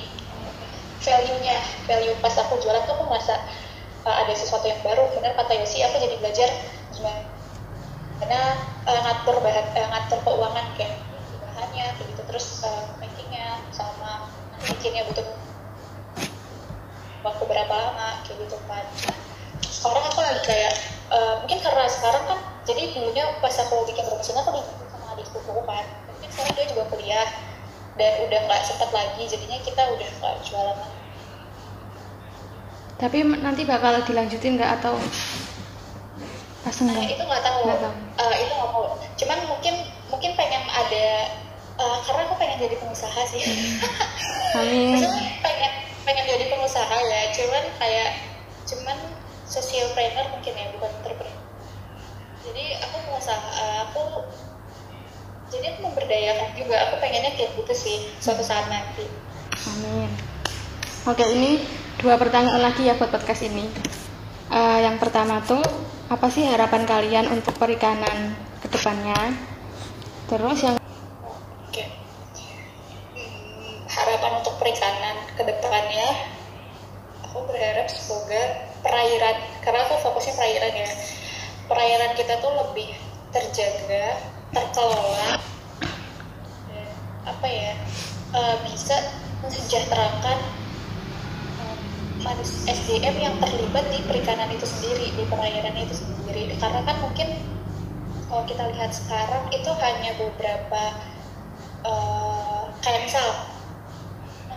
value-nya. 1.02 1.58
Value 1.90 2.16
pas 2.22 2.34
aku 2.38 2.60
jualan 2.62 2.84
tuh 2.86 2.94
aku 2.94 3.04
merasa 3.10 3.34
uh, 4.06 4.16
ada 4.22 4.32
sesuatu 4.34 4.66
yang 4.70 4.80
baru. 4.86 5.10
Benar 5.18 5.34
kata 5.34 5.58
Yosi 5.58 5.82
aku 5.82 5.98
jadi 5.98 6.16
belajar 6.22 6.48
gimana 6.94 7.22
karena 8.18 8.42
uh, 8.86 9.00
ngatur 9.06 9.38
bahan 9.42 9.66
uh, 9.78 9.88
ngatur 9.94 10.18
keuangan 10.26 10.66
kayak 10.74 10.98
bahannya 11.42 11.86
kayak 11.98 12.06
gitu. 12.14 12.22
Terus 12.30 12.46
uh, 12.62 12.94
makingnya 13.02 13.62
sama 13.74 14.30
bikinnya 14.62 15.06
butuh 15.06 15.26
waktu 17.28 17.44
berapa 17.44 17.74
lama 17.74 18.08
kayak 18.24 18.36
gitu 18.48 18.56
kan. 18.64 18.84
Sekarang 19.62 20.04
aku 20.08 20.20
lagi 20.24 20.42
kayak 20.48 20.72
uh, 21.12 21.34
mungkin 21.44 21.58
karena 21.60 21.84
sekarang 21.86 22.24
kan 22.24 22.38
jadi 22.64 22.82
dulunya 22.96 23.24
pas 23.44 23.54
aku 23.60 23.84
bikin 23.88 24.04
profesional 24.08 24.44
aku 24.48 24.60
dibantu 24.60 24.84
sama 24.88 25.06
adik 25.14 25.26
sepupu 25.28 25.62
kan. 25.68 25.84
Mungkin 26.08 26.28
sekarang 26.32 26.52
dia 26.56 26.66
juga 26.72 26.82
kuliah 26.88 27.28
dan 27.98 28.12
udah 28.24 28.40
nggak 28.48 28.62
sempat 28.64 28.90
lagi 28.94 29.22
jadinya 29.28 29.58
kita 29.60 29.82
udah 29.92 30.08
nggak 30.08 30.34
jualan 30.46 30.76
lagi. 30.76 30.96
Tapi 32.98 33.18
nanti 33.38 33.62
bakal 33.62 34.02
dilanjutin 34.02 34.58
nggak 34.58 34.82
atau 34.82 34.98
pas 36.66 36.74
nah, 36.82 36.90
enggak? 36.90 37.14
itu 37.14 37.22
nggak 37.22 37.42
tahu, 37.46 37.58
Nggak 37.64 37.80
tahu. 37.80 37.94
Uh, 38.18 38.34
itu 38.34 38.52
nggak 38.52 38.70
mau 38.74 38.84
cuman 39.18 39.38
mungkin 39.46 39.74
mungkin 40.10 40.30
pengen 40.34 40.62
ada 40.66 41.06
uh, 41.78 41.98
karena 42.02 42.20
aku 42.26 42.34
pengen 42.42 42.58
jadi 42.58 42.74
pengusaha 42.82 43.20
sih. 43.30 43.40
Amin. 44.58 44.98
Maksudnya 44.98 45.38
pengen 45.42 45.72
pengen 46.08 46.24
jadi 46.24 46.44
pengusaha 46.48 46.96
ya 47.04 47.20
cuman 47.36 47.64
kayak 47.76 48.10
cuman 48.64 48.96
social 49.44 49.92
planner 49.92 50.32
mungkin 50.32 50.56
ya 50.56 50.72
bukan 50.72 50.90
entrepreneur 51.04 51.44
jadi 52.48 52.64
aku 52.88 52.96
pengusaha 53.04 53.48
uh, 53.60 53.78
aku 53.92 54.00
jadi 55.52 55.76
aku 55.76 55.92
memberdayakan 55.92 56.48
juga 56.56 56.76
aku 56.88 56.94
pengennya 57.04 57.36
kayak 57.36 57.52
gitu 57.60 57.74
sih 57.76 57.96
suatu 58.24 58.40
saat 58.40 58.72
nanti 58.72 59.04
Amin. 59.66 60.10
Oke, 61.08 61.24
ini 61.24 61.58
dua 61.98 62.14
pertanyaan 62.14 62.62
lagi 62.62 62.86
ya 62.86 62.94
buat 62.94 63.10
podcast 63.10 63.42
ini. 63.42 63.66
Eh, 64.48 64.78
yang 64.86 65.00
pertama 65.02 65.42
tuh, 65.42 65.60
apa 66.08 66.30
sih 66.30 66.46
harapan 66.46 66.86
kalian 66.86 67.26
untuk 67.32 67.58
perikanan 67.58 68.38
ke 68.62 68.70
depannya? 68.70 69.34
Terus 70.30 70.58
yang 70.62 70.76
Oke. 71.68 71.84
Hmm, 73.16 73.87
harapan 73.98 74.32
untuk 74.38 74.54
perikanan 74.62 75.16
ke 75.34 75.42
depannya, 75.42 76.08
aku 77.26 77.44
berharap 77.50 77.90
semoga 77.90 78.70
perairan, 78.80 79.36
karena 79.66 79.80
aku 79.86 79.94
fokusnya 80.06 80.34
perairan 80.38 80.74
ya, 80.74 80.90
perairan 81.66 82.12
kita 82.14 82.38
tuh 82.38 82.52
lebih 82.54 82.94
terjaga, 83.34 84.22
terkelola, 84.54 85.42
apa 87.28 87.46
ya, 87.46 87.72
eh, 88.32 88.56
bisa 88.64 88.96
mensejahterakan 89.44 90.38
eh, 91.60 91.76
manus- 92.24 92.64
SDM 92.64 93.16
yang 93.20 93.34
terlibat 93.42 93.84
di 93.92 94.00
perikanan 94.08 94.48
itu 94.54 94.64
sendiri, 94.64 95.12
di 95.12 95.24
perairan 95.28 95.76
itu 95.76 95.94
sendiri. 95.94 96.56
Karena 96.56 96.80
kan 96.88 96.96
mungkin 97.04 97.28
kalau 98.28 98.44
kita 98.48 98.64
lihat 98.72 98.92
sekarang 98.92 99.44
itu 99.52 99.70
hanya 99.76 100.16
beberapa 100.16 100.82
eh, 101.84 102.62
kayak 102.80 103.04
misal 103.04 103.26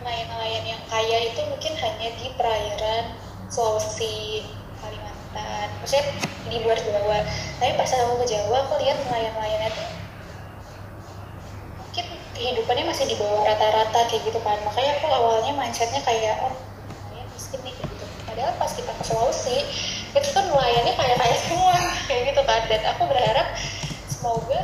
nelayan-nelayan 0.02 0.66
yang 0.66 0.82
kaya 0.90 1.18
itu 1.30 1.42
mungkin 1.46 1.74
hanya 1.78 2.10
di 2.18 2.28
perairan 2.34 3.06
Sulawesi, 3.52 4.48
Kalimantan, 4.82 5.68
maksudnya 5.78 6.06
di 6.50 6.58
luar 6.66 6.80
Jawa. 6.82 7.20
Tapi 7.62 7.72
pas 7.78 7.92
aku 7.94 8.26
ke 8.26 8.28
Jawa, 8.34 8.58
aku 8.66 8.74
lihat 8.82 8.98
nelayan-nelayannya 9.06 9.70
tuh 9.76 9.88
mungkin 11.78 12.06
kehidupannya 12.34 12.86
masih 12.90 13.06
di 13.12 13.16
bawah 13.20 13.46
rata-rata 13.46 14.00
kayak 14.10 14.24
gitu 14.26 14.40
kan. 14.42 14.58
Makanya 14.66 14.92
aku 14.98 15.08
awalnya 15.12 15.54
mindsetnya 15.54 16.02
kayak 16.02 16.42
oh 16.48 16.56
nelayan 17.12 17.28
miskin 17.36 17.60
nih 17.62 17.76
gitu. 17.76 18.06
Padahal 18.26 18.56
pas 18.58 18.72
kita 18.74 18.92
ke 18.96 19.04
Sulawesi 19.06 19.58
itu 20.12 20.28
tuh 20.32 20.44
nelayannya 20.50 20.94
kaya-kaya 20.98 21.36
semua 21.46 21.76
kayak 22.10 22.34
gitu 22.34 22.42
kan. 22.48 22.62
Dan 22.66 22.82
aku 22.90 23.04
berharap 23.06 23.48
semoga 24.10 24.60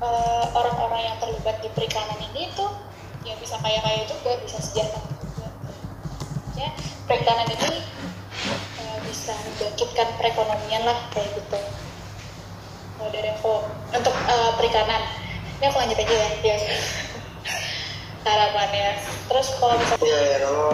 eh, 0.00 0.44
orang-orang 0.54 1.12
yang 1.12 1.16
terlibat 1.20 1.60
di 1.60 1.68
perikanan 1.74 2.18
ini 2.32 2.48
tuh 2.54 2.83
ya 3.24 3.34
bisa 3.40 3.56
kaya-kaya 3.58 4.04
juga, 4.04 4.36
bisa 4.44 4.60
sejahtera 4.60 5.00
juga. 5.20 5.48
Ya, 6.54 6.70
perikanan 7.08 7.48
ini 7.48 7.82
eh, 8.78 8.98
bisa 9.08 9.34
membangkitkan 9.34 10.08
perekonomian 10.20 10.82
lah 10.84 10.98
kayak 11.10 11.28
gitu. 11.40 11.58
Kalau 13.00 13.10
dari 13.10 13.28
aku 13.32 13.54
untuk 13.96 14.14
eh, 14.14 14.52
perikanan. 14.60 15.02
ini 15.54 15.64
aku 15.70 15.78
lanjut 15.80 15.96
aja 15.96 16.12
ya 16.12 16.28
yes. 16.44 16.62
harapannya 18.24 18.98
terus 19.28 19.48
kalau 19.60 19.76
misalnya 19.76 20.02
Iya 20.04 20.18
ya 20.18 20.36
kalau 20.42 20.68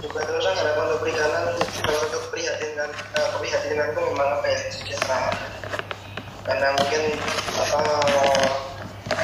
juga 0.00 0.20
terus 0.24 0.44
kan 0.48 0.54
harapan 0.56 0.82
untuk 0.88 1.00
perikanan 1.04 1.44
kalau 1.84 2.00
untuk 2.08 2.22
prihatin 2.32 2.72
uh, 2.80 3.28
keprihatinan 3.36 3.92
itu 3.92 4.00
memang 4.00 4.28
apa 4.40 4.46
ya 4.48 4.58
karena 6.40 6.66
mungkin 6.72 7.02
apa 7.60 7.80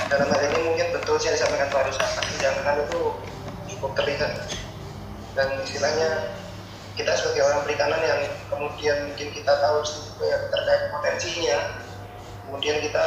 dalam 0.07 0.29
hal 0.31 0.41
ini 0.47 0.59
mungkin 0.71 0.87
betul 0.95 1.19
sih 1.19 1.31
yang 1.31 1.37
disampaikan 1.39 1.69
Pak 1.71 1.83
Rusa 1.91 2.05
kesenjangan 2.23 2.77
itu 2.87 3.01
cukup 3.75 3.91
terlihat. 3.99 4.33
Dan 5.35 5.49
istilahnya 5.61 6.33
kita 6.97 7.13
sebagai 7.13 7.45
orang 7.45 7.61
perikanan 7.67 8.01
yang 8.01 8.21
kemudian 8.49 9.13
mungkin 9.13 9.29
kita 9.37 9.53
tahu 9.61 9.85
ya, 10.25 10.49
terkait 10.49 10.83
potensinya 10.89 11.59
kemudian 12.49 12.81
kita 12.81 13.07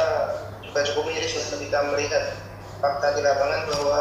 juga 0.62 0.80
cukup 0.92 1.10
miris 1.10 1.34
ketika 1.34 1.78
melihat 1.90 2.38
fakta 2.78 3.18
di 3.18 3.20
lapangan 3.24 3.60
bahwa 3.66 4.00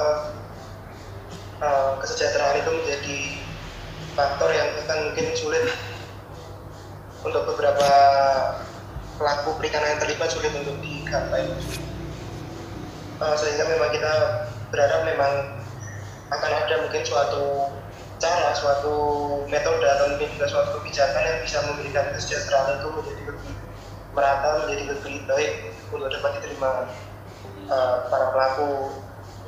uh, 1.63 1.91
kesejahteraan 2.05 2.61
itu 2.61 2.69
menjadi 2.69 3.17
faktor 4.13 4.49
yang 4.53 4.67
akan 4.85 5.09
mungkin 5.09 5.27
sulit 5.34 5.73
untuk 7.26 7.49
beberapa 7.49 7.89
pelaku 9.17 9.57
perikanan 9.57 9.97
yang 9.97 10.01
terlibat 10.05 10.30
sulit 10.30 10.53
untuk 10.53 10.77
digapai 10.85 11.49
uh, 13.20 13.36
sehingga 13.36 13.68
memang 13.68 13.90
kita 13.91 14.12
berharap 14.72 15.02
memang 15.06 15.34
akan 16.30 16.52
ada 16.66 16.76
mungkin 16.86 17.04
suatu 17.04 17.74
cara, 18.20 18.52
suatu 18.54 18.96
metode 19.48 19.86
atau 19.88 20.06
mungkin 20.14 20.28
juga 20.36 20.48
suatu 20.52 20.80
kebijakan 20.80 21.24
yang 21.24 21.40
bisa 21.41 21.58
memberikan 21.66 22.06
kesejahteraan 22.14 22.84
itu 22.84 22.88
menjadi 22.91 23.24
lebih 23.32 23.54
merata, 24.12 24.48
menjadi 24.66 24.84
lebih 24.94 25.16
baik 25.26 25.52
untuk 25.90 26.08
dapat 26.12 26.32
diterima 26.40 26.70
uh, 27.72 27.96
para 28.12 28.28
pelaku 28.36 28.91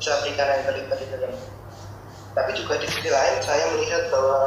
usaha 0.00 0.24
perikanan 0.24 0.64
yang 0.64 0.66
terlibat 0.72 0.98
di 0.98 1.08
dalam. 1.12 1.32
Tapi 2.32 2.50
juga 2.56 2.80
di 2.80 2.88
sisi 2.88 3.12
lain 3.12 3.36
saya 3.44 3.64
melihat 3.76 4.08
bahwa 4.08 4.40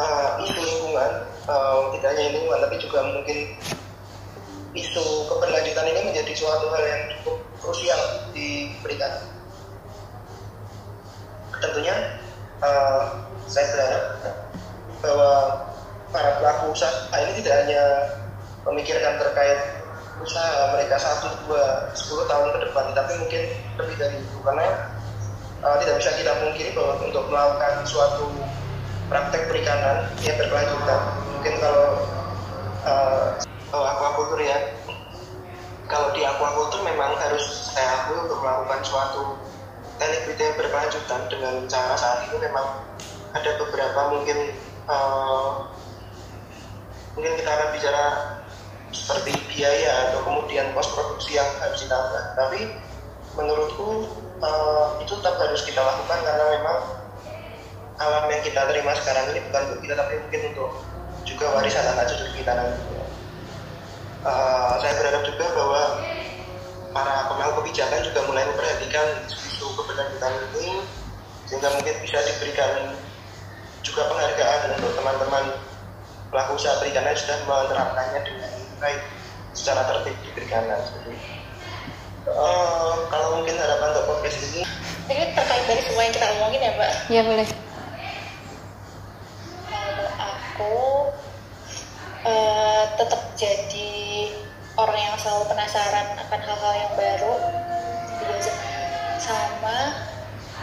uh, 0.00 0.40
isu 0.42 0.60
lingkungan 0.64 1.10
uh, 1.46 1.92
tidak 1.94 2.16
hanya 2.16 2.32
lingkungan 2.32 2.60
tapi 2.64 2.76
juga 2.80 2.98
mungkin 3.12 3.38
isu 4.72 5.04
keberlanjutan 5.28 5.86
ini 5.90 6.00
menjadi 6.12 6.32
suatu 6.32 6.66
hal 6.72 6.82
yang 6.88 7.02
cukup 7.12 7.38
krusial 7.62 8.30
di 8.32 8.72
perikanan. 8.80 9.24
Tentunya 11.58 12.22
uh, 12.62 13.26
saya 13.50 13.66
berharap 13.74 14.04
bahwa 15.02 15.32
para 16.14 16.30
pelaku 16.40 16.64
usaha 16.72 17.14
ini 17.18 17.42
tidak 17.42 17.54
hanya 17.66 17.82
memikirkan 18.66 19.18
terkait 19.20 19.58
usaha 20.18 20.74
mereka 20.74 20.98
satu 20.98 21.30
dua 21.46 21.94
sepuluh 21.94 22.26
tahun 22.26 22.50
ke 22.50 22.58
depan, 22.70 22.84
tapi 22.94 23.12
mungkin 23.22 23.42
lebih 23.78 23.96
dari 23.98 24.16
itu 24.18 24.36
karena 24.42 24.66
uh, 25.62 25.76
tidak 25.78 26.02
bisa 26.02 26.10
kita 26.18 26.32
mungkiri 26.42 26.70
bahwa 26.74 26.98
untuk 27.02 27.24
melakukan 27.30 27.74
suatu 27.86 28.26
praktek 29.08 29.48
perikanan 29.48 30.10
yang 30.20 30.36
berkelanjutan, 30.36 31.00
mungkin 31.32 31.54
kalau 31.62 31.86
uh, 32.84 33.26
oh, 33.72 33.84
aquaculture 33.88 34.42
ya, 34.42 34.58
kalau 35.88 36.12
di 36.12 36.20
aquaculture 36.22 36.84
memang 36.84 37.16
harus 37.16 37.72
saya 37.72 38.04
akui 38.04 38.20
untuk 38.20 38.38
melakukan 38.44 38.80
suatu 38.84 39.40
teknik 39.96 40.20
budidaya 40.28 40.52
berkelanjutan 40.60 41.20
dengan 41.32 41.54
cara 41.66 41.96
saat 41.96 42.28
ini 42.28 42.36
memang 42.44 42.84
ada 43.32 43.50
beberapa 43.56 44.00
mungkin 44.12 44.38
uh, 44.86 45.72
mungkin 47.16 47.32
kita 47.40 47.50
akan 47.50 47.68
bicara 47.74 48.04
seperti 48.92 49.32
biaya 49.52 50.12
atau 50.12 50.24
kemudian 50.28 50.70
kos 50.76 50.92
produksi 50.92 51.40
yang 51.40 51.48
harus 51.60 51.80
ditambah. 51.82 52.24
Tapi 52.36 52.60
menurutku 53.36 53.88
uh, 54.44 55.00
itu 55.00 55.12
tetap 55.18 55.40
harus 55.40 55.64
kita 55.64 55.80
lakukan 55.80 56.20
karena 56.20 56.44
memang 56.60 56.78
alam 57.98 58.24
yang 58.30 58.42
kita 58.44 58.60
terima 58.70 58.94
sekarang 58.94 59.34
ini 59.34 59.40
bukan 59.50 59.62
untuk 59.72 59.80
kita 59.82 59.94
tapi 59.98 60.14
mungkin 60.22 60.40
untuk 60.54 60.70
juga 61.26 61.46
warisan 61.58 61.84
anak 61.96 62.06
cucu 62.06 62.40
kita 62.40 62.52
nanti 62.54 62.97
uh, 64.28 64.72
saya 64.80 64.92
berharap 65.00 65.22
juga 65.24 65.46
bahwa 65.56 65.82
para 66.92 67.14
pemangku 67.32 67.64
kebijakan 67.64 68.00
juga 68.04 68.20
mulai 68.28 68.44
memperhatikan 68.48 69.24
isu 69.28 69.66
keberlanjutan 69.76 70.32
ini 70.56 70.84
sehingga 71.48 71.68
mungkin 71.72 71.94
bisa 72.04 72.18
diberikan 72.20 72.92
juga 73.80 74.04
penghargaan 74.12 74.76
untuk 74.76 74.92
teman-teman 75.00 75.44
pelaku 76.28 76.60
usaha 76.60 76.76
perikanan 76.76 77.16
sudah 77.16 77.38
menerapkannya 77.48 78.20
dengan 78.20 78.52
baik 78.84 79.00
secara 79.56 79.88
tertib 79.88 80.16
di 80.20 80.30
perikanan. 80.36 80.80
Uh, 82.28 83.08
kalau 83.08 83.40
mungkin 83.40 83.56
harapan 83.56 83.96
untuk 83.96 84.06
podcast 84.12 84.38
ini? 84.52 84.62
Ini 85.08 85.32
terkait 85.32 85.64
dari 85.64 85.82
semua 85.88 86.04
yang 86.04 86.12
kita 86.12 86.26
omongin 86.36 86.60
ya 86.60 86.72
mbak? 86.76 86.92
Ya 87.08 87.22
boleh. 87.24 87.46
Kalau 89.72 90.08
aku 90.20 90.76
uh, 92.28 92.84
tetap 93.00 93.22
jadi 93.40 93.97
orang 94.78 94.94
yang 94.94 95.16
selalu 95.18 95.44
penasaran 95.50 96.06
akan 96.14 96.40
hal-hal 96.40 96.74
yang 96.78 96.92
baru 96.94 97.34
sama 99.18 99.78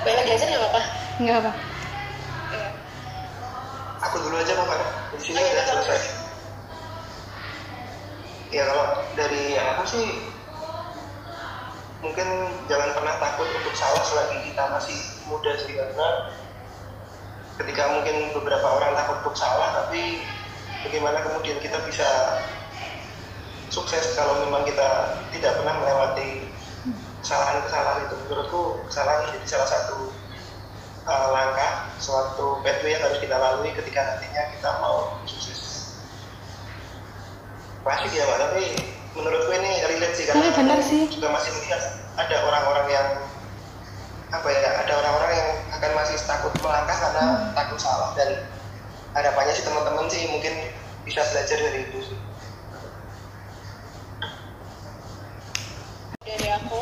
boleh 0.07 0.23
belajar 0.23 0.47
nggak 0.47 0.61
apa-apa? 0.63 0.81
Nggak 1.19 1.37
apa. 1.43 1.51
Iya. 2.55 2.69
aku 3.99 4.15
dulu 4.23 4.35
aja 4.39 4.53
mau 4.55 4.75
di 5.11 5.19
sini 5.19 5.35
Oh, 5.35 5.51
udah 5.51 5.65
selesai. 5.67 6.01
Ya 8.55 8.63
kalau 8.71 8.85
dari 9.19 9.43
aku 9.59 9.83
sih 9.83 10.07
mungkin 11.99 12.27
jangan 12.71 12.95
pernah 12.95 13.15
takut 13.19 13.49
untuk 13.51 13.73
salah 13.75 14.03
selagi 14.05 14.47
kita 14.47 14.63
masih 14.71 14.99
muda 15.27 15.51
sih 15.59 15.73
karena 15.75 16.07
ketika 17.57 17.83
mungkin 17.97 18.15
beberapa 18.31 18.67
orang 18.77 18.93
takut 18.93 19.25
untuk 19.25 19.35
salah 19.35 19.83
tapi 19.83 20.21
bagaimana 20.85 21.17
kemudian 21.25 21.57
kita 21.57 21.81
bisa 21.89 22.05
sukses 23.69 24.13
kalau 24.15 24.45
memang 24.45 24.63
kita 24.65 25.19
tidak 25.33 25.57
pernah 25.61 25.75
melewati 25.81 26.49
kesalahan-kesalahan 27.25 28.05
itu 28.05 28.15
menurutku 28.27 28.61
kesalahan 28.85 29.33
jadi 29.33 29.39
salah 29.49 29.67
satu 29.69 30.13
uh, 31.09 31.27
langkah 31.33 31.89
suatu 31.97 32.61
pathway 32.61 32.93
yang 32.93 33.01
harus 33.01 33.17
kita 33.17 33.33
lalui 33.33 33.73
ketika 33.73 34.01
nantinya 34.05 34.43
kita 34.53 34.69
mau 34.77 35.17
sukses 35.25 35.61
klasik 37.81 38.13
ya 38.13 38.25
mbak 38.29 38.37
tapi 38.45 38.63
menurutku 39.17 39.51
ini 39.57 39.71
relate 39.89 40.15
sih 40.17 40.25
karena 40.29 40.53
benar 40.53 40.79
sih. 40.81 41.09
juga 41.09 41.33
masih 41.33 41.53
melihat 41.57 41.81
ada 42.17 42.35
orang-orang 42.45 42.87
yang 42.89 43.07
apa 44.33 44.47
ya 44.51 44.69
ada 44.83 44.93
orang-orang 44.99 45.31
yang 45.37 45.49
akan 45.71 45.91
masih 45.95 46.17
takut 46.25 46.51
melangkah 46.59 46.97
karena 46.97 47.23
Hmm. 47.25 47.53
takut 47.55 47.79
salah 47.79 48.11
dan 48.17 48.45
harapannya 49.15 49.53
sih 49.55 49.63
teman-teman 49.63 50.05
sih 50.11 50.27
mungkin 50.27 50.53
bisa 51.07 51.21
belajar 51.31 51.57
dari 51.57 51.79
itu 51.87 51.99
sih 52.11 52.17
dari 56.25 56.49
aku 56.49 56.81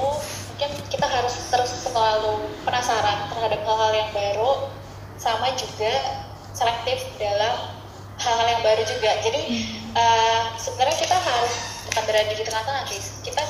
mungkin 0.55 0.71
kita 0.87 1.03
harus 1.03 1.35
terus 1.51 1.71
selalu 1.83 2.47
penasaran 2.63 3.27
terhadap 3.27 3.59
hal-hal 3.67 3.91
yang 3.91 4.09
baru 4.15 4.71
sama 5.19 5.51
juga 5.59 6.23
selektif 6.55 7.03
dalam 7.19 7.75
hal-hal 8.23 8.47
yang 8.47 8.63
baru 8.63 8.83
juga. 8.87 9.11
Jadi 9.19 9.43
eh, 9.91 10.41
sebenarnya 10.55 10.95
kita 10.95 11.17
harus 11.19 11.53
bukan 11.91 12.03
berada 12.07 12.31
di 12.31 12.43
tengah-tengah 12.47 12.83
guys. 12.87 13.07
Kita 13.19 13.43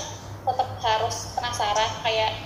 tetap 0.44 0.70
harus 0.82 1.16
penasaran 1.38 1.92
kayak 2.02 2.42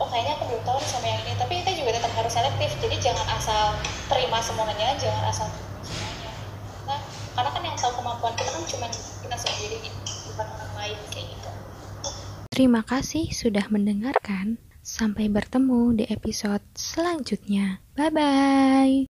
oh 0.00 0.08
kayaknya 0.08 0.40
aku 0.40 0.56
belum 0.56 0.62
tahu 0.64 0.80
sama 0.88 1.06
yang 1.12 1.20
ini. 1.28 1.36
Tapi 1.36 1.52
kita 1.60 1.72
juga 1.76 2.00
tetap 2.00 2.12
harus 2.16 2.32
selektif. 2.32 2.70
Jadi 2.80 2.96
jangan 3.04 3.26
asal 3.36 3.76
terima 4.08 4.40
semuanya 4.40 4.96
jangan 4.96 5.28
asal 5.28 5.46
terima 5.52 5.80
semuanya. 5.84 6.32
Nah, 6.88 6.98
karena 7.36 7.50
kan 7.52 7.62
yang 7.68 7.76
tahu 7.76 7.92
kemampuan 8.00 8.32
kita 8.32 8.48
kan 8.48 8.64
cuma 8.64 8.86
kita 8.96 9.36
sendiri 9.36 9.76
bukan 10.32 10.46
orang 10.48 10.72
lain 10.80 10.98
kayak 11.12 11.28
gitu 11.36 11.41
Terima 12.52 12.84
kasih 12.84 13.32
sudah 13.32 13.64
mendengarkan. 13.72 14.60
Sampai 14.84 15.32
bertemu 15.32 15.96
di 15.96 16.04
episode 16.12 16.60
selanjutnya. 16.76 17.80
Bye 17.96 18.12
bye. 18.12 19.08